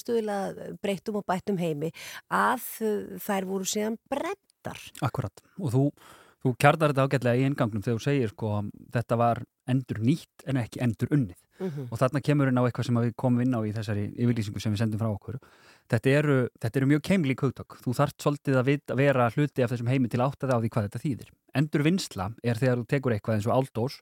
stuðilega 0.00 0.70
breytum 0.80 1.20
og 1.20 1.28
bættum 1.28 1.60
heimi 1.60 1.92
að 2.32 2.64
þær 3.20 3.50
voru 3.52 3.68
síðan 3.68 4.00
brettar. 4.10 4.80
Akkurat. 5.04 5.44
Og 5.60 5.76
þú 5.76 5.84
Þú 6.40 6.54
kjartar 6.56 6.92
þetta 6.92 7.04
ágætlega 7.04 7.40
í 7.40 7.46
engangnum 7.50 7.84
þegar 7.84 7.98
þú 7.98 8.04
segir 8.06 8.32
sko 8.32 8.50
þetta 8.94 9.18
var 9.20 9.42
endur 9.68 10.00
nýtt 10.00 10.46
en 10.48 10.60
ekki 10.62 10.80
endur 10.84 11.12
unnið. 11.12 11.40
Mhm. 11.60 11.90
og 11.92 11.98
þarna 12.00 12.22
kemur 12.24 12.48
inn 12.48 12.56
á 12.56 12.64
eitthvað 12.64 12.86
sem 12.88 12.96
að 12.96 13.04
við 13.04 13.16
komum 13.20 13.40
inn 13.44 13.52
á 13.52 13.60
í 13.60 13.72
þessari 13.76 14.04
yfirlýsingu 14.16 14.60
sem 14.60 14.72
við 14.72 14.80
sendum 14.80 15.00
frá 15.00 15.10
okkur. 15.12 15.36
Þetta 15.92 16.08
eru, 16.08 16.36
þetta 16.56 16.80
eru 16.80 16.88
mjög 16.88 17.02
keimlík 17.04 17.42
hugtök. 17.44 17.76
Þú 17.84 17.92
þarft 17.98 18.24
svolítið 18.24 18.56
að, 18.56 18.64
vit, 18.64 18.84
að 18.88 18.96
vera 18.96 19.28
hluti 19.34 19.64
af 19.64 19.70
þessum 19.70 19.90
heimi 19.90 20.08
til 20.08 20.22
átt 20.24 20.40
að 20.40 20.54
á 20.56 20.58
því 20.62 20.70
hvað 20.70 20.86
þetta 20.88 21.02
þýðir. 21.04 21.30
Endur 21.60 21.84
vinsla 21.84 22.30
er 22.42 22.56
þegar 22.56 22.80
þú 22.80 22.86
tekur 22.88 23.12
eitthvað 23.12 23.36
eins 23.36 23.48
og 23.50 23.56
áldós 23.58 24.00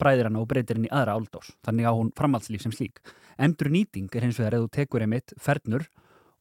bræðir 0.00 0.30
hana 0.30 0.40
og 0.40 0.48
breytir 0.48 0.78
henni 0.78 0.86
í 0.86 0.94
aðra 0.94 1.16
áldós. 1.18 1.50
Þannig 1.66 1.90
á 1.90 1.92
hún 1.92 2.12
framhaldslíf 2.14 2.62
sem 2.62 2.72
slík. 2.72 3.02
Endur 3.40 3.72
nýting 3.74 4.06
er 4.14 4.28
hins 4.28 4.38
vegar 4.38 4.54
að 4.54 4.68
þú 4.68 4.70
tekur 4.78 5.02
einmitt 5.02 5.34
fernur 5.36 5.88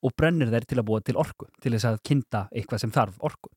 og 0.05 0.13
brennir 0.15 0.53
þeir 0.53 0.69
til 0.69 0.79
að 0.79 0.85
búa 0.85 1.01
til 1.01 1.17
orku 1.17 1.49
til 1.59 1.73
þess 1.73 1.89
að 1.89 2.03
kynna 2.05 2.45
eitthvað 2.53 2.85
sem 2.85 2.93
þarf 2.93 3.17
orku 3.25 3.49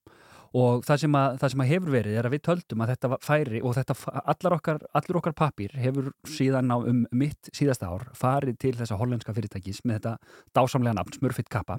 og 0.58 0.82
það 0.84 1.00
sem, 1.00 1.16
að, 1.16 1.36
það 1.40 1.52
sem 1.52 1.62
að 1.64 1.70
hefur 1.70 1.92
verið 1.94 2.16
er 2.18 2.28
að 2.28 2.34
við 2.34 2.42
töldum 2.48 2.84
að 2.84 2.92
þetta 2.92 3.18
færi 3.24 3.62
og 3.64 3.76
þetta 3.78 3.96
allar 4.34 4.56
okkar, 4.58 4.82
okkar 5.00 5.36
papír 5.36 5.76
hefur 5.80 6.10
síðan 6.28 6.72
á 6.72 6.76
um 6.76 7.02
mitt 7.16 7.50
síðasta 7.56 7.88
ár 7.88 8.04
farið 8.16 8.58
til 8.66 8.74
þessa 8.76 8.98
hollenska 9.00 9.34
fyrirtækis 9.36 9.80
með 9.88 10.00
þetta 10.00 10.14
dásamlega 10.58 10.98
nafn, 10.98 11.16
Smurfit 11.16 11.48
Kappa. 11.52 11.78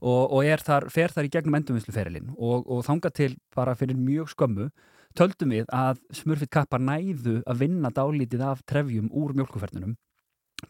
Og, 0.00 0.22
og 0.30 0.46
er 0.46 0.62
þar, 0.62 0.88
fer 0.94 1.14
þar 1.14 1.28
í 1.28 1.32
gegnum 1.34 1.58
endurvinnsluferilinn 1.58 2.30
og, 2.36 2.64
og 2.70 2.84
þanga 2.86 3.10
til 3.14 3.32
bara 3.54 3.74
fyrir 3.78 3.98
mjög 3.98 4.30
skömmu 4.34 4.70
töldum 5.18 5.54
við 5.54 5.68
að 5.74 6.00
Smurfit 6.14 6.54
Kappa 6.54 6.78
næðu 6.78 7.40
að 7.42 7.66
vinna 7.66 7.90
dálítið 7.94 8.46
af 8.46 8.64
trefjum 8.68 9.10
úr 9.10 9.34
mjölkufernunum 9.34 9.98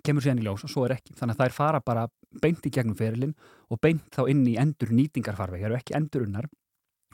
kemur 0.05 0.25
síðan 0.25 0.41
í 0.41 0.45
ljós 0.47 0.65
og 0.67 0.73
svo 0.73 0.85
er 0.87 0.97
ekki. 0.97 1.15
Þannig 1.15 1.37
að 1.37 1.45
þær 1.45 1.55
fara 1.55 1.81
bara 1.85 2.09
beint 2.43 2.65
í 2.67 2.73
gegnum 2.73 2.97
ferilinn 2.99 3.35
og 3.71 3.79
beint 3.85 4.09
þá 4.15 4.25
inn 4.33 4.43
í 4.49 4.57
endur 4.59 4.91
nýtingarfarveg 4.97 5.69
eru 5.69 5.77
ekki 5.79 5.95
endur 5.99 6.25
unnar 6.27 6.49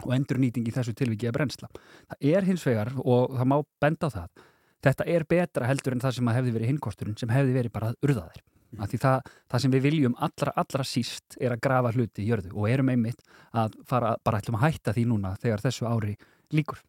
og 0.05 0.15
endur 0.17 0.41
nýting 0.41 0.69
í 0.69 0.75
þessu 0.75 0.95
tilviki 0.97 1.29
er 1.29 1.37
brennsla 1.37 1.71
það 1.73 2.29
er 2.35 2.49
hins 2.49 2.67
vegar 2.67 2.93
og 3.01 3.37
það 3.39 3.51
má 3.53 3.57
benda 3.83 4.11
á 4.11 4.15
það 4.17 4.45
þetta 4.87 5.09
er 5.15 5.27
betra 5.29 5.71
heldur 5.71 5.97
en 5.97 6.05
það 6.05 6.17
sem 6.19 6.31
að 6.31 6.39
hefði 6.41 6.55
verið 6.57 6.73
hinnkosturinn 6.73 7.19
sem 7.21 7.33
hefði 7.35 7.57
verið 7.57 7.75
bara 7.75 7.93
urðaðir 8.01 8.43
mm. 8.43 8.85
því 8.93 9.03
það, 9.05 9.33
það 9.51 9.65
sem 9.65 9.75
við 9.75 9.87
viljum 9.89 10.17
allra, 10.29 10.55
allra 10.63 10.87
síst 10.87 11.41
er 11.41 11.57
að 11.57 11.65
grafa 11.67 11.95
hluti 11.97 12.25
í 12.25 12.31
jörðu 12.31 12.55
og 12.55 12.71
erum 12.71 12.93
einmitt 12.93 13.21
að 13.53 13.77
fara, 13.89 14.15
bara 14.25 14.41
ætlum 14.41 14.61
að 14.61 14.69
hætta 14.69 14.97
því 14.97 15.09
núna 15.11 15.35
þegar 15.43 15.67
þessu 15.67 15.91
ári 15.91 16.17
líkur 16.55 16.81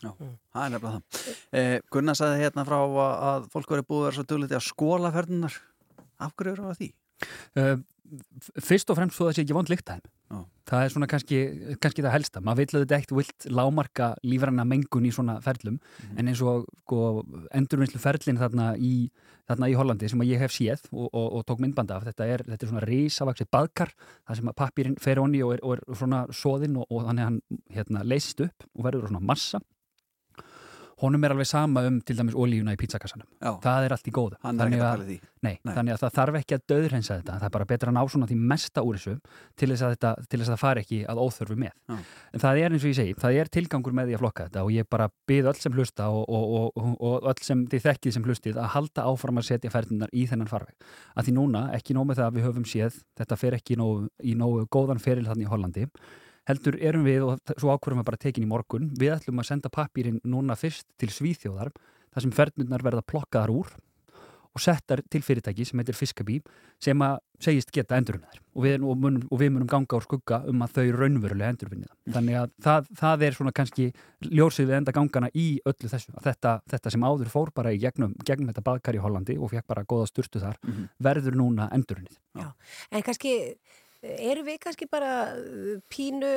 Já, 0.00 0.14
það 0.16 0.62
er 0.62 0.70
nefnilega 0.72 0.90
það. 0.94 1.24
Eh, 1.60 1.74
Gunnar 1.92 2.16
sagði 2.16 2.38
hérna 2.40 2.62
frá 2.64 2.76
að, 2.78 2.94
að 3.30 3.48
fólk 3.52 3.74
verið 3.74 3.86
búið 3.90 3.98
að 3.98 4.06
vera 4.06 4.16
svo 4.16 4.22
dugliti 4.30 4.56
að 4.56 4.62
skóla 4.64 5.10
ferðunar. 5.12 5.58
Af 6.24 6.32
hverju 6.38 6.54
eru 6.54 6.68
það 6.70 6.78
því? 6.78 6.88
Uh, 7.60 7.74
fyrst 8.64 8.90
og 8.92 8.98
fremst 8.98 9.18
svo 9.18 9.28
það 9.28 9.36
sé 9.36 9.44
ekki 9.44 9.56
vond 9.56 9.70
líktæm 9.70 10.00
það 10.70 10.84
er 10.84 10.92
svona 10.92 11.08
kannski, 11.10 11.38
kannski 11.82 12.04
það 12.04 12.14
helsta. 12.14 12.42
Maður 12.44 12.60
vill 12.60 12.78
auðvitað 12.78 12.96
eitt 12.98 13.14
vilt 13.16 13.46
lámarka 13.50 14.10
lífranna 14.26 14.66
mengun 14.68 15.08
í 15.08 15.12
svona 15.14 15.38
ferlum 15.44 15.80
en 16.16 16.30
eins 16.30 16.42
og 16.44 16.68
sko, 16.84 17.24
endurvinnslu 17.56 18.00
ferlin 18.02 18.38
þarna 18.40 18.70
í, 18.78 19.10
þarna 19.50 19.70
í 19.72 19.76
Hollandi 19.78 20.10
sem 20.12 20.22
ég 20.28 20.42
hef 20.42 20.54
séð 20.54 20.86
og, 20.92 21.08
og, 21.08 21.26
og 21.40 21.44
tók 21.48 21.62
myndbanda 21.64 21.98
af 21.98 22.06
þetta 22.08 22.30
er, 22.36 22.46
þetta 22.46 22.66
er 22.66 22.72
svona 22.72 22.86
risavaksið 22.86 23.50
baðkar 23.56 23.94
það 23.98 24.40
sem 24.40 24.54
pappirinn 24.62 24.96
fer 25.02 25.22
onni 25.22 25.42
og 25.46 25.56
er, 25.56 25.64
og 25.66 25.76
er 25.76 25.84
svona 25.98 26.22
soðinn 26.34 26.78
og, 26.80 26.86
og 26.90 27.06
þannig 27.08 27.30
hann 27.30 27.42
hérna, 27.74 28.06
leysist 28.06 28.46
upp 28.46 28.70
og 28.70 28.86
verður 28.86 29.10
svona 29.10 29.26
massa 29.32 29.62
honum 31.00 31.24
er 31.24 31.34
alveg 31.34 31.48
sama 31.48 31.82
um 31.88 32.00
til 32.04 32.16
dæmis 32.18 32.36
olíuna 32.36 32.74
í 32.74 32.78
pizzakassanum 32.80 33.28
það 33.64 33.86
er 33.86 33.94
allt 33.96 34.08
í 34.08 34.14
góðu 34.14 34.38
Þannig 34.40 34.80
að 34.80 34.88
að-. 34.90 35.28
Nei, 35.40 35.54
Nei. 35.64 35.72
þannig 35.72 35.94
að 35.94 36.02
það 36.02 36.14
þarf 36.18 36.36
ekki 36.40 36.56
að 36.56 36.64
döðrensa 36.68 37.16
þetta 37.20 37.36
það 37.40 37.46
er 37.48 37.54
bara 37.54 37.66
betra 37.70 37.92
að 37.92 37.96
ná 37.96 38.02
svona 38.12 38.28
því 38.28 38.36
mesta 38.50 38.84
úr 38.84 38.98
þessu 38.98 39.14
til 39.56 39.70
þess 39.70 39.84
að, 39.86 39.94
þetta, 39.94 40.10
til 40.28 40.40
þess 40.40 40.50
að 40.50 40.52
það 40.52 40.60
fari 40.60 40.82
ekki 40.84 40.98
að 41.08 41.20
óþörfu 41.24 41.56
með 41.62 41.72
Já. 41.72 41.96
en 42.34 42.44
það 42.44 42.60
er 42.60 42.76
eins 42.76 42.84
og 42.84 42.90
ég 42.90 42.98
segi, 43.00 43.14
það 43.24 43.40
er 43.40 43.52
tilgangur 43.56 43.96
með 43.96 44.10
því 44.10 44.18
að 44.18 44.24
flokka 44.24 44.48
þetta 44.50 44.64
og 44.66 44.72
ég 44.76 44.90
bara 44.92 45.08
bið 45.30 45.50
öll 45.50 45.60
sem 45.62 45.78
hlusta 45.78 46.10
og, 46.12 46.24
og, 46.28 46.44
og, 46.76 46.94
og, 47.00 47.28
öll 47.32 47.44
sem 47.48 47.64
þið 47.72 47.86
þekkið 47.88 48.16
sem 48.18 48.28
hlustið 48.28 48.60
að 48.60 48.72
halda 48.76 49.08
áfram 49.08 49.40
að 49.40 49.48
setja 49.48 49.72
ferðinar 49.72 50.12
í 50.12 50.26
þennan 50.28 50.50
farveg 50.50 50.90
að 51.16 51.30
því 51.30 51.38
núna, 51.40 51.66
ekki 51.78 51.96
nóg 51.96 52.10
með 52.10 52.20
það 52.20 52.28
að 52.28 52.36
við 52.36 52.50
höfum 52.50 52.68
séð 52.68 53.00
þetta 53.16 53.40
fer 53.40 53.56
ekki 53.56 53.78
í 53.78 53.80
nógu, 53.80 54.10
í 54.20 54.36
nógu 54.36 54.68
heldur 56.48 56.78
erum 56.80 57.04
við 57.04 57.26
og 57.26 57.54
svo 57.58 57.74
ákvörum 57.76 58.00
við 58.00 58.08
bara 58.10 58.16
tekin 58.24 58.44
í 58.46 58.50
morgun 58.50 58.90
við 58.98 59.16
ætlum 59.18 59.42
að 59.42 59.50
senda 59.52 59.68
pappirinn 59.72 60.20
núna 60.24 60.56
fyrst 60.58 60.86
til 60.98 61.10
Svíþjóðar 61.12 61.70
þar 62.14 62.22
sem 62.26 62.32
ferðnurnar 62.34 62.82
verða 62.82 63.02
plokkaðar 63.06 63.52
úr 63.54 63.68
og 64.50 64.58
settar 64.58 64.98
til 65.06 65.20
fyrirtæki 65.22 65.62
sem 65.62 65.78
heitir 65.78 65.94
Fiskabí 65.94 66.40
sem 66.82 66.98
að 67.06 67.20
segist 67.38 67.70
geta 67.70 67.94
endurvinnaðir 68.00 68.40
og 68.58 68.64
við, 68.64 68.82
og, 68.82 69.04
og 69.30 69.38
við 69.38 69.52
munum 69.54 69.68
ganga 69.70 69.94
úr 70.00 70.02
skugga 70.02 70.40
um 70.50 70.64
að 70.66 70.72
þau 70.74 70.88
raunverulega 70.98 71.52
endurvinniða. 71.54 71.94
Þannig 72.16 72.38
að 72.40 72.50
það, 72.66 72.88
það 72.98 73.22
er 73.28 73.36
svona 73.36 73.52
kannski 73.54 73.86
ljósið 74.26 74.66
við 74.72 74.76
enda 74.80 74.94
gangana 74.96 75.30
í 75.38 75.44
öllu 75.70 75.92
þessu. 75.92 76.16
Þetta, 76.26 76.56
þetta 76.74 76.92
sem 76.96 77.06
áður 77.06 77.30
fór 77.30 77.52
bara 77.54 77.70
í 77.70 77.78
gegnum, 77.78 78.16
gegnum 78.26 78.50
þetta 78.50 78.64
baðkar 78.66 78.98
í 78.98 79.04
Hollandi 79.04 79.38
og 79.38 79.52
fekk 79.54 79.68
bara 79.70 79.86
góða 79.86 80.10
sturtu 80.10 80.42
þar 80.42 80.58
Mhm. 80.66 80.88
verður 80.98 81.38
núna 81.38 81.70
endurvinnið. 81.70 82.18
En 82.90 83.02
kannski, 83.06 83.36
erum 84.00 84.46
við 84.48 84.58
kannski 84.64 84.88
bara 84.90 85.12
uh, 85.36 85.78
pínu 85.92 86.30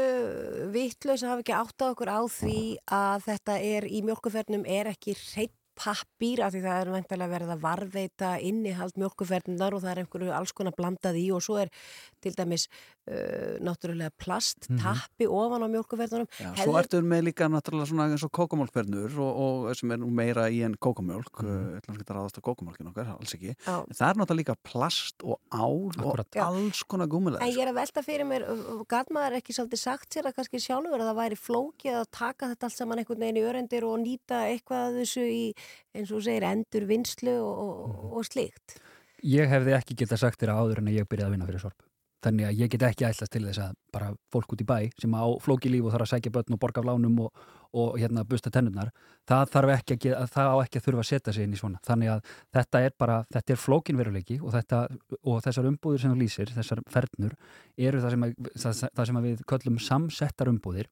vittlaus 0.73 1.23
að 1.23 1.33
hafa 1.33 1.43
ekki 1.45 1.57
átt 1.57 1.85
á 1.85 1.85
okkur 1.89 2.11
á 2.11 2.21
því 2.27 2.61
að 2.91 3.27
þetta 3.29 3.57
er 3.73 3.87
í 3.87 4.01
mjölkufernum 4.05 4.65
er 4.67 4.91
ekki 4.91 5.15
hreitt 5.15 5.55
pappír 5.75 6.43
af 6.45 6.53
því 6.53 6.61
það 6.63 6.79
er 6.81 6.91
vantilega 6.93 7.33
verið 7.33 7.53
að 7.55 7.63
varveita 7.63 8.31
innihald 8.41 8.97
mjölkufernunar 8.99 9.73
og 9.77 9.83
það 9.83 9.91
er 9.95 10.01
einhverju 10.03 10.33
alls 10.37 10.53
konar 10.55 10.75
blandað 10.77 11.19
í 11.19 11.27
og 11.33 11.41
svo 11.45 11.57
er 11.63 11.71
til 12.23 12.33
dæmis 12.37 12.67
uh, 13.09 13.57
náttúrulega 13.63 14.11
plast, 14.17 14.69
Mhm. 14.69 14.79
tappi 14.79 15.27
ofan 15.27 15.65
á 15.65 15.67
mjölkufernunum. 15.67 16.27
Já, 16.39 16.53
svo 16.63 16.77
ertu 16.79 17.01
með 17.03 17.21
líka 17.29 17.49
náttúrulega 17.51 17.89
svona 17.89 18.07
eins 18.09 18.23
og 18.23 18.31
kókamjólkfernur 18.31 19.17
og, 19.19 19.33
og 19.69 19.75
sem 19.75 19.91
er 19.91 19.97
nú 19.97 20.09
meira 20.11 20.47
í 20.49 20.63
en 20.63 20.75
kókamjólk 20.75 21.41
mm. 21.43 21.49
uh, 21.49 21.79
ætlum 21.81 21.97
ekki 21.97 22.07
að 22.07 22.15
ráðast 22.17 22.39
á 22.39 22.41
kókamjólkin 22.47 22.89
okkar, 22.93 23.11
alls 23.17 23.33
ekki 23.35 23.55
það 23.65 24.07
er 24.07 24.19
náttúrulega 24.21 24.39
líka 24.39 24.55
plast 24.63 25.23
og 25.23 25.39
ál 25.51 25.91
Akkúrat. 25.93 26.27
og 26.37 26.43
alls 26.47 26.83
konar 26.87 27.07
gúmulega 27.11 27.41
En 27.43 27.51
ég 27.51 27.59
er 27.65 27.71
að 27.73 27.79
velta 27.81 28.03
fyrir 28.05 28.25
mér, 28.29 28.45
gæt 28.87 29.11
maður 29.11 29.37
ekki 29.39 29.53
svolítið 29.57 29.81
sagt 29.83 30.13
sér 30.15 30.29
að 30.29 30.35
kannski 30.37 30.61
sjálfur 30.63 30.99
að 31.01 31.09
það 31.11 31.19
væri 31.19 31.39
flókið 31.39 31.99
að 31.99 32.07
taka 32.11 32.49
þetta 32.53 32.69
allt 32.69 32.77
saman 32.77 33.01
einhvern 33.03 33.19
veginn 33.25 33.41
í 33.41 33.45
örendir 33.47 33.83
og 33.87 33.99
nýta 34.03 34.43
eitthvað 34.47 34.99
þessu 35.01 35.25
í, 35.27 35.43
eins 35.93 36.11
og 36.11 36.23
segir, 36.25 36.45
endur 36.49 36.85
vinslu 36.89 37.37
og, 37.39 37.63
og, 37.63 38.03
og 38.19 38.27
slíkt. 38.27 38.77
Ég 39.23 39.47
hefði 39.47 39.77
ekki 39.77 39.97
getað 40.03 40.25
sagt 40.25 40.41
þér 40.41 40.55
áður 40.57 40.83
en 40.83 40.91
að 40.91 40.99
ég 40.99 41.09
byrjaði 41.09 41.29
að 41.29 41.35
vinna 41.37 41.49
fyrir 41.49 41.63
sorp. 41.63 41.89
Þannig 42.23 42.47
að 42.47 42.59
ég 42.61 42.69
get 42.71 42.83
ekki 42.87 43.05
ætlast 43.07 43.33
til 43.33 43.41
þess 43.43 43.59
að 43.59 43.71
bara 43.91 44.13
fólk 44.31 44.53
út 44.55 44.61
í 44.63 44.67
bæ 44.67 44.77
sem 45.01 45.11
á 45.11 45.27
flóki 45.43 45.71
líf 45.71 45.89
og 45.89 45.91
þarf 45.91 46.05
að 46.05 46.11
sækja 46.13 46.31
börn 46.37 46.55
og 46.55 46.59
borga 46.61 46.79
af 46.79 46.87
lánum 46.87 47.17
og, 47.25 47.41
og 47.75 47.97
hérna 47.99 48.23
busta 48.27 48.51
tennurnar, 48.53 48.93
það 49.27 49.51
þarf 49.55 49.73
ekki 49.73 49.95
að, 49.95 49.99
geta, 50.05 50.27
það 50.31 50.51
á 50.51 50.55
ekki 50.63 50.79
að 50.79 50.85
þurfa 50.85 51.03
að 51.03 51.09
setja 51.09 51.33
sig 51.35 51.47
inn 51.47 51.57
í 51.57 51.59
svona. 51.59 51.81
Þannig 51.83 52.13
að 52.13 52.31
þetta 52.55 52.83
er 52.87 52.95
bara, 53.03 53.17
þetta 53.35 53.55
er 53.55 53.59
flókin 53.59 53.99
veruleiki 53.99 54.39
og, 54.39 54.53
þetta, 54.55 54.81
og 55.19 55.41
þessar 55.43 55.67
umbúðir 55.73 56.03
sem 56.03 56.13
þú 56.13 56.21
lýsir, 56.21 56.53
þessar 56.55 56.83
fernur, 56.95 57.35
eru 57.89 58.03
það 58.05 58.15
sem, 58.15 58.27
að, 58.27 58.51
það, 58.55 58.83
það 58.87 59.09
sem 59.09 59.19
að 59.19 59.27
við 59.27 59.43
köllum 59.51 59.81
samsettar 59.89 60.53
umbúðir 60.53 60.91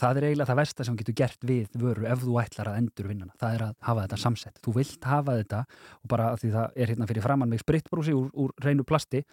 það 0.00 0.20
er 0.20 0.26
eiginlega 0.30 0.50
það 0.50 0.60
versta 0.62 0.86
sem 0.86 0.98
getur 1.00 1.18
gert 1.20 1.46
við 1.46 1.78
vöru 1.80 2.08
ef 2.08 2.24
þú 2.24 2.40
ætlar 2.42 2.72
að 2.72 2.80
endur 2.80 3.10
vinnana 3.10 3.38
það 3.40 3.56
er 3.56 3.64
að 3.68 3.78
hafa 3.88 4.04
þetta 4.06 4.20
samsett, 4.24 4.60
þú 4.64 4.76
vilt 4.80 5.08
hafa 5.12 5.38
þetta 5.40 5.62
og 6.00 6.12
bara 6.14 6.34
því 6.40 6.52
það 6.56 6.76
er 6.76 6.92
hérna 6.94 7.08
fyrir 7.10 7.26
framann 7.26 7.52
með 7.52 7.64
spritbrúsi 7.64 8.16
úr, 8.16 8.28
úr 8.34 8.54
reynu 8.64 8.86
plasti 8.88 9.24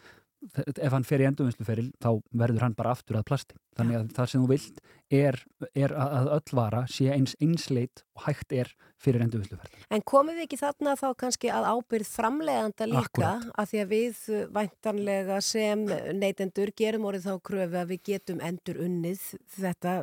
ef 0.78 0.93
hann 0.93 1.05
fer 1.07 1.24
í 1.24 1.28
endurvinnsluferil 1.28 1.88
þá 2.03 2.09
verður 2.38 2.68
hann 2.68 2.76
bara 2.78 2.93
aftur 2.93 3.18
að 3.20 3.26
plasti. 3.30 3.57
Þannig 3.78 3.97
að 3.99 4.11
það 4.18 4.30
sem 4.32 4.43
þú 4.43 4.49
vilt 4.51 4.82
er, 5.14 5.39
er 5.76 5.93
að 5.95 6.30
öll 6.36 6.55
vara 6.58 6.84
sé 6.91 7.10
eins 7.14 7.36
einsleit 7.43 8.03
og 8.18 8.26
hægt 8.28 8.53
er 8.55 8.72
fyrir 9.01 9.22
endurvinnsluferil 9.24 9.86
En 9.93 10.03
komum 10.08 10.36
við 10.36 10.47
ekki 10.47 10.60
þarna 10.60 10.95
þá 10.99 11.05
kannski 11.22 11.51
að 11.53 11.68
ábyrð 11.70 12.10
framleganda 12.10 12.88
líka 12.89 13.03
Akkúrat. 13.05 13.45
að 13.62 13.70
því 13.72 13.82
að 13.84 13.91
við 13.93 14.22
væntanlega 14.55 15.38
sem 15.45 15.84
neytendur 16.18 16.72
gerum 16.78 17.05
orðið 17.10 17.28
þá 17.28 17.43
kröfu 17.49 17.80
að 17.82 17.91
við 17.93 18.01
getum 18.10 18.41
endur 18.47 18.82
unnið 18.88 19.28
þetta, 19.58 19.93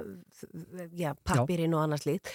já, 0.94 1.10
pappirinn 1.26 1.74
og 1.74 1.84
annars 1.84 2.06
lít. 2.08 2.30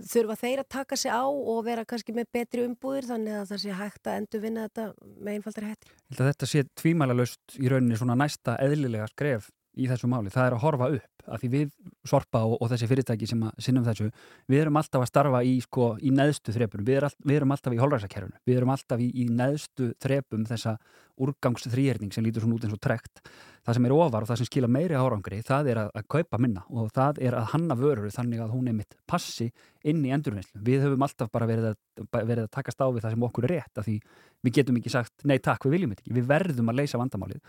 Þurfa 0.00 0.38
þeir 0.42 0.64
að 0.64 0.70
taka 0.76 0.98
sig 0.98 1.14
á 1.14 1.24
og 1.24 1.62
vera 1.68 1.86
kannski 1.88 2.16
með 2.16 2.30
betri 2.34 2.66
umbúðir 2.66 3.08
þannig 3.12 3.38
að 3.38 3.48
það 3.52 3.62
sé 3.64 3.78
hægt 3.80 4.10
að 4.10 4.20
endur 4.20 4.44
vinna 4.44 4.66
þetta 4.66 4.90
með 5.20 5.38
einfaldari 5.38 5.72
hætti? 5.72 5.96
Þetta 6.20 6.50
sé 6.50 6.66
tvímælalöst 6.82 7.58
í 7.60 7.70
rauninni 7.70 7.98
svona 8.00 8.18
næsta 8.18 8.58
eðlilega 8.64 9.08
skref 9.14 9.48
í 9.80 9.88
þessu 9.90 10.10
máli. 10.10 10.32
Það 10.32 10.46
er 10.46 10.56
að 10.56 10.64
horfa 10.64 10.90
upp 10.98 11.20
af 11.30 11.42
því 11.42 11.50
við 11.52 11.68
sorpa 12.08 12.42
og, 12.46 12.56
og 12.60 12.70
þessi 12.72 12.88
fyrirtæki 12.90 13.28
sem 13.28 13.42
að 13.46 13.60
sinnum 13.66 13.84
þessu, 13.86 14.08
við 14.50 14.64
erum 14.64 14.80
alltaf 14.80 15.04
að 15.04 15.10
starfa 15.10 15.42
í, 15.46 15.58
sko, 15.64 15.92
í 16.02 16.12
neðstu 16.14 16.54
þrepunum, 16.56 16.88
við, 16.88 17.04
all, 17.06 17.12
við 17.26 17.40
erum 17.40 17.54
alltaf 17.54 17.76
í 17.76 17.80
holræsakerfunu, 17.80 18.40
við 18.48 18.60
erum 18.60 18.74
alltaf 18.74 19.04
í, 19.04 19.10
í 19.14 19.28
neðstu 19.28 19.92
þrepum 20.02 20.46
þessa 20.48 20.76
úrgangsþrýherning 21.20 22.14
sem 22.14 22.24
lítur 22.24 22.46
svona 22.46 22.56
út 22.56 22.64
eins 22.64 22.74
og 22.76 22.80
trekt. 22.80 23.20
Það 23.60 23.76
sem 23.76 23.86
er 23.86 23.92
ofar 23.92 24.24
og 24.24 24.30
það 24.30 24.38
sem 24.40 24.48
skila 24.48 24.70
meiri 24.72 24.96
árangri, 24.96 25.42
það 25.44 25.66
er 25.68 25.80
að, 25.82 25.90
að 26.00 26.06
kaupa 26.14 26.38
minna 26.40 26.62
og 26.72 26.88
það 26.96 27.20
er 27.26 27.36
að 27.36 27.50
hanna 27.52 27.76
vörur 27.76 28.14
þannig 28.14 28.40
að 28.40 28.54
hún 28.54 28.70
er 28.70 28.78
mitt 28.78 28.96
passi 29.10 29.50
inn 29.84 30.00
í 30.00 30.14
endurvinnslu. 30.16 30.62
Við 30.64 30.86
höfum 30.86 31.04
alltaf 31.04 31.28
bara 31.34 31.48
verið 31.50 31.74
að, 31.74 31.76
verið 32.16 32.46
að 32.46 32.54
takast 32.56 32.80
á 32.80 32.88
við 32.88 33.04
það 33.04 33.14
sem 33.16 33.26
okkur 33.28 33.48
er 33.50 33.54
rétt 33.58 33.82
af 33.82 33.88
því 33.88 33.98
við 34.40 34.56
getum 34.56 34.80
ekki 34.80 34.94
sagt, 34.96 35.26
nei 35.28 35.36
takk, 35.44 35.68
við 35.68 35.76
viljum 35.76 35.92
ekki, 35.92 36.14
við 36.16 36.32
verðum 36.32 36.72
að 36.72 36.80
leysa 36.80 37.02
vandamálið 37.02 37.44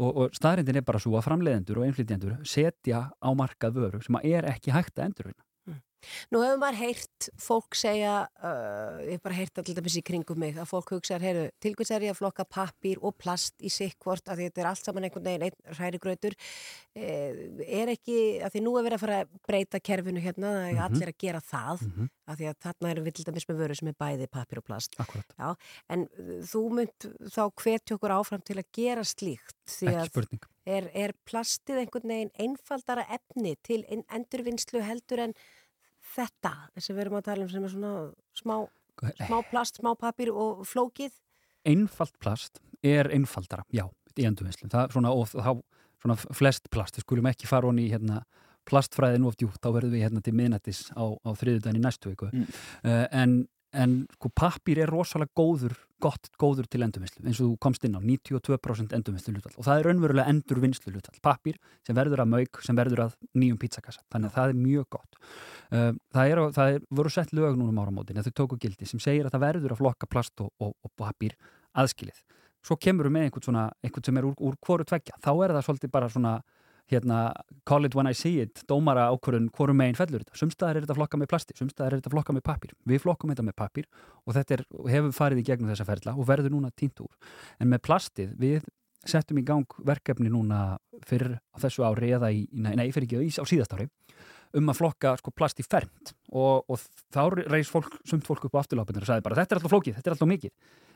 og, 0.00 0.10
og 0.10 0.36
staðrindin 0.36 0.80
er 0.80 0.86
bara 0.86 1.00
svo 1.02 1.16
að 1.18 1.26
framleiðendur 1.28 1.80
og 1.80 1.88
einflýtjendur 1.88 2.38
setja 2.48 3.06
á 3.14 3.28
markað 3.36 3.78
vöru 3.78 4.02
sem 4.04 4.18
er 4.22 4.48
ekki 4.50 4.74
hægt 4.74 4.98
að 4.98 5.10
endurvinna. 5.10 5.42
Nú 6.32 6.40
hefur 6.44 6.58
maður 6.62 6.78
heyrt 6.82 7.28
fólk 7.40 7.74
segja, 7.78 8.14
uh, 8.42 8.98
ég 9.04 9.16
hef 9.16 9.22
bara 9.22 9.34
heyrt 9.38 9.58
allir 9.62 9.80
þessi 9.80 10.02
í 10.02 10.06
kringum 10.10 10.38
mig, 10.38 10.54
að 10.56 10.68
fólk 10.70 10.90
hugsa, 10.96 11.18
heyrðu, 11.22 11.50
tilkvæmst 11.64 11.94
ég 12.04 12.10
að 12.14 12.18
flokka 12.20 12.44
pappír 12.44 12.98
og 13.02 13.16
plast 13.18 13.54
í 13.64 13.70
sikkvort, 13.72 14.26
að 14.28 14.44
þetta 14.44 14.60
er 14.64 14.70
allt 14.70 14.84
saman 14.84 15.04
einhvern 15.08 15.24
veginn 15.24 15.46
einn 15.48 15.76
hrærigrautur, 15.78 16.34
eh, 16.94 17.48
er 17.82 17.88
ekki, 17.94 18.18
að 18.44 18.52
því 18.54 18.62
nú 18.64 18.76
er 18.78 18.84
verið 18.88 18.98
að 18.98 19.04
fara 19.06 19.20
að 19.24 19.28
breyta 19.48 19.80
kerfinu 19.80 20.20
hérna, 20.24 20.52
það 20.54 20.68
er 20.68 20.74
Mhm. 20.74 20.84
allir 20.88 21.08
að 21.12 21.18
gera 21.18 21.40
það, 21.40 21.80
Mhm. 21.84 22.10
að 22.28 22.36
því 22.38 22.48
að 22.50 22.58
þarna 22.64 23.12
til 23.14 23.24
dæmis 23.24 23.46
með 23.46 23.58
vöru 23.62 23.76
sem 23.76 23.88
er 23.88 23.94
bæði 24.00 24.26
pappír 24.28 24.58
og 24.58 24.64
plast. 24.64 24.94
Akkurat. 24.98 25.26
Já, 25.38 25.54
en 25.90 26.02
uh, 26.18 26.42
þú 26.42 26.70
mynd 26.72 26.98
þá 27.30 27.52
hvetja 27.54 27.96
okkur 27.98 28.10
áfram 28.10 28.42
til 28.44 28.56
að 28.56 28.64
gera 28.72 29.02
slíkt, 29.04 29.54
Ekki 29.66 30.06
spurning. 30.10 30.42
er, 30.66 30.90
er 30.94 31.12
plastið 31.26 31.78
einhvern 31.84 32.08
veginn 32.08 32.30
einfaldara 32.38 33.04
efni 33.08 33.56
til 33.62 33.84
inn- 33.88 34.04
endurvinnslu 34.10 34.80
heldur 34.82 35.18
en 35.20 35.34
þetta 36.14 36.54
sem 36.78 36.96
við 36.96 37.06
erum 37.06 37.18
að 37.20 37.28
tala 37.28 37.46
um 37.46 37.52
sem 37.52 37.66
er 37.66 37.74
svona 37.74 37.92
smá, 38.38 38.56
smá 39.20 39.38
plast, 39.50 39.80
smá 39.82 39.92
pappir 39.98 40.32
og 40.32 40.64
flókið 40.68 41.12
Einfalt 41.64 42.18
plast 42.20 42.60
er 42.84 43.08
einfaldara, 43.16 43.64
já, 43.72 43.86
í 44.20 44.26
endurvinnslu. 44.28 44.68
Það 44.68 44.82
er 44.82 44.90
svona, 44.92 45.12
og 45.16 45.30
þá, 45.32 45.62
svona 46.02 46.16
flest 46.20 46.68
plast, 46.72 46.98
við 46.98 47.06
skulum 47.06 47.28
ekki 47.30 47.48
fara 47.48 47.70
honni 47.70 47.86
í 47.86 47.92
hérna 47.94 48.20
plastfræðin 48.68 49.24
of 49.28 49.38
djúpt, 49.40 49.60
þá 49.64 49.70
verðum 49.76 49.94
við 49.96 50.04
hérna 50.04 50.22
til 50.24 50.34
miðnættis 50.36 50.86
á, 50.92 51.04
á 51.24 51.30
þriðudaginn 51.40 51.80
í 51.80 51.84
næstu 51.84 52.12
viku. 52.12 52.28
Mm. 52.32 52.60
Uh, 52.84 53.04
en 53.16 53.34
en 53.74 53.96
sko, 54.16 54.30
pappír 54.34 54.80
er 54.84 54.90
rosalega 54.92 55.32
góður, 55.36 55.74
gott, 56.02 56.28
góður 56.40 56.68
til 56.70 56.82
endurvinnslu, 56.84 57.24
eins 57.24 57.40
og 57.40 57.50
þú 57.52 57.58
komst 57.64 57.86
inn 57.86 57.96
á 57.96 58.00
92% 58.02 58.94
endurvinnslu 58.96 59.34
hlutall 59.34 59.54
og 59.56 59.66
það 59.66 59.80
er 59.80 59.88
raunverulega 59.88 60.34
endurvinnslu 60.34 60.92
hlutall, 60.92 61.16
pappír 61.24 61.58
sem 61.86 61.96
verður 61.96 62.24
að 62.24 62.30
mauk, 62.34 62.60
sem 62.66 62.78
verður 62.78 63.04
að 63.06 63.16
nýjum 63.32 63.58
pizzakassa. 63.62 64.04
Þannig 64.12 64.30
að 64.30 64.38
það 64.38 64.52
er 64.52 64.60
mjög 64.60 64.88
gott. 64.96 65.20
Uh, 65.74 65.90
það, 66.14 66.30
er, 66.30 66.42
það 66.58 66.74
er, 66.76 66.86
voru 67.00 67.14
sett 67.14 67.34
lög 67.36 67.58
núna 67.58 67.74
um 67.74 67.82
áramótin 67.82 68.20
að 68.20 68.30
þau 68.30 68.38
tóku 68.42 68.60
gildi 68.62 68.88
sem 68.88 69.02
segir 69.02 69.28
að 69.28 69.36
það 69.36 69.46
verður 69.48 69.76
að 69.76 69.82
flokka 69.82 70.10
plast 70.10 70.44
og, 70.44 70.52
og, 70.62 70.74
og 70.84 70.94
pappír 71.00 71.36
aðskilið. 71.74 72.20
Svo 72.64 72.76
kemur 72.80 73.08
við 73.08 73.16
með 73.16 73.26
einhvern, 73.28 73.44
svona, 73.48 73.64
einhvern 73.84 74.06
sem 74.06 74.20
er 74.20 74.28
úr, 74.28 74.36
úr 74.40 74.60
hvoru 74.64 74.86
tveggja, 74.88 75.18
þá 75.20 75.32
er 75.34 75.56
það 75.56 75.66
svolítið 75.66 75.92
bara 75.92 76.12
svona 76.12 76.38
hérna, 76.92 77.32
call 77.64 77.86
it 77.88 77.94
when 77.94 78.06
I 78.10 78.14
see 78.14 78.40
it 78.42 78.62
dómara 78.68 79.06
ákvörðun 79.12 79.50
hvoru 79.56 79.74
megin 79.76 79.98
fellur 79.98 80.24
þetta. 80.24 80.38
Sumstaðar 80.40 80.78
er 80.78 80.86
þetta 80.86 80.98
flokka 80.98 81.20
með 81.20 81.30
plasti, 81.32 81.56
sumstaðar 81.58 81.96
er 81.96 82.02
þetta 82.02 82.14
flokka 82.14 82.36
með 82.36 82.46
pappír. 82.50 82.76
Við 82.88 83.02
flokkum 83.04 83.32
þetta 83.32 83.46
með 83.46 83.56
pappír 83.60 83.88
og 84.24 84.36
þetta 84.36 84.58
er, 84.58 84.64
hefur 84.92 85.16
farið 85.16 85.42
í 85.42 85.46
gegnum 85.48 85.72
þessa 85.72 85.88
ferla 85.88 86.16
og 86.18 86.28
verður 86.28 86.54
núna 86.56 86.72
tínt 86.76 87.00
úr. 87.04 87.12
En 87.60 87.72
með 87.72 87.84
plastið, 87.88 88.34
við 88.40 88.64
settum 89.08 89.40
í 89.40 89.44
gang 89.44 89.78
verkefni 89.84 90.30
núna 90.32 90.78
fyrir 91.04 91.36
á 91.52 91.56
þessu 91.60 91.84
ári 91.84 92.14
eða 92.16 92.30
í, 92.32 92.46
nei 92.52 92.88
fyrir 92.94 93.08
ekki 93.08 93.40
á 93.40 93.44
síðast 93.44 93.76
ári 93.76 93.88
um 94.58 94.70
að 94.70 94.80
flokka 94.80 95.16
sko, 95.20 95.34
plast 95.34 95.60
í 95.60 95.66
fermt. 95.66 96.14
Og, 96.34 96.64
og 96.70 96.80
þá 97.14 97.22
reys 97.52 97.70
fólk, 97.70 98.00
sumt 98.08 98.26
fólk 98.26 98.48
upp 98.48 98.56
á 98.58 98.62
afturlápunir 98.62 99.04
og 99.04 99.10
sagði 99.10 99.26
bara 99.26 99.38
þetta 99.38 99.54
er 99.54 99.60
alltaf 99.60 99.74
flókið, 99.74 99.98
þetta 99.98 100.10
er 100.10 100.16
alltaf 100.16 100.30
mikið. 100.30 100.54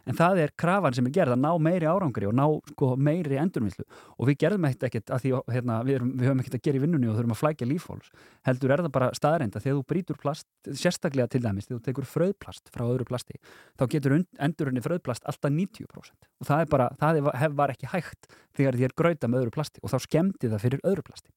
En 0.09 0.17
það 0.17 0.39
er 0.41 0.53
krafan 0.57 0.95
sem 0.97 1.09
er 1.09 1.13
gerð 1.13 1.35
að 1.35 1.43
ná 1.43 1.51
meiri 1.61 1.89
árangri 1.89 2.29
og 2.29 2.33
ná 2.37 2.47
sko, 2.71 2.95
meiri 2.97 3.37
endurvinnslu. 3.43 3.85
Og 4.17 4.31
við 4.31 4.39
gerðum 4.41 4.65
ekkert 4.69 4.87
ekkert 4.89 5.13
að 5.13 5.25
því 5.25 5.33
hérna, 5.53 5.79
við, 5.85 5.99
erum, 5.99 6.13
við 6.15 6.31
höfum 6.31 6.41
ekkert 6.43 6.57
að 6.57 6.63
gera 6.65 6.79
í 6.79 6.83
vinnunni 6.85 7.11
og 7.11 7.19
þurfum 7.19 7.35
að 7.35 7.41
flækja 7.43 7.69
lífhóls 7.69 8.09
heldur 8.49 8.73
er 8.73 8.83
það 8.87 8.95
bara 8.95 9.11
staðreinda 9.19 9.63
þegar 9.63 9.77
þú 9.77 9.85
brýtur 9.93 10.21
plast 10.23 10.71
sérstaklega 10.81 11.29
til 11.35 11.43
dæmis, 11.45 11.69
þegar 11.69 11.83
þú 11.83 11.89
tekur 11.91 12.09
fröðplast 12.09 12.73
frá 12.73 12.87
öðru 12.87 13.09
plasti, 13.09 13.37
þá 13.77 13.85
getur 13.93 14.17
endurunni 14.17 14.85
fröðplast 14.85 15.29
alltaf 15.29 15.53
90% 15.53 16.31
og 16.39 16.49
það 16.49 16.65
bara, 16.73 16.89
það 17.01 17.21
hef, 17.43 17.59
var 17.59 17.75
ekki 17.75 17.93
hægt 17.93 18.33
þegar 18.57 18.81
þér 18.81 18.97
gröita 19.03 19.29
með 19.29 19.45
öðru 19.45 19.57
plasti 19.59 19.83
og 19.83 19.93
þá 19.93 19.99
skemmti 20.07 20.49
það 20.49 20.65
fyrir 20.65 20.85
öðru 20.89 21.05
plasti. 21.11 21.33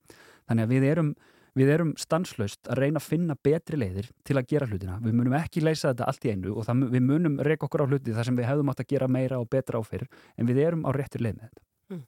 Þannig 0.47 0.67
að 0.67 0.75
við 0.75 0.89
erum 0.91 1.13
Við 1.57 1.71
erum 1.73 1.91
stanslaust 1.99 2.69
að 2.71 2.79
reyna 2.79 3.01
að 3.01 3.07
finna 3.09 3.35
betri 3.35 3.79
leiðir 3.79 4.07
til 4.27 4.37
að 4.39 4.47
gera 4.53 4.67
hlutina. 4.69 4.99
Við 5.03 5.17
munum 5.17 5.35
ekki 5.35 5.63
leysa 5.63 5.91
þetta 5.91 6.07
allt 6.07 6.27
í 6.27 6.31
einu 6.31 6.53
og 6.55 6.67
það, 6.67 6.85
við 6.93 7.03
munum 7.09 7.35
reyka 7.43 7.67
okkur 7.67 7.83
á 7.83 7.89
hluti 7.91 8.15
þar 8.15 8.29
sem 8.29 8.39
við 8.39 8.47
hefðum 8.47 8.71
átt 8.71 8.83
að 8.85 8.89
gera 8.93 9.11
meira 9.11 9.41
og 9.41 9.49
betra 9.51 9.81
á 9.81 9.83
fyrir 9.83 10.07
en 10.39 10.47
við 10.47 10.63
erum 10.63 10.87
á 10.87 10.89
réttir 10.95 11.25
leið 11.25 11.35
með 11.41 11.49
þetta. 11.49 11.63
Mm. 11.91 12.03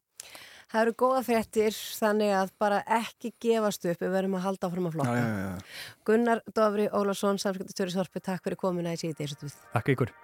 Það 0.72 0.82
eru 0.86 0.96
góða 1.04 1.24
fréttir 1.28 1.80
þannig 2.00 2.36
að 2.39 2.54
bara 2.64 2.84
ekki 3.02 3.34
gefast 3.44 3.89
upp 3.91 4.06
við 4.06 4.16
verðum 4.16 4.38
að 4.39 4.46
halda 4.48 4.70
áfram 4.70 4.88
að 4.89 4.96
flokka. 4.96 5.18
Já, 5.20 5.28
já, 5.28 5.41
já. 5.44 5.98
Gunnar 6.08 6.46
Dofri 6.56 6.88
Ólason, 6.96 7.41
samskiptastöri 7.44 7.98
Sorpi, 7.98 8.24
takk 8.24 8.48
fyrir 8.48 8.64
komuna 8.64 8.96
í 8.96 9.02
síðan 9.02 9.20
þessu 9.20 9.44
tvið. 9.44 9.60
Takk 9.76 9.98
ykkur. 9.98 10.16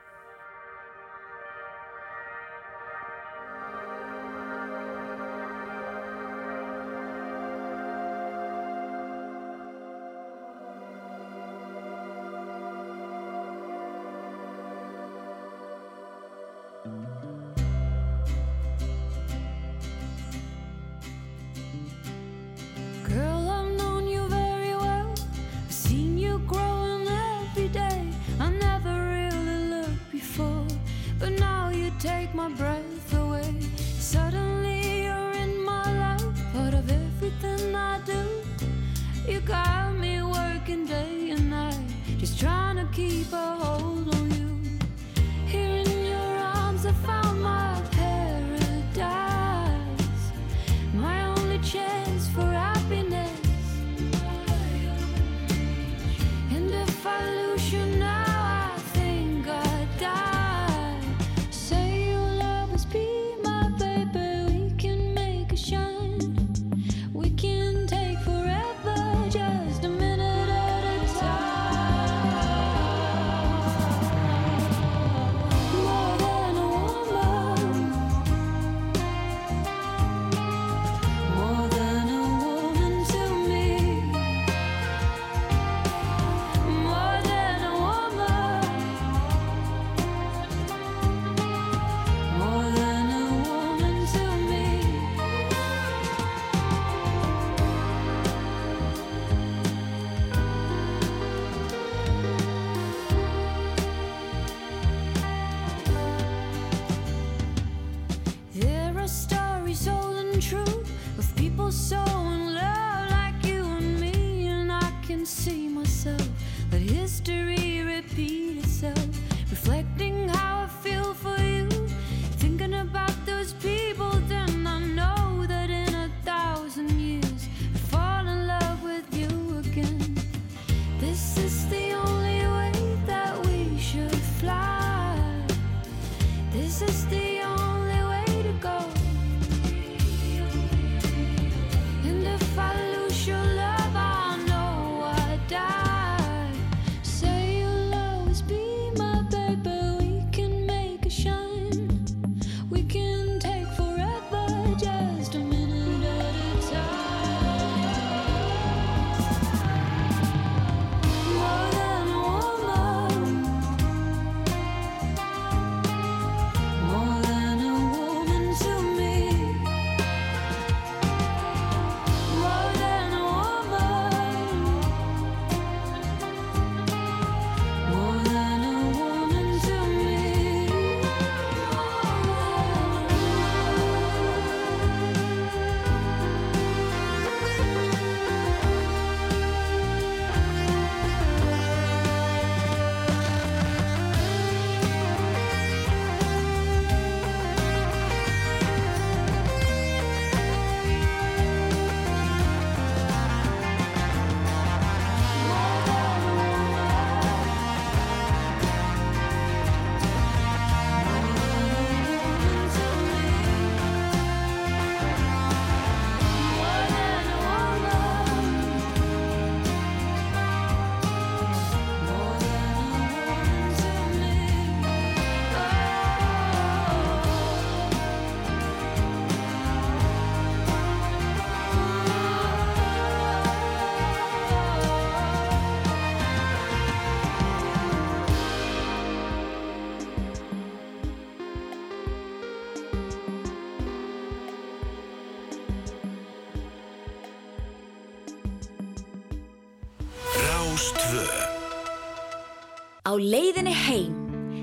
Á 253.09 253.17
leiðinni 253.17 253.71
heim, 253.73 254.13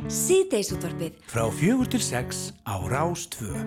síðdeisútvarpið. 0.06 1.16
Frá 1.27 1.48
fjögur 1.51 1.89
til 1.90 1.98
sex 1.98 2.52
á 2.62 2.78
Rástvö 2.78 3.59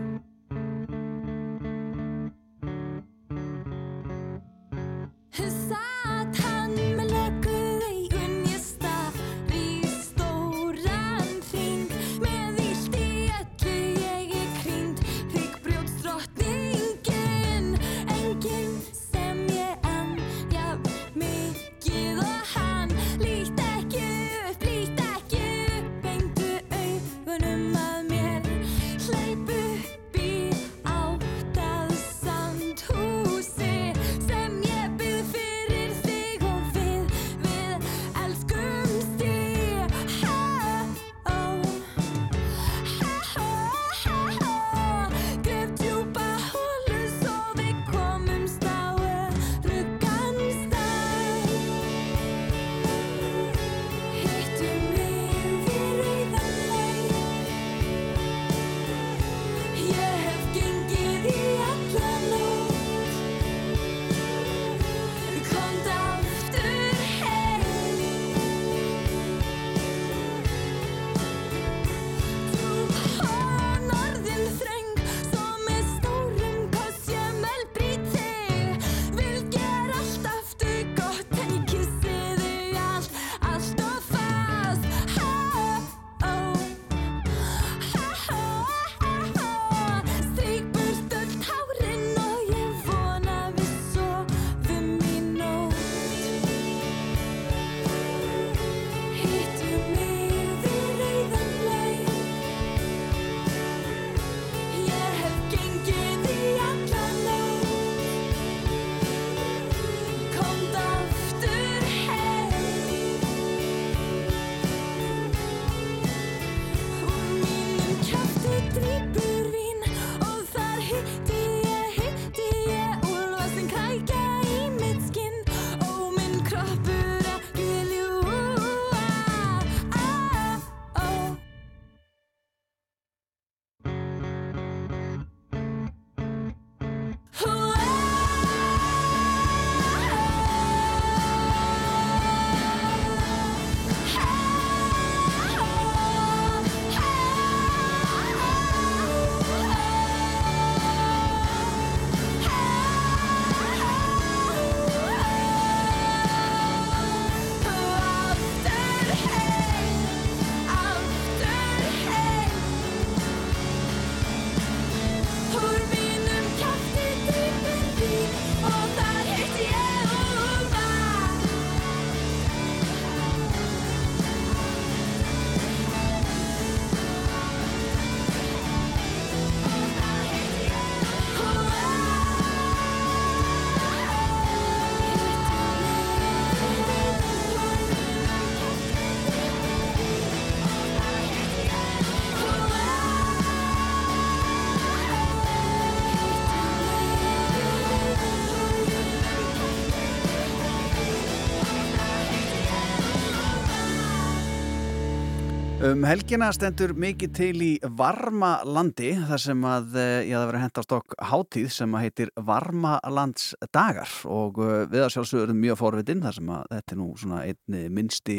Um 205.89 206.03
helgina 206.05 206.49
stendur 206.53 206.91
mikið 206.93 207.31
til 207.33 207.61
í 207.65 207.69
Varmalandi 207.97 209.13
þar 209.25 209.41
sem 209.41 209.63
að 209.65 209.95
eh, 209.97 210.27
ég 210.27 210.35
hafði 210.35 210.49
verið 210.49 210.57
að 210.59 210.63
henda 210.65 210.81
á 210.81 210.85
stokk 210.85 211.15
hátíð 211.29 211.69
sem 211.73 211.95
að 211.95 212.03
heitir 212.03 212.29
Varmalandsdagar 212.49 214.11
og 214.29 214.59
eh, 214.61 214.83
við 214.91 215.05
að 215.05 215.13
sjálfsögur 215.15 215.47
erum 215.47 215.61
mjög 215.63 215.79
forvitin 215.79 216.21
þar 216.25 216.35
sem 216.35 216.51
að 216.53 216.63
þetta 216.75 216.93
er 216.93 216.99
nú 216.99 217.07
svona 217.21 217.39
einn 217.47 217.77
minnsti 217.95 218.35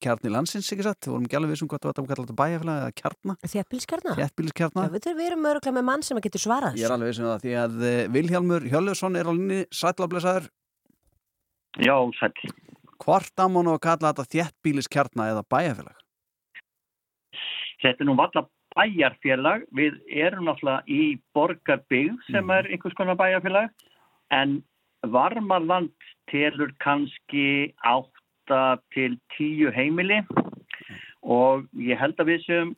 kjarni 0.00 0.32
landsins, 0.32 0.70
ekki 0.72 0.86
satt? 0.86 1.02
Við 1.04 1.12
vorum 1.12 1.26
ekki 1.26 1.38
alveg 1.40 1.52
vissum 1.52 1.68
hvað 1.72 1.82
þetta 1.82 1.90
var 1.90 2.06
að 2.06 2.12
kalla 2.12 2.24
þetta 2.24 2.38
bæjarfélag 2.38 2.76
eða 2.84 2.94
kjarna. 3.00 3.36
Þjættbílskjarna? 3.54 4.14
Þjættbílskjarna. 4.20 4.86
Já, 4.86 4.90
við, 4.94 5.24
erum 5.26 5.50
öruglega 5.50 5.76
með 5.80 5.86
mann 5.90 6.06
sem 6.06 6.20
að 6.20 6.28
getur 6.28 6.44
svarað 6.46 6.78
Ég 6.80 6.86
er 6.88 6.94
alveg 6.94 7.12
vissum 7.12 7.28
það 7.28 7.44
því 7.44 7.52
að 7.64 7.74
eh, 7.90 7.98
Vilhjálmur 8.14 8.70
Hjörleusson 8.70 9.18
er 9.20 9.28
á 9.28 9.32
linni 9.34 9.60
sætlablesaður. 9.74 10.48
Já, 11.84 11.96
sæll. 12.16 12.54
Hvort 13.04 13.36
á 13.36 13.44
mánu 13.50 13.74
að 13.74 13.84
kalla 13.90 14.14
þetta 17.84 18.04
er 18.04 18.08
nú 18.08 18.16
valla 18.18 18.44
bæjarfélag. 18.74 19.66
Við 19.76 19.98
erum 20.08 20.48
náttúrulega 20.48 20.84
í 20.88 21.18
borgarbygg 21.36 22.22
sem 22.30 22.52
er 22.54 22.68
einhvers 22.70 22.96
konar 22.98 23.18
bæjarfélag 23.20 23.70
en 24.34 24.62
Varmaland 25.12 25.92
telur 26.32 26.72
kannski 26.80 27.74
8 27.84 28.60
til 28.96 29.18
10 29.36 29.74
heimili. 29.76 30.22
Og 31.22 31.68
ég 31.76 32.00
held 32.00 32.18
að 32.20 32.32
við 32.32 32.46
sem 32.48 32.72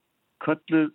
kölluð 0.45 0.91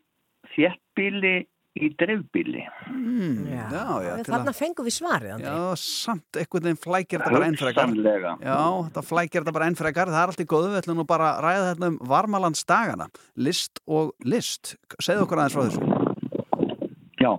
þéttbíli 0.56 1.48
í 1.80 1.88
dreifbíli. 1.96 2.66
Mm, 2.92 3.46
já, 3.48 3.70
já, 3.72 4.16
til 4.20 4.26
að- 4.26 4.32
Þarna 4.34 4.54
fengum 4.58 4.86
við 4.88 4.96
svarið, 4.98 5.32
Andri. 5.36 5.48
Já, 5.48 5.76
samt 5.80 6.40
einhvern 6.42 6.66
veginn 6.68 6.82
flækir 6.84 7.20
þetta 7.22 7.32
bara 7.32 7.46
enn 7.48 7.56
frekar. 7.62 7.88
Hugsanlega. 7.88 8.34
Já, 8.44 8.58
þetta 8.90 9.04
flækir 9.08 9.42
þetta 9.46 9.54
bara 9.56 9.66
enn 9.72 9.76
frekar. 9.80 10.08
Það 10.12 10.24
er 10.24 10.28
allt 10.34 10.44
í 10.44 10.50
góðu, 10.52 10.70
við 10.74 10.82
ætlum 10.82 10.98
nú 11.00 11.06
bara 11.08 11.30
að 11.38 11.42
ræða 11.48 11.70
þetta 11.72 11.88
um 11.88 11.98
varmalandsdagana. 12.12 13.08
List 13.38 13.80
og 13.88 14.12
list. 14.26 14.76
Segðu 15.00 15.24
okkur 15.28 15.40
aðeins 15.40 15.56
frá 15.56 15.64
þessu. 15.70 16.92
Já, 17.22 17.32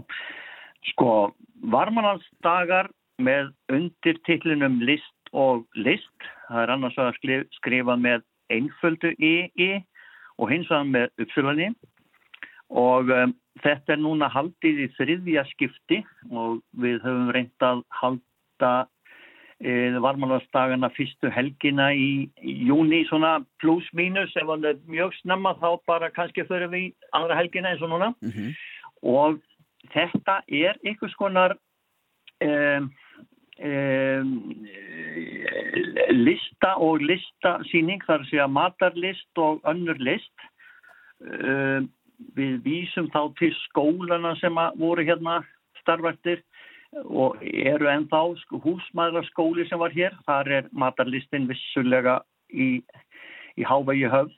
sko, 0.92 1.34
varmalandsdagar 1.62 2.88
með 3.20 3.52
undirtitlinum 3.68 4.80
list 4.86 5.32
og 5.32 5.66
list. 5.76 6.28
Það 6.48 6.62
er 6.62 6.72
annars 6.74 6.96
að 6.96 7.12
skrifa, 7.58 7.96
með 8.00 8.22
einföldu 8.52 9.12
í, 9.18 9.50
í 9.56 9.70
og 10.38 10.48
hins 10.50 10.68
vegar 10.68 10.88
með 10.88 11.08
uppsölunni. 11.20 11.68
Og 12.72 13.10
um, 13.12 13.34
þetta 13.60 13.94
er 13.94 14.00
núna 14.00 14.30
haldið 14.32 14.86
í 14.86 14.88
þriðja 14.96 15.44
skipti 15.50 16.00
og 16.30 16.62
við 16.80 17.02
höfum 17.04 17.30
reynt 17.34 17.66
að 17.66 17.82
halda 18.00 18.72
e, 19.60 19.92
varmalastagana 20.00 20.88
fyrstu 20.96 21.30
helgina 21.32 21.90
í, 21.92 22.30
í 22.40 22.54
júni 22.70 23.02
svona 23.10 23.38
pluss 23.62 23.88
mínus 23.96 24.32
ef 24.40 24.48
hann 24.48 24.64
er 24.68 24.80
mjög 24.88 25.14
snemma 25.20 25.54
þá 25.60 25.68
bara 25.90 26.10
kannski 26.14 26.46
fyrir 26.48 26.72
við 26.72 26.92
aðra 27.16 27.38
helgina 27.42 27.74
eins 27.74 27.84
og 27.84 27.92
núna. 27.92 28.12
Og 29.02 29.38
þetta 29.92 30.40
er 30.48 30.78
einhvers 30.86 31.14
konar 31.20 31.56
um, 32.42 32.90
um, 33.60 34.34
lista 36.12 36.76
og 36.78 37.02
listasýning 37.04 38.04
þar 38.06 38.22
að 38.22 38.30
segja 38.30 38.48
matarlist 38.48 39.42
og 39.42 39.60
önnur 39.68 40.00
list. 40.00 40.48
Um, 41.22 41.90
við 42.36 42.60
vísum 42.64 43.08
þá 43.12 43.32
til 43.38 43.52
skólana 43.66 44.34
sem 44.40 44.58
voru 44.80 45.04
hérna 45.06 45.40
starfættir 45.82 46.42
og 47.08 47.40
eru 47.42 47.88
ennþá 47.88 48.22
sko, 48.42 48.60
húsmaðraskóli 48.64 49.66
sem 49.68 49.80
var 49.80 49.94
hér. 49.94 50.14
Þar 50.28 50.52
er 50.58 50.70
matarlistin 50.72 51.48
vissulega 51.48 52.20
í, 52.52 52.82
í 53.56 53.66
hávegi 53.66 54.10
höfð. 54.12 54.36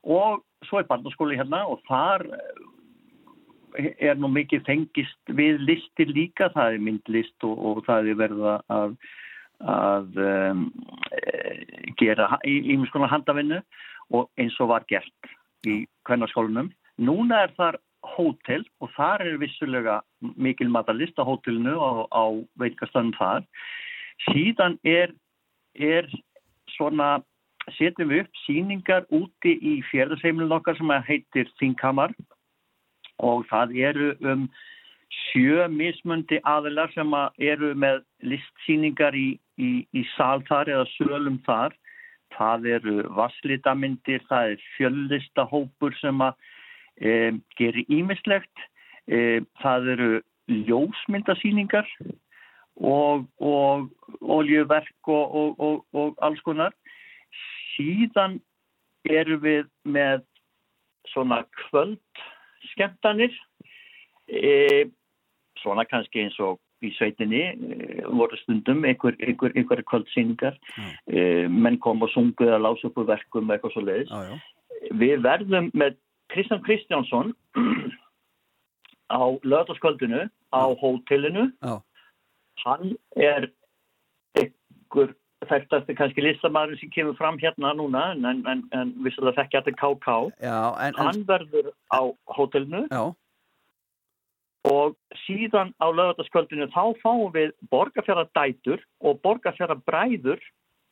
Og 0.00 0.40
svo 0.68 0.80
er 0.80 0.88
barnaskóli 0.88 1.36
hérna 1.36 1.66
og 1.68 1.82
þar 1.88 2.24
er 3.76 4.18
nú 4.18 4.30
mikið 4.32 4.64
fengist 4.66 5.34
við 5.36 5.60
listir 5.62 6.10
líka, 6.10 6.48
það 6.54 6.76
er 6.76 6.84
myndlist 6.86 7.46
og, 7.46 7.58
og 7.58 7.82
það 7.86 8.10
er 8.10 8.18
verið 8.18 8.48
að, 8.50 8.96
að 9.60 10.18
um, 10.24 10.64
gera 12.00 12.32
í 12.48 12.74
mjög 12.74 12.90
skoðan 12.90 13.12
handavinnu 13.12 13.60
og 14.16 14.30
eins 14.40 14.56
og 14.60 14.72
var 14.72 14.88
gert 14.90 15.30
í 15.68 15.84
kvennarskólanum. 16.08 16.72
Núna 17.00 17.44
er 17.46 17.54
þar 17.56 17.78
hótel 18.04 18.64
og 18.80 18.90
þar 18.96 19.24
er 19.24 19.38
vissulega 19.40 20.00
mikil 20.36 20.68
matalist 20.72 21.18
á 21.20 21.24
hótelinu 21.24 21.76
á, 21.80 21.90
á 22.12 22.24
veitkastöndum 22.60 23.16
þar. 23.16 23.46
Síðan 24.28 24.76
er, 24.84 25.12
er 25.74 26.08
svona, 26.76 27.20
setjum 27.76 28.12
við 28.12 28.24
upp 28.24 28.42
síningar 28.44 29.06
úti 29.16 29.56
í 29.56 29.78
fjörðarseimlun 29.90 30.56
okkar 30.58 30.76
sem 30.76 30.92
heitir 31.08 31.48
Þinghamar 31.60 32.12
og 33.20 33.44
það 33.50 33.76
eru 33.88 34.12
um 34.20 34.48
sjö 35.30 35.66
mismundi 35.72 36.38
aðilar 36.46 36.92
sem 36.94 37.12
eru 37.38 37.74
með 37.74 38.02
listsýningar 38.22 39.16
í, 39.16 39.28
í, 39.58 39.70
í 39.92 40.04
sal 40.16 40.40
þar 40.48 40.72
eða 40.76 40.88
sölum 40.96 41.40
þar. 41.46 41.76
Það 42.36 42.66
eru 42.76 42.96
vasslitamindir, 43.16 44.22
það 44.28 44.54
er 44.54 44.66
fjöllistahópur 44.76 45.96
sem 45.98 46.20
að 46.22 46.36
e, 47.00 47.32
gerir 47.58 47.86
ímislegt. 47.88 48.66
E, 49.10 49.40
það 49.62 49.88
eru 49.94 50.10
ljósmyndasýningar 50.50 51.88
og, 52.80 53.26
og 53.40 53.90
oljuverk 54.20 55.08
og, 55.08 55.58
og, 55.58 55.84
og 55.92 56.24
alls 56.24 56.40
konar. 56.46 56.74
Síðan 57.74 58.38
eru 59.08 59.38
við 59.40 59.68
með 59.88 60.24
svona 61.10 61.42
kvöld 61.56 62.24
skemmtanir 62.72 63.32
e, 64.28 64.90
svona 65.62 65.86
kannski 65.88 66.26
eins 66.26 66.36
og 66.42 66.60
í 66.84 66.92
sveitinni 66.96 67.42
e, 67.50 68.04
voru 68.08 68.36
stundum 68.40 68.84
einhver, 68.88 69.16
einhver, 69.20 69.54
einhverja 69.56 69.86
kvöldsýningar. 69.88 70.60
E, 71.08 71.48
menn 71.48 71.80
kom 71.82 72.04
og 72.04 72.12
sunguð 72.14 72.54
að 72.54 72.64
lása 72.66 72.90
upp 72.90 73.02
verkum 73.08 73.52
eitthvað 73.52 73.76
svo 73.76 73.84
leiðis 73.86 74.14
við 74.96 75.20
verðum 75.24 75.68
með 75.76 75.98
Kristján 76.32 76.62
Kristjánsson 76.66 77.34
á 79.10 79.22
löðarskvöldinu 79.42 80.28
á 80.54 80.62
hótelinu 80.80 81.50
já. 81.62 81.82
hann 82.64 82.94
er 83.16 83.50
einhver 84.38 85.14
þekktasti 85.50 85.96
kannski 85.98 86.22
listamæður 86.24 86.78
sem 86.78 86.92
kemur 86.94 87.16
fram 87.18 87.38
hérna 87.40 87.72
núna 87.74 88.10
en, 88.12 88.24
en, 88.46 88.62
en, 88.76 88.92
vissulega 89.04 89.42
þekkja 89.42 89.64
þetta 89.64 89.78
KK 89.80 90.16
Já, 90.44 90.58
en, 90.86 91.00
hann 91.00 91.24
verður 91.26 91.72
á 91.90 92.00
hótelinu 92.36 92.84
Já. 92.92 93.02
og 94.70 94.96
síðan 95.24 95.74
á 95.82 95.86
lögataskvöldinu 95.90 96.70
þá 96.74 96.82
fáum 97.02 97.30
við 97.34 97.54
borgarfjara 97.72 98.28
dætur 98.36 98.84
og 99.00 99.22
borgarfjara 99.24 99.78
bræður 99.88 100.42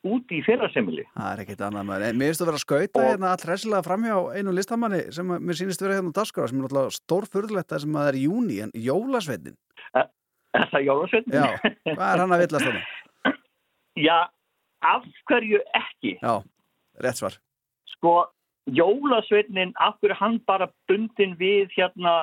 út 0.07 0.31
í 0.31 0.39
fyrrasemili 0.45 1.03
Það 1.11 1.31
er 1.31 1.41
ekkit 1.43 1.63
annað 1.65 1.87
maður. 1.89 2.05
En 2.07 2.19
mér 2.19 2.31
finnst 2.31 2.43
að 2.43 2.49
vera 2.49 2.59
að 2.59 2.63
skauta 2.63 3.05
hérna 3.05 3.31
all 3.33 3.43
hressilega 3.43 3.85
framhjá 3.87 4.17
einu 4.37 4.53
listamanni 4.55 5.01
sem 5.15 5.33
að 5.35 5.45
mér 5.47 5.59
sýnist 5.59 5.83
vera 5.83 5.97
hérna 5.97 6.13
á 6.15 6.17
dagskráða 6.19 6.51
sem 6.51 6.63
er 6.63 6.73
það 6.73 7.83
sem 7.83 7.97
að 7.97 8.01
það 8.01 8.09
er 8.11 8.19
í 8.19 8.23
júni 8.25 8.59
en 8.63 8.73
jólasveitin. 8.87 9.59
Er 10.57 10.65
það 10.71 10.85
jólasveitin? 10.87 11.35
Já, 11.35 11.45
hvað 11.85 12.07
er 12.09 12.23
hann 12.23 12.33
að 12.33 12.43
villast 12.45 12.69
þarna? 12.69 13.35
Já, 14.07 14.17
af 14.87 15.07
hverju 15.29 15.61
ekki? 15.77 16.15
Já, 16.23 16.35
rétt 17.03 17.19
svar. 17.19 17.35
Sko, 17.93 18.13
jólasveitnin, 18.79 19.75
af 19.83 19.99
hverju 19.99 20.17
hann 20.17 20.39
bara 20.49 20.69
bundin 20.89 21.35
við 21.39 21.73
hérna 21.75 22.21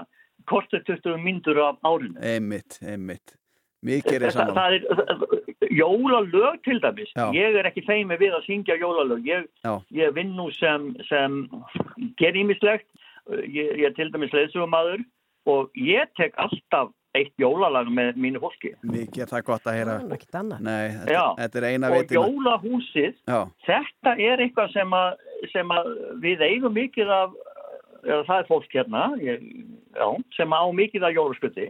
kortur 0.50 0.82
20 0.88 1.20
myndur 1.22 1.60
af 1.62 1.78
árinu? 1.86 2.16
Einmitt, 2.22 2.80
einmitt. 2.82 3.36
Mikið 3.86 4.26
er 4.26 4.34
það, 4.34 4.54
saman. 4.56 5.45
Er 5.66 5.74
jólalög 5.76 6.60
til 6.64 6.80
dæmis 6.82 7.12
Já. 7.16 7.30
ég 7.34 7.58
er 7.58 7.68
ekki 7.70 7.84
feimi 7.86 8.18
við 8.20 8.36
að 8.38 8.46
syngja 8.48 8.78
jólalög 8.80 9.26
ég, 9.28 9.48
ég 9.94 10.14
vinn 10.16 10.36
nú 10.38 10.48
sem, 10.56 10.92
sem 11.10 11.42
ger 12.20 12.38
ímislegt 12.38 12.88
ég, 13.44 13.74
ég 13.76 13.88
er 13.90 13.96
til 13.96 14.10
dæmis 14.14 14.34
leðsugamadur 14.36 15.04
og 15.46 15.70
ég 15.78 16.10
tek 16.18 16.34
alltaf 16.42 16.92
eitt 17.16 17.32
jólalag 17.40 17.88
með 17.92 18.18
mínu 18.20 18.42
fólki 18.42 18.74
Mikið 18.84 19.24
er 19.24 19.30
það 19.30 19.44
gott 19.46 19.68
að 19.68 19.78
heyra. 19.78 19.96
Það 20.02 20.10
er 20.10 20.16
ekkit 20.18 20.38
annað. 20.40 20.64
Nei, 20.66 20.86
þetta, 20.98 21.22
þetta 21.38 21.60
er 21.60 21.66
eina 21.70 21.88
og 21.88 21.96
veitina. 21.96 22.24
jólahúsið 22.26 23.14
Já, 23.30 23.38
þetta 23.68 24.14
er 24.26 24.42
eitthvað 24.44 24.74
sem 24.74 24.96
að, 24.98 25.24
sem 25.52 25.76
að 25.78 25.90
við 26.24 26.44
eigum 26.44 26.76
mikið 26.76 27.12
af 27.16 27.36
eða 28.06 28.22
það 28.28 28.42
er 28.42 28.48
fólk 28.50 28.76
hérna 28.76 29.02
ég, 29.22 29.46
já, 29.96 30.06
sem 30.36 30.54
á 30.54 30.62
mikið 30.80 31.08
af 31.08 31.16
jólaskutti 31.16 31.66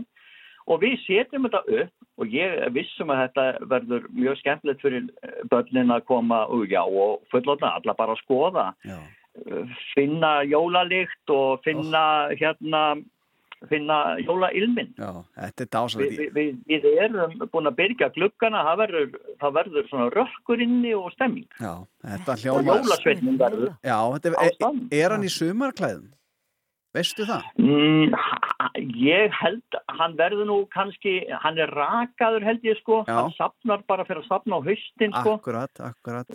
og 0.66 0.82
við 0.82 0.98
setjum 1.04 1.46
þetta 1.46 1.62
upp 1.82 1.95
og 2.16 2.32
ég 2.32 2.56
vissum 2.74 3.10
að 3.12 3.22
þetta 3.26 3.46
verður 3.72 4.06
mjög 4.16 4.38
skemmtilegt 4.40 4.84
fyrir 4.84 5.04
eh, 5.22 5.42
börnin 5.52 5.92
að 5.94 6.06
koma 6.08 6.44
og 6.52 6.70
já 6.70 6.82
og 6.84 7.20
fullotna 7.32 7.74
alla 7.78 7.96
bara 7.98 8.16
að 8.16 8.22
skoða 8.24 8.70
já. 8.86 8.96
Eh, 9.44 9.76
finna 9.94 10.38
jólalikt 10.48 11.34
og 11.34 11.60
finna 11.66 12.06
hérna 12.32 12.86
finna 13.70 14.16
jólailmin 14.20 14.92
er 15.00 15.52
Vi, 15.56 15.64
dásalegt. 15.64 16.18
vi, 16.18 16.28
vi, 16.34 16.44
við 16.68 16.98
erum 17.00 17.38
búin 17.52 17.68
að 17.70 17.78
byrja 17.78 18.10
gluggana 18.12 18.64
það 18.66 18.80
verður, 18.82 19.06
það 19.40 19.54
verður 19.58 19.88
svona 19.88 20.08
rökkur 20.12 20.62
inni 20.62 20.92
og 20.94 21.08
stemming 21.14 21.48
Já, 21.60 21.72
þetta 22.04 22.32
og 22.32 22.42
hljóma... 22.44 22.76
jólasveitnin 22.76 23.40
verður 23.40 23.72
Já, 23.80 23.98
þetta 24.16 24.28
er, 24.28 24.36
er, 24.50 24.84
er 25.00 25.16
hann 25.16 25.24
í 25.24 25.32
sumarklæðum? 25.32 26.12
Veistu 26.96 27.26
það? 27.28 27.48
Mm, 27.60 28.12
ég 28.78 29.32
held, 29.32 29.76
hann 29.98 30.16
verður 30.18 30.46
nú 30.48 30.56
kannski, 30.74 31.12
hann 31.42 31.58
er 31.58 31.70
rakaður 31.76 32.44
held 32.44 32.62
ég 32.66 32.78
sko, 32.80 33.02
Já. 33.08 33.14
hann 33.22 33.32
sapnar 33.36 33.82
bara 33.88 34.04
fyrir 34.04 34.22
að 34.22 34.28
sapna 34.28 34.58
á 34.58 34.60
haustin 34.66 35.12
sko, 35.20 35.34
Akkurat, 35.38 35.70
akkurat. 35.80 36.26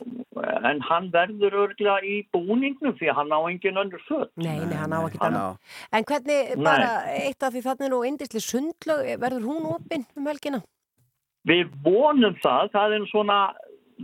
en 0.71 0.79
hann 0.81 1.11
verður 1.11 1.57
örgla 1.65 1.99
í 2.03 2.25
búningnum 2.33 2.97
því 2.99 3.09
að 3.11 3.15
hann 3.21 3.31
á 3.35 3.39
engin 3.49 3.77
önnur 3.83 4.01
föt. 4.07 4.31
Nei, 4.37 4.59
nei, 4.65 4.75
hann 4.77 4.91
á 4.93 4.99
ekkit 5.07 5.21
Hann- 5.21 5.33
annað. 5.33 5.57
En 5.91 6.03
hvernig, 6.03 6.55
Nei. 6.55 6.63
bara 6.63 6.91
eitt 7.15 7.43
af 7.43 7.53
því 7.53 7.61
þannig 7.69 7.89
nú 7.91 8.01
indisli 8.07 8.39
sundlög, 8.41 9.17
verður 9.19 9.43
hún 9.49 9.65
opinn 9.75 10.05
um 10.17 10.25
helgina? 10.25 10.61
Við 11.47 11.69
vonum 11.83 12.35
það, 12.43 12.69
það 12.71 12.93
er 12.99 13.05
svona, 13.09 13.37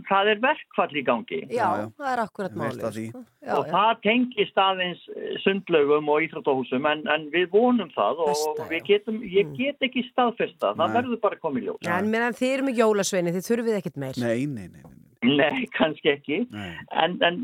það 0.08 0.30
er 0.32 0.42
verkfall 0.42 0.92
í 0.94 1.02
gangi 1.06 1.40
Já, 1.52 1.68
það 1.98 2.10
er 2.12 2.22
akkurat 2.22 2.54
því. 2.54 3.06
sko. 3.10 3.22
Já, 3.42 3.52
og 3.54 3.66
já. 3.66 3.72
það 3.72 3.90
tengist 4.04 4.60
aðeins 4.62 5.02
eh, 5.14 5.32
sundlaugum 5.44 6.12
og 6.12 6.26
íþróttahúsum 6.26 6.88
en, 6.92 7.04
en 7.14 7.26
við 7.34 7.48
vonum 7.54 7.90
það 7.96 8.22
og 8.24 8.32
Besta, 8.32 8.68
við 8.70 8.86
getum, 8.90 9.18
ég 9.24 9.52
get 9.58 9.88
ekki 9.88 10.04
staðfesta, 10.10 10.74
það 10.78 10.96
verður 11.00 11.22
bara 11.24 11.40
komið 11.42 11.68
ljós. 11.70 11.82
Já, 11.86 11.96
en 11.98 12.12
meðan 12.12 12.38
þið 12.38 12.54
eru 12.56 12.68
með 12.68 12.82
jólasveini, 12.82 13.34
þið 13.36 13.50
þurfið 13.50 13.78
ekkit 13.80 14.00
meir. 14.04 14.22
Nei, 14.22 14.46
nei, 14.46 14.68
nei. 14.68 14.82
nei. 14.84 14.96
Nei, 15.18 15.64
kannski 15.74 16.12
ekki. 16.12 16.44
nei. 16.54 16.76
En, 16.94 17.16
en 17.26 17.40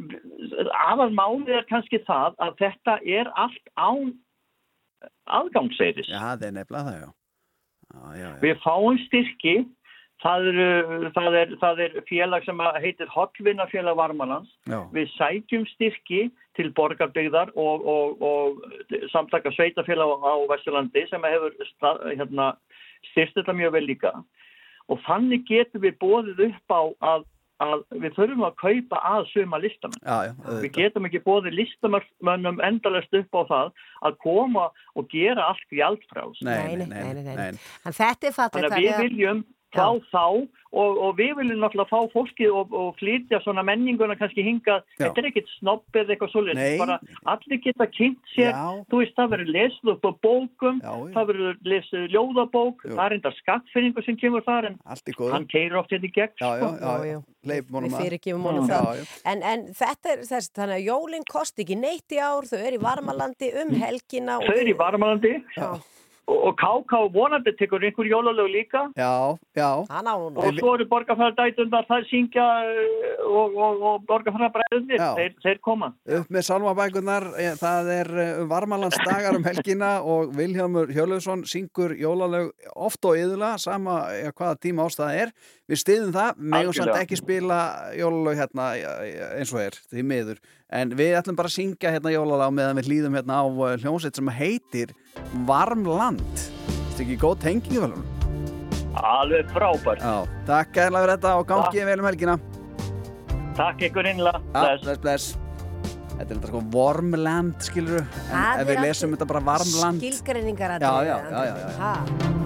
aðal 0.87 1.11
málið 1.17 1.57
er 1.59 1.67
kannski 1.71 1.99
það 2.07 2.37
að 2.45 2.61
þetta 2.61 2.99
er 3.03 3.31
allt 3.35 3.73
án 3.75 4.13
aðgangseiris. 5.27 6.09
Já, 6.11 6.21
það 6.23 6.49
er 6.49 6.59
nefnilega 6.59 6.85
það, 6.89 7.01
já. 7.01 7.11
Já, 7.95 8.05
já, 8.19 8.27
já. 8.29 8.39
Við 8.43 8.61
fáum 8.65 9.01
styrki, 9.07 9.55
það 10.23 10.49
er, 10.53 11.11
það 11.17 11.37
er, 11.41 11.53
það 11.61 11.83
er 11.87 11.99
félag 12.09 12.47
sem 12.47 12.63
að 12.63 12.79
heitir 12.85 13.11
Hollvinnafélag 13.13 13.97
Varmalands. 13.99 14.53
já. 14.69 14.79
Við 14.95 15.11
sækjum 15.19 15.67
styrki 15.75 16.23
til 16.55 16.71
borgarbyggðar 16.77 17.51
og, 17.59 17.83
og, 17.83 18.23
og 18.23 19.11
samtaka 19.13 19.51
sveitafélag 19.57 20.23
á 20.23 20.35
Vesturlandi 20.53 21.03
sem 21.11 21.23
hefur 21.27 21.55
stað, 21.75 22.05
hérna, 22.15 22.53
styrst 23.11 23.35
þetta 23.41 23.57
mjög 23.59 23.73
vel 23.79 23.87
líka. 23.91 24.13
Og 24.93 25.01
þannig 25.07 25.47
getum 25.49 25.83
við 25.83 25.97
bóðið 25.99 26.43
upp 26.51 26.75
á 26.77 26.83
að, 27.11 27.25
að 27.65 27.83
við 28.05 28.15
þurfum 28.19 28.45
að 28.47 28.57
kaupa 28.61 29.01
að 29.11 29.27
suma 29.33 29.61
listamenn. 29.63 30.03
Já, 30.05 30.29
já, 30.29 30.33
Við 30.63 30.71
getum 30.77 31.09
ekki 31.09 31.23
bóðið 31.25 31.57
listamönnum 31.59 32.61
endalast 32.69 33.17
upp 33.19 33.41
á 33.41 33.43
það 33.51 33.73
að 34.11 34.19
koma 34.23 34.69
og 34.95 35.09
gera 35.11 35.49
allt 35.51 35.73
gjaldfrás. 35.73 36.39
Nei, 36.45 36.55
Nei, 36.55 36.77
nei, 36.77 36.87
nei, 36.87 37.03
nei, 37.03 37.13
nei, 37.15 37.25
nei. 37.25 37.51
nei. 37.57 37.61
En 37.89 37.97
þetta 37.97 38.31
er 38.31 38.37
fallið, 38.39 38.69
Þannig 38.69 38.77
að 38.79 38.85
við 38.85 39.03
viljum 39.09 39.45
fá 39.75 39.89
þá 40.11 40.25
og, 40.75 40.97
og 41.07 41.13
við 41.19 41.37
viljum 41.39 41.61
náttúrulega 41.63 41.87
fá 41.91 42.09
fólkið 42.11 42.55
og, 42.59 42.73
og 42.75 42.97
flytja 42.99 43.39
svona 43.45 43.63
menninguna 43.67 44.17
kannski 44.19 44.43
hingað, 44.43 44.83
Já. 44.99 45.05
þetta 45.05 45.21
er 45.23 45.29
ekkit 45.31 45.53
snobb 45.61 45.99
eða 46.01 46.15
eitthvað 46.17 46.33
svolítið, 46.33 46.73
bara 46.81 46.97
allir 47.31 47.61
geta 47.63 47.87
kynnt 47.95 48.33
sér, 48.35 48.51
Já. 48.51 48.65
þú 48.91 49.03
veist 49.03 49.15
það 49.19 49.31
verður 49.37 49.53
lesið 49.55 49.93
upp 49.95 50.09
á 50.09 50.13
bókum, 50.27 50.81
Já, 50.83 50.91
já. 50.91 51.13
það 51.15 51.31
verður 51.31 51.61
lesið 51.75 52.09
ljóðabók, 52.17 52.85
það 52.91 53.05
er 53.07 53.17
enda 53.19 53.35
skattfinningu 53.39 54.05
sem 54.07 54.19
kemur 54.19 54.47
þar 54.49 54.71
en 54.73 54.79
hann 55.31 55.49
keir 55.55 55.79
oft 55.79 55.95
hérna 55.95 56.11
í 56.11 56.15
gegn 56.19 56.35
Já, 56.43 56.51
já, 56.59 56.67
sko. 56.67 56.75
já, 56.83 57.07
já. 57.13 57.23
Við 57.45 57.75
að. 57.77 57.97
fyrirgefum 58.01 58.47
honum 58.49 58.69
Já, 58.69 58.79
það. 58.81 58.99
já. 58.99 59.09
En, 59.31 59.43
en 59.53 59.67
þetta 59.77 60.15
er 60.15 60.23
þess, 60.27 60.53
þannig 60.57 60.79
að 60.81 60.87
jólinn 60.89 61.27
kosti 61.29 61.63
ekki 61.67 61.77
neitt 61.77 62.15
í 62.17 62.19
ár, 62.25 62.49
þau 62.51 62.59
eru 62.59 62.79
í 62.79 62.83
varmalandi 62.83 63.51
um 63.63 63.75
helgina. 63.83 64.39
og 64.41 64.49
Þau 64.49 64.57
eru 64.63 64.73
í 64.73 64.79
varmalandi 64.81 65.35
Já. 65.55 65.69
Og, 66.27 66.55
KK 66.61 67.01
vonandi 67.13 67.53
tekur 67.59 67.85
einhver 67.85 68.09
jólalög 68.09 68.49
líka 68.53 68.85
Já, 68.97 69.37
já. 69.57 69.85
Hann 69.91 70.09
á 70.09 70.15
hún. 70.17 70.37
og 70.37 70.55
svo 70.59 70.75
eru 70.75 70.87
borgarfæðardætundar 70.89 71.87
það 71.89 72.07
syngja 72.11 72.47
uh, 72.65 73.25
og, 73.29 73.57
og, 73.57 73.83
og 73.83 74.07
borgarfæðarbræðunir, 74.09 74.99
Já. 74.99 75.11
þeir, 75.19 75.35
þeir 75.43 75.61
koma 75.65 75.93
upp 76.19 76.31
með 76.33 76.47
salmabækunar, 76.49 77.29
eh, 77.41 77.57
það 77.61 77.91
er 77.99 78.13
eh, 78.25 78.43
varmalandsdagar 78.49 79.39
um 79.39 79.45
helgina 79.45 79.93
og 80.15 80.33
Vilhjálmur 80.37 80.93
Hjörleusson 80.95 81.45
syngur 81.49 81.97
jólalög 81.99 82.53
oft 82.75 83.05
og 83.05 83.19
yðurlega, 83.21 83.59
sama 83.59 84.01
ja, 84.17 84.33
hvaða 84.33 84.61
tíma 84.63 84.89
ástæða 84.89 85.27
er. 85.27 85.35
Við 85.71 85.81
stiðum 85.81 86.13
það, 86.13 86.35
samt 86.37 86.59
Algjörlega. 86.59 87.01
ekki 87.05 87.17
spila 87.17 87.59
jólalög 87.97 88.41
hérna 88.43 88.69
eh, 88.77 89.39
eins 89.39 89.53
og 89.55 89.63
er, 89.65 89.79
því 89.93 90.05
miður. 90.11 90.43
En 90.75 90.93
við 90.97 91.15
ætlum 91.19 91.39
bara 91.39 91.51
að 91.51 91.57
syngja 91.57 91.93
hérna 91.95 92.13
jólalög 92.13 92.53
meðan 92.57 92.81
við 92.81 92.91
hlýðum 92.91 93.17
hérna 93.17 93.41
á 93.41 93.45
eh, 93.47 93.77
hljómsveit 93.85 94.21
sem 94.21 94.33
heitir 94.37 94.93
Varmland. 95.49 96.25
Þetta 96.41 96.99
er 96.99 97.07
ekki 97.07 97.21
góð 97.23 97.39
tengingu 97.45 97.85
vel? 97.87 97.95
Alveg 98.95 99.49
frábært. 99.51 100.03
Já, 100.05 100.37
takk 100.47 100.75
kærlega 100.77 101.05
fyrir 101.05 101.17
þetta 101.17 101.33
og 101.41 101.49
gangið 101.51 101.89
vel 101.91 102.03
um 102.03 102.11
helgina. 102.11 102.37
Takk 103.55 103.89
ykkur 103.89 104.11
innlega. 104.11 104.43
Já, 104.55 104.77
bless, 104.83 105.03
bless. 105.03 105.33
Þetta 106.15 106.29
er 106.29 106.37
þetta 106.37 106.51
sko 106.53 106.61
Vormland, 106.71 107.57
skilur 107.67 108.05
en 108.05 108.07
Það 108.31 108.61
ef 108.61 108.61
er 108.63 108.69
við 108.71 108.83
lesum 108.87 109.17
þetta 109.17 109.27
bara 109.33 109.43
Varmland 109.49 109.99
Skilgreiningar 109.99 110.77
Já, 110.79 110.93
já, 111.09 111.17
já, 111.35 112.45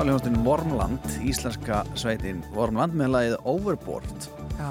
Hljómsveitin 0.00 0.44
Vormland, 0.44 1.06
íslenska 1.28 1.82
sveitin 1.98 2.38
Vormland 2.54 2.94
með 2.96 3.10
lagið 3.14 3.34
Overboard. 3.52 4.28
Já. 4.56 4.70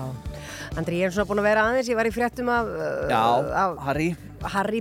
Andri, 0.77 0.99
ég 1.01 1.09
er 1.09 1.13
svona 1.13 1.27
búin 1.29 1.41
að 1.41 1.47
vera 1.49 1.65
aðeins, 1.69 1.89
ég 1.91 1.97
var 1.99 2.09
í 2.09 2.13
fréttum 2.13 2.49
af, 2.53 2.69
uh, 2.69 3.03
Já, 3.11 3.21
af 3.61 3.77
Harry. 3.85 4.09
Harry 4.41 4.79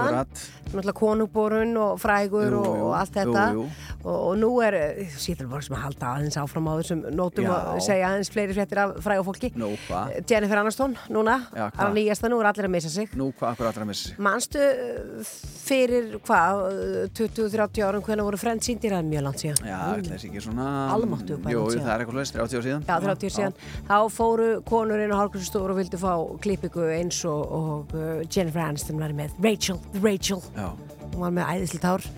hann. 0.00 0.14
Akkurat. 0.24 0.42
náttúrulega 0.70 0.94
konungborun 1.00 1.72
og 1.76 1.98
frægur 2.00 2.46
Jú, 2.50 2.60
jú, 2.62 2.84
og 2.88 2.94
allt 2.98 3.14
þetta. 3.14 3.46
jú, 3.54 3.64
og, 4.04 4.14
og 4.14 4.38
nú 4.40 4.50
er 4.64 4.76
síðan 5.20 5.50
bara 5.50 5.64
sem 5.64 5.76
að 5.76 5.84
halda 5.86 6.12
aðeins 6.14 6.38
áfram 6.40 6.68
á 6.70 6.72
þessum 6.80 7.02
nótum 7.16 7.48
og 7.52 7.80
segja 7.84 8.10
aðeins 8.10 8.32
fleiri 8.32 8.56
fréttir 8.56 8.80
af 8.82 8.96
fræga 9.04 9.24
fólki 9.26 9.52
Nú, 9.60 9.72
hvað? 9.86 10.14
Jennifer 10.30 10.62
Aniston, 10.62 10.96
núna, 11.12 11.36
Já, 11.50 11.66
það 11.66 11.76
hvað? 11.76 11.86
er 11.86 11.96
nýjasta, 11.98 12.30
nú 12.32 12.40
er 12.40 12.50
allir 12.50 12.68
að 12.68 12.74
missa 12.76 12.92
sig 12.94 13.14
Nú, 13.20 13.30
hvað 13.36 13.54
akkur 13.54 13.70
allra 13.70 13.84
að 13.86 13.90
missa 13.92 14.10
sig? 14.10 14.20
Manstu 14.26 14.64
uh, 14.64 15.34
fyrir 15.66 16.10
hvað, 16.26 16.62
uh, 16.70 17.04
20-30 17.20 17.84
árum 17.86 18.04
hvernig 18.06 18.28
voru 18.30 18.40
frend 18.40 18.64
síndir 18.66 18.94
það 18.94 19.02
er 19.04 19.10
mjög 19.10 19.26
langt 19.28 19.44
síðan 19.44 19.70
Já, 19.70 19.78
ætla 19.96 20.14
þessi 20.16 20.30
ekki 20.30 20.44
svona 20.46 20.68
hvað 20.90 21.34
er 21.36 21.54
Jú, 21.54 21.64
það 21.76 21.92
er 21.94 22.04
eitthvað 22.04 22.20
leist, 22.20 22.38
30 22.38 22.60
ár 22.60 22.66
síðan 22.66 22.86
Já, 22.88 22.94
30 23.06 23.34
síðan. 23.36 23.58
Þá 23.90 23.96
fóru 24.14 24.48
konur 24.68 25.02
inn 25.02 25.12
á 25.14 25.20
hálfgrunstofur 25.20 25.74
og 25.74 25.80
vildu 25.80 26.00
fá 26.00 26.12
klippingu 26.44 26.86
eins 26.94 27.20
og, 27.28 27.42
og 27.60 27.94
uh, 27.96 28.22
Jennifer 28.26 28.64
Aniston 28.64 29.00
var 29.00 29.14
með 29.16 29.36
Rachel, 29.44 29.80
Rachel. 30.00 30.42
Já. 30.56 30.72
Hún 31.10 31.22
var 31.24 31.32
með 31.34 31.52
æðislega 31.54 31.84
tár. 31.84 32.08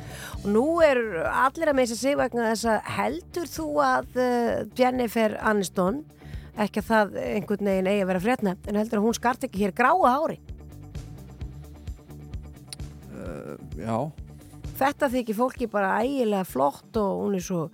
Og 0.42 0.48
nú 0.52 0.64
er 0.84 1.00
allir 1.32 1.72
að 1.72 1.78
meisa 1.78 1.96
sig 1.98 2.16
vegna 2.20 2.50
þess 2.52 2.68
að 2.72 2.90
heldur 2.98 3.50
þú 3.50 3.68
að 3.86 4.18
uh, 4.20 4.64
Jennifer 4.78 5.36
Aniston, 5.40 6.02
ekki 6.60 6.82
að 6.82 6.90
það 6.90 7.14
einhvern 7.22 7.70
veginn 7.72 7.92
eigi 7.92 8.02
að 8.04 8.10
vera 8.12 8.24
frétna, 8.26 8.56
en 8.68 8.80
heldur 8.80 9.00
að 9.00 9.06
hún 9.06 9.16
skart 9.16 9.46
ekki 9.48 9.64
hér 9.64 9.76
gráa 9.76 10.16
hári. 10.16 10.38
uh, 13.16 13.56
Já, 13.80 13.96
Þetta 14.82 15.08
þykir 15.12 15.36
fólki 15.36 15.66
bara 15.70 15.98
ægilega 16.02 16.46
flott 16.48 16.96
og 16.98 17.20
hún 17.22 17.36
er 17.38 17.44
svo 17.44 17.66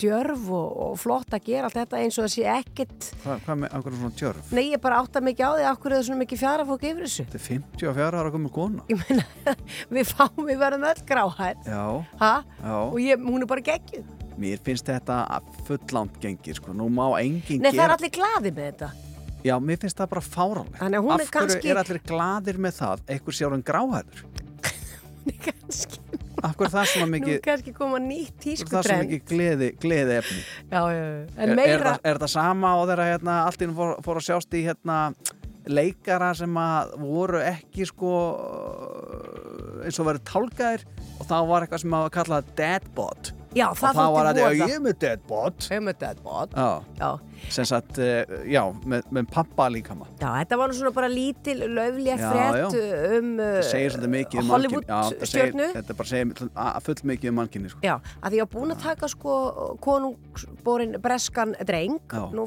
djörf 0.00 0.44
og, 0.50 0.68
og 0.84 0.94
flott 1.00 1.34
að 1.36 1.44
gera 1.48 1.68
allt 1.68 1.76
þetta 1.78 2.00
eins 2.02 2.18
og 2.18 2.26
það 2.26 2.32
sé 2.34 2.44
ekkert 2.52 3.08
hvað, 3.24 3.40
hvað 3.46 3.58
með 3.62 3.74
akkur 3.78 3.96
svona 3.98 4.18
tjörf? 4.20 4.52
Nei, 4.56 4.62
ég 4.72 4.82
bara 4.84 5.00
átta 5.02 5.22
mikið 5.24 5.44
á 5.44 5.50
því 5.54 5.66
af 5.70 5.78
hverju 5.82 5.94
það 5.94 6.02
er 6.02 6.06
svona 6.08 6.22
mikið 6.24 6.42
fjara 6.42 6.66
fólk 6.68 6.86
yfir 6.90 7.04
þessu. 7.06 7.26
Þetta 7.28 7.38
er 7.38 7.44
54 7.48 8.20
ára 8.22 8.32
komið 8.34 8.54
kona 8.58 8.86
Ég 8.92 9.02
meina, 9.04 9.26
við 9.98 10.12
fáum, 10.12 10.40
við 10.48 10.62
verðum 10.62 10.86
öll 10.90 11.02
gráhætt, 11.12 11.68
Já, 11.68 11.84
ha? 12.22 12.32
já 12.62 12.76
Og 12.78 12.98
ég, 13.04 13.26
hún 13.28 13.44
er 13.46 13.50
bara 13.54 13.66
geggjuð. 13.70 14.14
Mér 14.38 14.60
finnst 14.62 14.86
þetta 14.86 15.20
fullánt 15.66 16.18
gengir, 16.22 16.58
sko 16.58 16.74
Nú 16.76 16.86
má 16.94 17.06
enginn 17.22 17.62
Nei, 17.64 17.72
það 17.72 17.74
er 17.74 17.82
gera 17.84 17.96
allir 17.98 18.12
glaði 18.18 18.52
með 18.54 18.68
þetta. 18.72 18.90
Já, 19.46 19.54
mér 19.62 19.78
finnst 19.82 19.98
það 19.98 20.10
bara 20.16 20.24
að 20.98 21.06
hún 21.06 21.14
Af 21.14 21.22
er 21.24 21.32
kannski- 21.34 21.60
hverju 21.62 21.74
er 21.74 21.80
allir 21.84 22.00
gladir 22.06 22.58
með 22.58 22.78
það 22.82 23.02
Einhver 23.14 23.36
sé 23.38 23.46
orðin 23.46 23.66
gráhæður 23.66 24.24
Af 26.38 26.54
hverju 26.54 26.68
er 26.68 26.72
það 26.74 26.90
svona 26.92 27.06
Nú 27.08 27.14
mikið 27.16 27.32
er 27.34 27.40
kannski 27.42 27.72
koma 27.74 27.98
nýtt 28.02 28.36
Það 28.36 28.44
tísku 28.44 28.68
er 28.68 28.74
það 28.76 28.88
svona 28.88 29.06
mikið 29.06 29.24
gleði, 29.32 29.70
gleði 29.82 30.14
efni 30.20 30.38
Já, 30.44 30.82
já, 30.94 31.02
er, 31.02 31.48
er, 31.48 31.54
meira, 31.58 31.94
það, 31.96 32.04
er 32.10 32.20
það 32.22 32.32
sama 32.34 32.70
á 32.70 32.78
þeirra 32.90 33.08
hérna, 33.12 33.38
allt 33.48 33.64
inn 33.66 33.74
fór, 33.78 33.96
fór 34.06 34.20
að 34.20 34.26
sjást 34.28 34.54
í 34.54 34.62
hérna, 34.68 34.98
leikara 35.68 36.30
sem 36.38 36.60
að 36.62 36.94
voru 37.02 37.42
ekki 37.44 37.88
sko 37.88 38.12
eins 39.84 39.98
og 39.98 40.08
verið 40.08 40.24
tálkaðir 40.30 40.86
og 41.18 41.26
þá 41.26 41.36
var 41.50 41.66
eitthvað 41.66 41.84
sem 41.84 41.98
að 41.98 42.08
kalla 42.14 42.40
deadbot 42.58 43.32
já, 43.56 43.66
og 43.70 43.78
það 43.78 43.98
þá 43.98 44.04
var 44.14 44.28
þetta, 44.28 44.50
ég 44.58 44.74
er 44.74 44.82
með 44.84 44.96
deadbot 45.04 45.66
Ég 45.68 45.76
er 45.78 45.84
með 45.86 45.98
deadbot. 46.02 46.56
sem 47.54 47.68
sagt, 47.68 47.98
uh, 48.02 48.34
já, 48.50 48.62
með, 48.84 49.06
með 49.14 49.28
pappa 49.32 49.68
líka 49.72 49.94
maður 49.96 50.18
Já, 50.20 50.28
þetta 50.40 50.58
var 50.60 50.70
nú 50.70 50.78
svona 50.78 50.92
bara 50.96 51.10
lítil 51.12 51.56
löflétt 51.62 52.22
Já, 52.24 52.28
frétt 52.32 52.78
um 53.18 53.30
uh, 53.40 54.48
Hollywood 54.48 54.90
stjörnu. 55.22 55.68
þetta 55.76 55.96
bara 55.98 56.10
segir 56.10 56.82
full 56.88 56.98
mikið 57.12 57.32
um 57.32 57.38
mannkynni 57.38 57.72
sko. 57.72 57.82
Já, 57.84 57.96
að 58.22 58.34
því 58.34 58.40
ég 58.40 58.46
var 58.46 58.52
búin 58.54 58.74
að 58.74 58.84
taka 58.84 59.10
sko 59.12 59.36
konungsborin 59.84 60.96
breskan 61.02 61.54
dreng. 61.68 61.98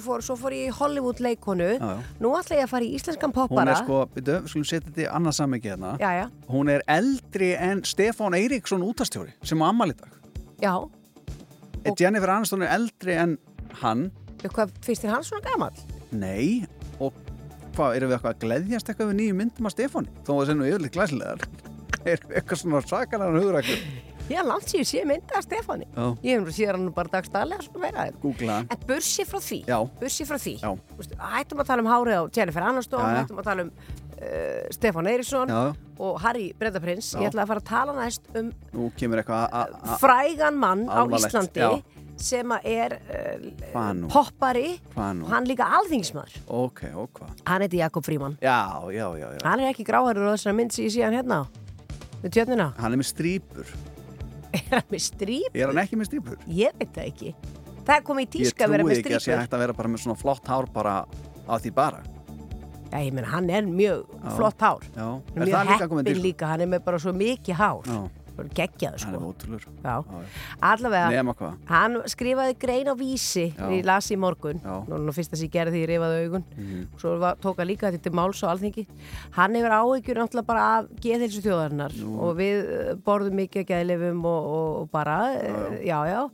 Fór, 0.02 0.24
svo 0.26 0.38
fór 0.40 0.56
ég 0.56 0.70
í 0.72 0.76
Hollywood 0.76 1.22
leikonu 1.24 1.72
Já, 1.76 1.92
já. 1.92 1.98
Nú 2.22 2.34
ætla 2.38 2.62
ég 2.62 2.68
að 2.68 2.74
fara 2.76 2.88
í 2.88 2.94
íslenskan 2.98 3.32
hún 3.32 3.38
poppara. 3.38 3.76
er 3.76 3.84
sko, 3.84 4.02
við 4.16 4.32
skulum 4.50 4.68
setja 4.68 4.88
þetta 4.90 5.06
í 5.06 5.10
annað 5.12 5.38
sammikið 5.40 5.76
hérna. 5.76 6.32
Hún 6.52 6.72
er 6.74 6.86
eldri 6.88 7.54
en 7.58 7.84
Stefán 7.88 8.38
Eiríksson 8.38 8.84
útastjóri 8.86 9.36
sem 9.44 9.62
á 9.62 9.66
ammali 9.70 9.96
dag 9.98 10.21
já 10.62 10.74
og... 10.78 11.98
Jennifer 11.98 12.34
Aniston 12.36 12.66
er 12.66 12.76
eldri 12.78 13.18
en 13.18 13.38
hann 13.82 14.10
Hvað 14.42 14.72
finnst 14.82 15.04
þér 15.06 15.16
hann 15.16 15.26
svona 15.26 15.46
gamall? 15.46 15.82
Nei, 16.18 16.64
og 16.98 17.14
hvað, 17.76 17.98
erum 17.98 18.10
við 18.10 18.16
eitthvað 18.18 18.32
að 18.32 18.40
gleðjast 18.42 18.88
eitthvað 18.90 19.12
við 19.12 19.20
nýju 19.20 19.36
myndum 19.38 19.68
af 19.70 19.76
Stefáni? 19.76 20.14
Þó 20.26 20.32
að 20.34 20.40
það 20.40 20.48
sé 20.48 20.56
nú 20.58 20.70
yfirleitt 20.70 20.96
glæsilegar. 20.96 21.44
erum 22.16 22.32
við 22.32 22.40
eitthvað 22.40 22.62
svona 22.64 22.82
sakalega 22.90 23.44
hugrækkur? 23.44 23.84
Já, 24.32 24.42
langt 24.48 24.70
sér 24.70 24.86
sé 24.88 25.02
mynda 25.08 25.38
af 25.38 25.44
Stefáni 25.46 25.88
Já. 25.92 26.06
Ég 26.24 26.38
hef 26.38 26.44
nú 26.46 26.54
síðan 26.56 26.78
hann 26.78 26.94
bara 26.96 27.12
dagstæðlega 27.12 27.66
svona 27.66 27.82
meira 27.84 28.06
Google 28.22 28.54
hann. 28.54 28.70
En 28.72 28.84
bursi 28.88 29.26
frá 29.28 29.40
því 29.44 29.60
Já. 29.68 29.78
Bursi 30.00 30.28
frá 30.30 30.38
því 30.40 30.54
Já. 30.62 30.70
Vistu, 31.00 31.18
Hættum 31.34 31.64
að 31.64 31.72
tala 31.72 31.84
um 31.84 31.90
hárið 31.92 32.18
á 32.18 32.24
Jennifer 32.38 32.68
Aniston. 32.70 33.04
Hættum 33.18 33.42
að 33.42 33.50
tala 33.50 33.66
um 33.66 33.72
uh, 34.22 34.68
Stefán 34.74 35.10
Eiríksson 35.10 35.50
Já. 35.52 35.62
og 36.00 36.20
Harry 36.24 36.52
Bredaprins 36.58 37.12
Já. 37.16 37.22
Ég 37.24 37.32
ætla 37.32 37.44
að 37.46 37.52
fara 37.52 37.64
að 37.64 37.70
tala 37.72 37.96
næst 37.98 38.30
um 38.38 38.52
frægan 40.02 40.58
mann 40.62 40.86
á 40.90 41.02
Íslandi 41.06 41.62
já. 41.62 41.82
sem 42.22 42.52
er 42.64 42.98
uh, 43.74 44.08
poppari 44.12 44.76
og 44.96 45.30
hann 45.32 45.48
líka 45.50 45.68
alþingsmaður 45.80 46.38
Ok, 46.48 46.84
og 46.94 47.10
hvað? 47.18 47.32
Hann 47.50 47.66
heiti 47.66 47.82
Jakob 47.82 48.06
Fríman 48.06 48.38
Já. 48.42 48.58
Hann 49.44 49.60
er 49.64 49.72
ekki 49.72 49.86
gráhærur 49.88 50.30
á 50.30 50.36
þessari 50.36 50.58
mynd 50.62 50.76
sem 50.76 50.86
ég 50.88 50.94
sé 50.96 51.06
hann 51.06 51.18
hérna 51.18 51.42
á 51.42 51.44
Við 52.22 52.36
tjörnina 52.38 52.68
Hann 52.78 52.94
er 52.94 53.00
með 53.02 53.10
strípur. 53.10 53.72
Er 54.52 54.68
hann 54.76 54.90
með 54.92 55.02
stríp? 55.08 55.56
Er 55.56 55.70
hann 55.72 55.80
ekki 55.82 55.98
með 55.98 56.10
strípur? 56.12 56.40
Ég 56.52 56.76
veit 56.78 56.92
það 56.94 57.06
ekki 57.08 57.36
Það 57.82 57.94
er 57.96 58.04
komið 58.06 58.22
í 58.22 58.26
Ég 58.28 58.34
tíska 58.36 58.66
að 58.68 58.74
vera 58.76 58.84
trúi 58.84 58.92
með 58.92 59.00
ekki 59.00 59.14
að 59.16 59.18
sé 59.18 59.24
strípur 59.26 59.42
hægt 59.42 59.56
að 59.56 59.64
vera 59.64 59.76
bara 59.80 59.92
með 59.94 60.04
svona 60.04 60.20
flott 60.22 60.52
hár 60.52 60.68
bara 60.76 60.96
á 61.50 61.54
því 61.58 61.72
bara. 61.76 62.02
Já, 62.92 63.00
ég 63.00 63.14
menn, 63.16 63.28
hann 63.32 63.50
er 63.50 63.64
mjög 63.64 64.04
Já. 64.12 64.30
flott 64.36 64.60
hár 64.62 64.84
Já. 64.96 65.08
Mjög 65.36 65.48
líka 65.48 65.88
komið 65.88 66.08
heppin 66.10 66.24
líka, 66.26 66.50
hann 66.52 66.62
er 66.66 66.68
með 66.68 66.84
bara 66.84 67.00
svo 67.00 67.14
mikið 67.16 67.56
hár 67.56 67.88
Já. 67.88 68.00
Bara 68.42 68.56
geggjaður 68.58 69.06
Hann 69.06 69.16
er 69.16 69.22
sko 69.22 69.32
ótrúlur. 69.32 69.66
Já. 69.86 69.96
Allavega, 70.62 71.10
Nema 71.14 71.34
hvað? 71.38 71.58
hann 71.70 71.98
skrifaði 72.12 72.58
grein 72.60 72.90
á 72.92 72.96
vísi 72.98 73.46
Já. 73.56 73.68
í 73.72 73.82
las 73.86 74.10
í 74.12 74.18
morgun 74.20 74.60
Já. 74.64 74.76
Nú, 74.90 75.00
nú 75.08 75.14
fyrst 75.16 75.34
að 75.36 75.44
ég 75.46 75.52
gerði 75.54 75.76
því 75.78 75.82
ég 75.86 75.90
reyfaði 75.94 76.26
augun 76.26 76.46
Mhm. 76.58 76.88
Svo 77.02 77.16
var, 77.22 77.36
tók 77.42 77.58
hann 77.62 77.68
líka 77.70 77.92
þetta 77.94 78.12
máls 78.14 78.42
á 78.44 78.52
alþingi 78.52 78.86
Hann 79.38 79.56
hefur 79.56 79.76
áhyggjur 79.78 80.20
náttúrulega 80.22 80.46
bara 80.52 80.66
af 80.80 80.86
geðhilsu 81.02 81.42
þjóðarinnar 81.46 81.94
og 82.22 82.36
við 82.38 82.58
eh, 82.66 82.94
borðum 82.96 83.38
mikið 83.42 83.66
geðlifum 83.72 84.26
og, 84.26 84.46
og, 84.46 84.82
og 84.82 84.92
bara, 84.92 85.18
já, 85.82 86.00
já, 86.06 86.12
já. 86.12 86.30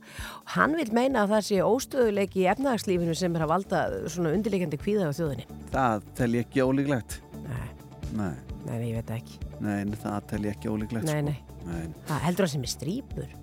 Hann 0.56 0.76
vil 0.76 0.90
meina 0.92 1.24
að 1.26 1.32
það 1.36 1.46
sé 1.48 1.60
óstöðuleiki 1.64 2.42
í 2.44 2.48
efnahagslífinu 2.52 3.14
sem 3.16 3.34
er 3.36 3.44
að 3.46 3.52
valda 3.54 3.82
svona 4.08 4.32
undirleikandi 4.36 4.78
kvíða 4.80 5.08
á 5.08 5.12
þjóðinni 5.16 5.46
Það 5.72 6.02
tel 6.18 6.30
ég 6.38 6.46
ekki 6.46 6.64
ólíklegt. 6.64 7.18
Nei. 7.44 7.68
Nei. 8.16 8.34
Nei, 8.68 8.78
nei, 8.78 8.88
ég 8.92 8.96
veit 9.00 9.10
það 9.10 9.20
ekki 9.22 9.60
Nei, 9.64 9.98
það 10.04 10.24
tel 10.30 10.40
ég 10.44 10.56
ekki 10.56 10.72
ólíklegt. 10.72 11.08
Nei, 11.08 11.20
sko. 11.20 11.28
nei. 11.28 11.68
nei. 11.68 12.00
Það 12.08 12.24
heldur 12.28 12.46
hann 12.46 12.54
sem 12.54 12.66
er 12.68 12.74
strípur 12.76 13.36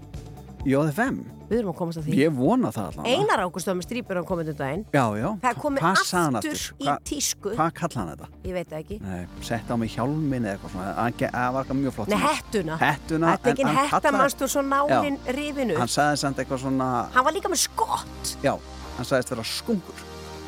JFM? 0.65 1.17
Við 1.45 1.59
erum 1.59 1.69
að 1.69 1.75
komast 1.77 1.99
að 1.99 2.07
því 2.07 2.15
Ég 2.17 2.31
vona 2.33 2.71
það 2.73 2.87
allavega. 2.89 3.19
Einar 3.19 3.41
Ágúst 3.43 3.67
var 3.69 3.75
með 3.77 3.85
strípur 3.85 4.17
hann 4.17 4.25
komið 4.25 4.47
um 4.49 4.57
daginn 4.57 4.85
Já, 4.95 5.03
já. 5.19 5.27
Það 5.43 5.49
er 5.51 5.59
komið 5.61 5.83
hann 5.85 6.37
aftur 6.39 6.63
í 6.81 6.87
tísku 7.05 7.53
Hvað 7.53 7.75
kalla 7.77 7.99
hann 8.01 8.09
þetta? 8.15 8.29
Ég 8.41 8.55
veit 8.57 8.71
það 8.71 8.79
ekki 8.79 8.97
Nei, 9.03 9.19
sett 9.45 9.69
á 9.69 9.75
mig 9.77 9.93
hjálmin 9.93 10.47
eða 10.47 10.55
eitthvað 10.55 10.73
svona. 10.73 10.95
Það 11.35 11.59
var 11.59 11.69
mjög 11.83 11.95
flott. 11.99 12.09
Nei, 12.15 12.17
hettuna 12.25 12.79
Hettuna. 12.81 13.35
Þetta 13.35 13.51
er 13.51 13.53
ekki 13.53 13.65
en 13.67 13.69
hann 13.69 13.77
hetta 13.83 13.99
kallaði- 13.99 14.23
mannstu 14.23 14.49
svo 14.55 14.65
nálinn 14.65 15.19
rifinu 15.37 15.77
Hann 15.77 15.93
sagði 15.99 16.21
samt 16.23 16.41
eitthvað 16.41 16.63
svona, 16.65 16.89
Hann 17.13 17.29
var 17.29 17.37
líka 17.37 17.53
með 17.53 17.61
skott 17.67 18.35
já, 18.41 18.55
hann 18.97 19.05
sagðist 19.05 19.35
vera 19.35 19.45
skungur. 19.45 20.04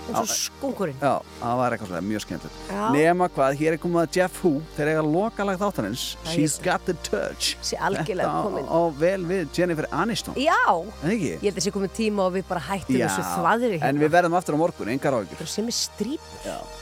Eins 0.08 0.20
og 0.24 0.30
skungurinn 0.32 0.96
Já, 1.02 1.14
það 1.42 1.56
var 1.62 1.72
eitthvað 1.76 1.90
svona 1.92 2.02
mjög 2.08 2.22
skemmtilegt. 2.26 2.72
Nema 2.96 3.28
hvað, 3.36 3.58
hér 3.60 3.76
er 3.76 3.82
komið 3.84 4.02
að 4.04 4.18
Jeff 4.18 4.42
Hu, 4.44 4.52
þeir 4.78 4.92
eiga 4.94 5.04
lokalag 5.08 5.60
þáttanins, 5.62 6.04
Það 6.24 6.34
She's 6.34 6.58
er- 6.60 6.64
Got 6.68 6.86
the 6.86 6.94
Touch. 7.08 7.56
Sé 7.62 7.76
algjörlega 7.78 8.42
komin. 8.46 8.66
á 8.68 8.80
vel 9.00 9.22
við 9.26 9.48
Jennifer 9.58 9.88
Aniston. 9.92 10.36
Já, 10.36 10.58
ég 11.04 11.42
held 11.44 11.58
að 11.58 11.66
sé 11.68 11.72
komið 11.76 11.92
tíma 12.00 12.28
og 12.28 12.34
við 12.38 12.48
bara 12.48 12.62
hættum 12.70 12.96
þessu 12.98 13.24
þvaðri 13.36 13.82
en 13.82 14.00
við 14.00 14.10
verðum 14.16 14.38
aftur 14.40 14.56
á 14.56 14.60
morgun, 14.64 14.88
engar 14.96 15.14
áhyggjur. 15.20 15.48
sem 15.48 15.68
er. 15.68 16.20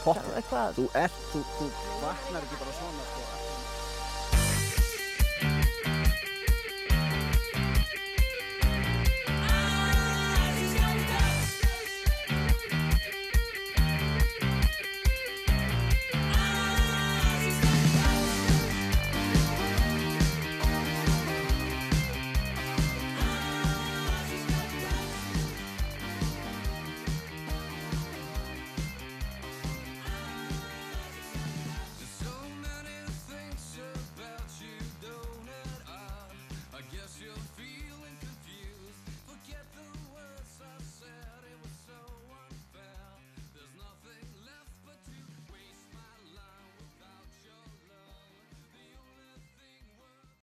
Eitthvað 0.06 0.76
Þú 0.76 0.86
ert, 0.94 1.20
þú, 1.34 1.40
vaknar 2.02 2.42
ekki 2.46 2.58
bara 2.62 2.74
svona. 2.78 2.85